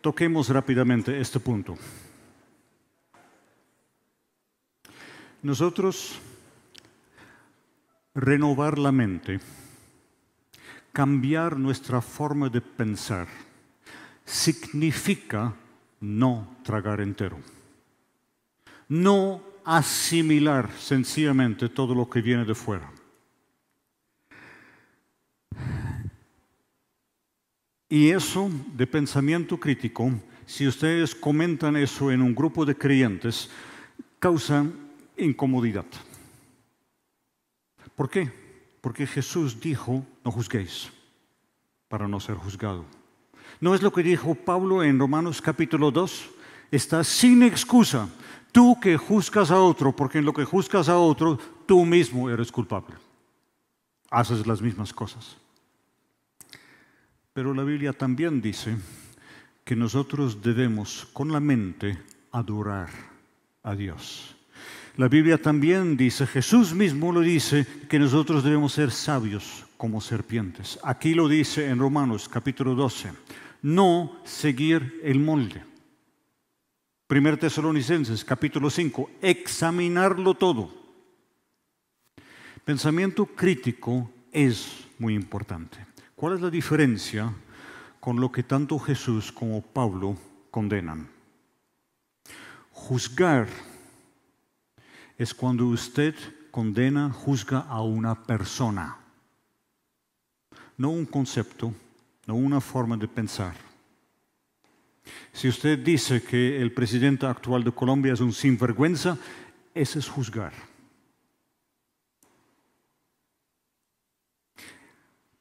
toquemos 0.00 0.48
rápidamente 0.48 1.20
este 1.20 1.38
punto. 1.38 1.76
Nosotros 5.42 6.20
renovar 8.14 8.78
la 8.78 8.92
mente 8.92 9.40
cambiar 10.92 11.58
nuestra 11.58 12.00
forma 12.00 12.48
de 12.48 12.60
pensar 12.60 13.26
significa 14.24 15.54
no 16.00 16.56
tragar 16.62 17.00
entero, 17.00 17.38
no 18.88 19.42
asimilar 19.64 20.70
sencillamente 20.78 21.68
todo 21.68 21.94
lo 21.94 22.08
que 22.08 22.20
viene 22.20 22.44
de 22.44 22.54
fuera. 22.54 22.90
Y 27.88 28.10
eso 28.10 28.50
de 28.74 28.86
pensamiento 28.86 29.58
crítico, 29.58 30.10
si 30.46 30.66
ustedes 30.66 31.14
comentan 31.14 31.76
eso 31.76 32.10
en 32.10 32.22
un 32.22 32.34
grupo 32.34 32.64
de 32.64 32.76
creyentes, 32.76 33.50
causa 34.18 34.64
incomodidad. 35.24 35.86
¿Por 37.96 38.08
qué? 38.10 38.30
Porque 38.80 39.06
Jesús 39.06 39.60
dijo, 39.60 40.04
no 40.24 40.30
juzguéis 40.30 40.90
para 41.88 42.08
no 42.08 42.20
ser 42.20 42.36
juzgado. 42.36 42.84
¿No 43.60 43.74
es 43.74 43.82
lo 43.82 43.92
que 43.92 44.02
dijo 44.02 44.34
Pablo 44.34 44.82
en 44.82 44.98
Romanos 44.98 45.40
capítulo 45.40 45.90
2? 45.90 46.30
Está 46.70 47.04
sin 47.04 47.42
excusa. 47.42 48.08
Tú 48.50 48.78
que 48.80 48.96
juzgas 48.96 49.50
a 49.50 49.60
otro, 49.60 49.94
porque 49.94 50.18
en 50.18 50.24
lo 50.24 50.32
que 50.32 50.44
juzgas 50.44 50.88
a 50.88 50.98
otro, 50.98 51.38
tú 51.66 51.84
mismo 51.84 52.28
eres 52.28 52.50
culpable. 52.50 52.96
Haces 54.10 54.46
las 54.46 54.60
mismas 54.60 54.92
cosas. 54.92 55.36
Pero 57.32 57.54
la 57.54 57.62
Biblia 57.62 57.92
también 57.92 58.42
dice 58.42 58.76
que 59.64 59.76
nosotros 59.76 60.42
debemos 60.42 61.08
con 61.12 61.32
la 61.32 61.40
mente 61.40 61.98
adorar 62.30 62.90
a 63.62 63.74
Dios. 63.74 64.36
La 64.96 65.08
Biblia 65.08 65.40
también 65.40 65.96
dice, 65.96 66.26
Jesús 66.26 66.74
mismo 66.74 67.12
lo 67.12 67.20
dice, 67.20 67.66
que 67.88 67.98
nosotros 67.98 68.44
debemos 68.44 68.74
ser 68.74 68.90
sabios 68.90 69.64
como 69.78 70.02
serpientes. 70.02 70.78
Aquí 70.82 71.14
lo 71.14 71.28
dice 71.28 71.66
en 71.68 71.78
Romanos 71.78 72.28
capítulo 72.28 72.74
12, 72.74 73.10
no 73.62 74.20
seguir 74.24 75.00
el 75.02 75.18
molde. 75.18 75.64
Primer 77.06 77.38
Tesalonicenses 77.38 78.22
capítulo 78.22 78.68
5, 78.68 79.10
examinarlo 79.22 80.34
todo. 80.34 80.70
Pensamiento 82.62 83.24
crítico 83.24 84.10
es 84.30 84.86
muy 84.98 85.14
importante. 85.14 85.78
¿Cuál 86.14 86.34
es 86.34 86.42
la 86.42 86.50
diferencia 86.50 87.32
con 87.98 88.20
lo 88.20 88.30
que 88.30 88.42
tanto 88.42 88.78
Jesús 88.78 89.32
como 89.32 89.62
Pablo 89.62 90.18
condenan? 90.50 91.08
Juzgar 92.70 93.48
es 95.22 95.32
cuando 95.32 95.66
usted 95.66 96.16
condena, 96.50 97.08
juzga 97.10 97.60
a 97.60 97.80
una 97.80 98.24
persona, 98.24 98.98
no 100.76 100.90
un 100.90 101.06
concepto, 101.06 101.72
no 102.26 102.34
una 102.34 102.60
forma 102.60 102.96
de 102.96 103.06
pensar. 103.06 103.54
Si 105.32 105.46
usted 105.46 105.78
dice 105.78 106.22
que 106.22 106.60
el 106.60 106.72
presidente 106.72 107.24
actual 107.24 107.62
de 107.62 107.70
Colombia 107.70 108.12
es 108.12 108.20
un 108.20 108.32
sinvergüenza, 108.32 109.16
ese 109.72 110.00
es 110.00 110.08
juzgar. 110.08 110.52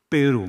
Pero 0.07 0.47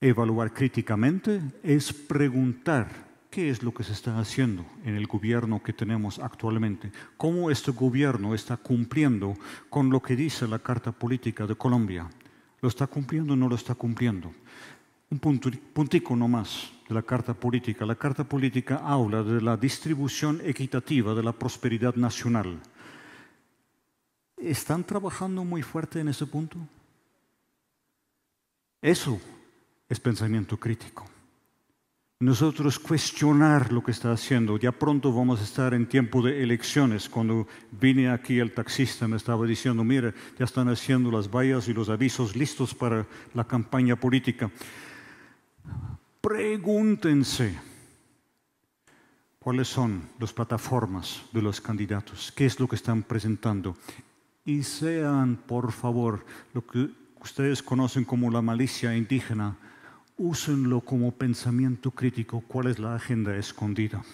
evaluar 0.00 0.54
críticamente 0.54 1.42
es 1.62 1.92
preguntar 1.92 3.07
¿Qué 3.30 3.50
es 3.50 3.62
lo 3.62 3.74
que 3.74 3.84
se 3.84 3.92
está 3.92 4.18
haciendo 4.18 4.64
en 4.84 4.96
el 4.96 5.06
gobierno 5.06 5.62
que 5.62 5.74
tenemos 5.74 6.18
actualmente? 6.18 6.90
¿Cómo 7.18 7.50
este 7.50 7.72
gobierno 7.72 8.34
está 8.34 8.56
cumpliendo 8.56 9.34
con 9.68 9.90
lo 9.90 10.00
que 10.00 10.16
dice 10.16 10.48
la 10.48 10.58
Carta 10.58 10.92
Política 10.92 11.46
de 11.46 11.54
Colombia? 11.54 12.08
¿Lo 12.62 12.68
está 12.68 12.86
cumpliendo 12.86 13.34
o 13.34 13.36
no 13.36 13.48
lo 13.48 13.54
está 13.54 13.74
cumpliendo? 13.74 14.32
Un 15.10 15.18
puntico 15.20 16.16
nomás 16.16 16.72
de 16.88 16.94
la 16.94 17.02
Carta 17.02 17.34
Política. 17.34 17.84
La 17.84 17.96
Carta 17.96 18.24
Política 18.24 18.80
habla 18.82 19.22
de 19.22 19.42
la 19.42 19.58
distribución 19.58 20.40
equitativa 20.42 21.14
de 21.14 21.22
la 21.22 21.32
prosperidad 21.32 21.94
nacional. 21.96 22.58
¿Están 24.38 24.84
trabajando 24.84 25.44
muy 25.44 25.62
fuerte 25.62 26.00
en 26.00 26.08
ese 26.08 26.24
punto? 26.26 26.58
Eso 28.80 29.20
es 29.88 30.00
pensamiento 30.00 30.56
crítico. 30.56 31.04
Nosotros 32.20 32.80
cuestionar 32.80 33.72
lo 33.72 33.80
que 33.80 33.92
está 33.92 34.10
haciendo. 34.10 34.58
Ya 34.58 34.72
pronto 34.72 35.12
vamos 35.12 35.40
a 35.40 35.44
estar 35.44 35.72
en 35.72 35.86
tiempo 35.86 36.20
de 36.20 36.42
elecciones. 36.42 37.08
Cuando 37.08 37.46
vine 37.70 38.10
aquí 38.10 38.40
el 38.40 38.52
taxista 38.52 39.06
me 39.06 39.16
estaba 39.16 39.46
diciendo, 39.46 39.84
mire, 39.84 40.12
ya 40.36 40.44
están 40.44 40.68
haciendo 40.68 41.12
las 41.12 41.30
vallas 41.30 41.68
y 41.68 41.74
los 41.74 41.88
avisos 41.88 42.34
listos 42.34 42.74
para 42.74 43.06
la 43.34 43.44
campaña 43.44 43.94
política. 43.94 44.50
Pregúntense 46.20 47.56
cuáles 49.38 49.68
son 49.68 50.02
las 50.18 50.32
plataformas 50.32 51.22
de 51.32 51.40
los 51.40 51.60
candidatos, 51.60 52.32
qué 52.32 52.46
es 52.46 52.58
lo 52.58 52.66
que 52.66 52.74
están 52.74 53.04
presentando 53.04 53.76
y 54.44 54.64
sean, 54.64 55.36
por 55.36 55.70
favor, 55.70 56.26
lo 56.52 56.66
que 56.66 56.90
ustedes 57.20 57.62
conocen 57.62 58.04
como 58.04 58.28
la 58.28 58.42
malicia 58.42 58.96
indígena, 58.96 59.56
úsenlo 60.18 60.80
como 60.80 61.12
pensamiento 61.12 61.90
crítico, 61.90 62.42
cuál 62.46 62.66
es 62.66 62.78
la 62.78 62.94
agenda 62.94 63.36
escondida, 63.36 64.04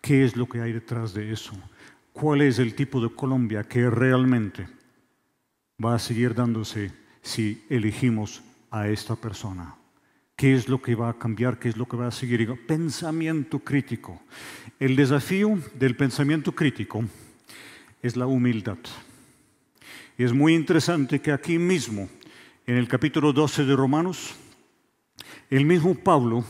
qué 0.00 0.24
es 0.24 0.36
lo 0.36 0.48
que 0.48 0.60
hay 0.60 0.72
detrás 0.72 1.12
de 1.12 1.32
eso, 1.32 1.52
cuál 2.12 2.40
es 2.42 2.58
el 2.58 2.74
tipo 2.74 3.00
de 3.00 3.10
Colombia 3.10 3.64
que 3.64 3.90
realmente 3.90 4.68
va 5.84 5.96
a 5.96 5.98
seguir 5.98 6.34
dándose 6.34 6.92
si 7.22 7.64
elegimos 7.68 8.42
a 8.70 8.88
esta 8.88 9.16
persona 9.16 9.74
qué 10.40 10.54
es 10.54 10.70
lo 10.70 10.80
que 10.80 10.94
va 10.94 11.10
a 11.10 11.18
cambiar, 11.18 11.58
qué 11.58 11.68
es 11.68 11.76
lo 11.76 11.84
que 11.86 11.98
va 11.98 12.06
a 12.06 12.10
seguir. 12.10 12.58
Pensamiento 12.66 13.58
crítico. 13.58 14.22
El 14.78 14.96
desafío 14.96 15.58
del 15.74 15.94
pensamiento 15.96 16.52
crítico 16.52 17.04
es 18.00 18.16
la 18.16 18.26
humildad. 18.26 18.78
Y 20.16 20.24
es 20.24 20.32
muy 20.32 20.54
interesante 20.54 21.20
que 21.20 21.30
aquí 21.30 21.58
mismo, 21.58 22.08
en 22.66 22.78
el 22.78 22.88
capítulo 22.88 23.34
12 23.34 23.66
de 23.66 23.76
Romanos, 23.76 24.34
el 25.50 25.64
mismo 25.64 25.94
Pablo, 25.94 26.44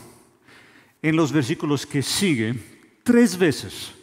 en 1.01 1.15
los 1.15 1.31
versículos 1.31 1.85
que 1.85 2.03
sigue, 2.03 2.55
tres 3.03 3.37
veces 3.37 3.93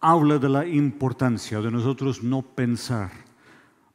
habla 0.00 0.38
de 0.38 0.48
la 0.48 0.66
importancia 0.66 1.60
de 1.60 1.70
nosotros 1.70 2.22
no 2.22 2.42
pensar 2.42 3.10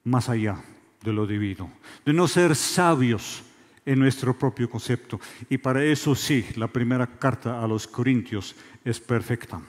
más 0.04 0.30
allá 0.30 0.64
de 1.02 1.12
lo 1.12 1.26
debido, 1.26 1.70
de 2.06 2.14
no 2.14 2.28
ser 2.28 2.56
sabios 2.56 3.44
en 3.86 4.00
nuestro 4.00 4.38
propio 4.38 4.70
concepto. 4.70 5.20
Y 5.50 5.58
para 5.58 5.84
eso 5.84 6.14
sí, 6.14 6.46
la 6.56 6.68
primera 6.68 7.08
carta 7.08 7.64
a 7.64 7.68
los 7.68 7.88
Corintios 7.88 8.56
es 8.86 9.00
perfecta. 9.00 9.62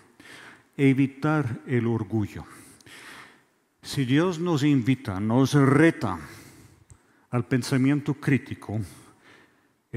Evitar 0.76 1.60
el 1.66 1.86
orgullo. 1.86 2.44
Si 3.82 4.04
Dios 4.04 4.38
nos 4.38 4.64
invita, 4.64 5.18
nos 5.18 5.54
reta 5.54 6.18
al 7.30 7.46
pensamiento 7.46 8.14
crítico, 8.14 8.80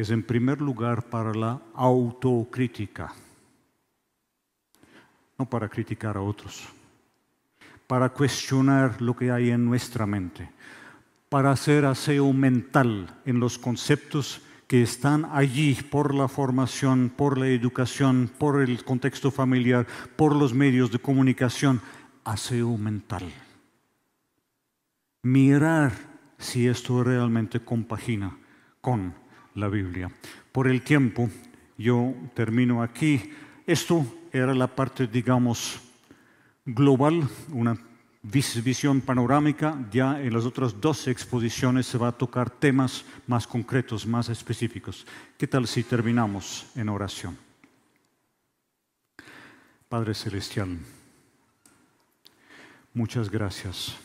es 0.01 0.09
en 0.09 0.23
primer 0.23 0.61
lugar 0.61 1.09
para 1.09 1.33
la 1.33 1.61
autocrítica, 1.73 3.13
no 5.37 5.49
para 5.49 5.69
criticar 5.69 6.17
a 6.17 6.21
otros, 6.21 6.67
para 7.87 8.09
cuestionar 8.09 9.01
lo 9.01 9.15
que 9.15 9.31
hay 9.31 9.49
en 9.49 9.65
nuestra 9.65 10.05
mente 10.05 10.49
para 11.31 11.51
hacer 11.51 11.85
aseo 11.85 12.33
mental 12.33 13.07
en 13.23 13.39
los 13.39 13.57
conceptos 13.57 14.41
que 14.67 14.81
están 14.81 15.25
allí 15.31 15.75
por 15.75 16.13
la 16.13 16.27
formación, 16.27 17.09
por 17.15 17.37
la 17.37 17.47
educación, 17.47 18.29
por 18.37 18.61
el 18.61 18.83
contexto 18.83 19.31
familiar, 19.31 19.87
por 20.17 20.35
los 20.35 20.53
medios 20.53 20.91
de 20.91 20.99
comunicación, 20.99 21.79
aseo 22.25 22.77
mental. 22.77 23.31
Mirar 25.23 25.93
si 26.37 26.67
esto 26.67 27.01
realmente 27.01 27.61
compagina 27.61 28.37
con 28.81 29.15
la 29.55 29.67
Biblia. 29.67 30.11
Por 30.51 30.67
el 30.67 30.81
tiempo, 30.81 31.29
yo 31.77 32.13
termino 32.33 32.81
aquí. 32.81 33.31
Esto 33.65 34.05
era 34.31 34.53
la 34.53 34.67
parte, 34.67 35.07
digamos, 35.07 35.79
global, 36.65 37.27
una 37.49 37.77
visión 38.23 39.01
panorámica, 39.01 39.77
ya 39.91 40.21
en 40.21 40.33
las 40.33 40.45
otras 40.45 40.79
dos 40.79 41.07
exposiciones 41.07 41.87
se 41.87 41.97
va 41.97 42.09
a 42.09 42.17
tocar 42.17 42.49
temas 42.49 43.03
más 43.27 43.47
concretos, 43.47 44.05
más 44.05 44.29
específicos. 44.29 45.05
¿Qué 45.37 45.47
tal 45.47 45.67
si 45.67 45.83
terminamos 45.83 46.67
en 46.75 46.89
oración? 46.89 47.37
Padre 49.89 50.13
Celestial, 50.13 50.77
muchas 52.93 53.29
gracias 53.29 53.97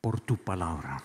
por 0.00 0.20
tu 0.20 0.36
palabra. 0.36 1.02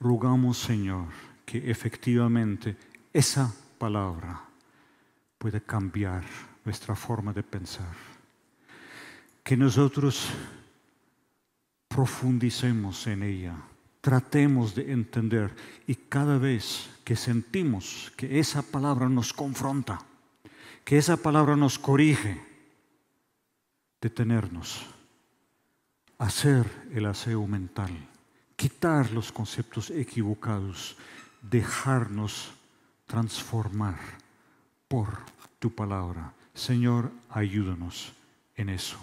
Rogamos, 0.00 0.58
Señor, 0.58 1.06
que 1.44 1.70
efectivamente 1.70 2.76
esa 3.12 3.52
palabra 3.78 4.42
puede 5.38 5.60
cambiar 5.60 6.24
nuestra 6.64 6.94
forma 6.94 7.32
de 7.32 7.42
pensar. 7.42 7.94
Que 9.42 9.56
nosotros 9.56 10.28
profundicemos 11.88 13.06
en 13.06 13.22
ella, 13.22 13.56
tratemos 14.00 14.74
de 14.74 14.92
entender 14.92 15.54
y 15.86 15.94
cada 15.94 16.38
vez 16.38 16.90
que 17.04 17.16
sentimos 17.16 18.12
que 18.16 18.38
esa 18.38 18.62
palabra 18.62 19.08
nos 19.08 19.32
confronta, 19.32 20.00
que 20.84 20.98
esa 20.98 21.16
palabra 21.16 21.56
nos 21.56 21.78
corrige, 21.78 22.40
detenernos, 24.00 24.86
hacer 26.18 26.66
el 26.92 27.06
aseo 27.06 27.46
mental, 27.46 27.90
quitar 28.56 29.10
los 29.10 29.32
conceptos 29.32 29.90
equivocados, 29.90 30.96
dejarnos 31.42 32.52
transformar 33.06 33.98
por 34.88 35.08
tu 35.58 35.74
palabra. 35.74 36.32
Señor, 36.54 37.10
ayúdanos 37.28 38.12
en 38.56 38.68
eso. 38.68 38.98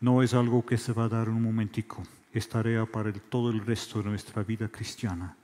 No 0.00 0.22
es 0.22 0.32
algo 0.32 0.64
que 0.64 0.78
se 0.78 0.92
va 0.92 1.04
a 1.04 1.08
dar 1.08 1.28
un 1.28 1.42
momentico, 1.42 2.02
es 2.32 2.48
tarea 2.48 2.86
para 2.86 3.12
todo 3.12 3.50
el 3.50 3.64
resto 3.64 4.02
de 4.02 4.10
nuestra 4.10 4.42
vida 4.42 4.68
cristiana. 4.68 5.36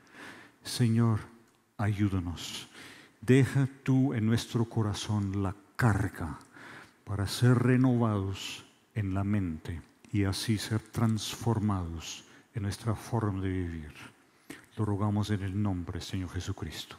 Señor, 0.62 1.20
ayúdanos. 1.76 2.68
Deja 3.20 3.68
tú 3.82 4.14
en 4.14 4.26
nuestro 4.26 4.64
corazón 4.66 5.42
la 5.42 5.54
carga 5.76 6.38
para 7.04 7.26
ser 7.26 7.58
renovados 7.58 8.64
en 8.94 9.14
la 9.14 9.24
mente 9.24 9.82
y 10.12 10.24
así 10.24 10.58
ser 10.58 10.80
transformados 10.80 12.24
en 12.54 12.62
nuestra 12.62 12.94
forma 12.94 13.42
de 13.42 13.48
vivir. 13.48 14.15
Lo 14.76 14.84
rogamos 14.84 15.30
en 15.30 15.42
el 15.42 15.62
nombre, 15.62 16.00
Señor 16.00 16.28
Jesucristo. 16.30 16.96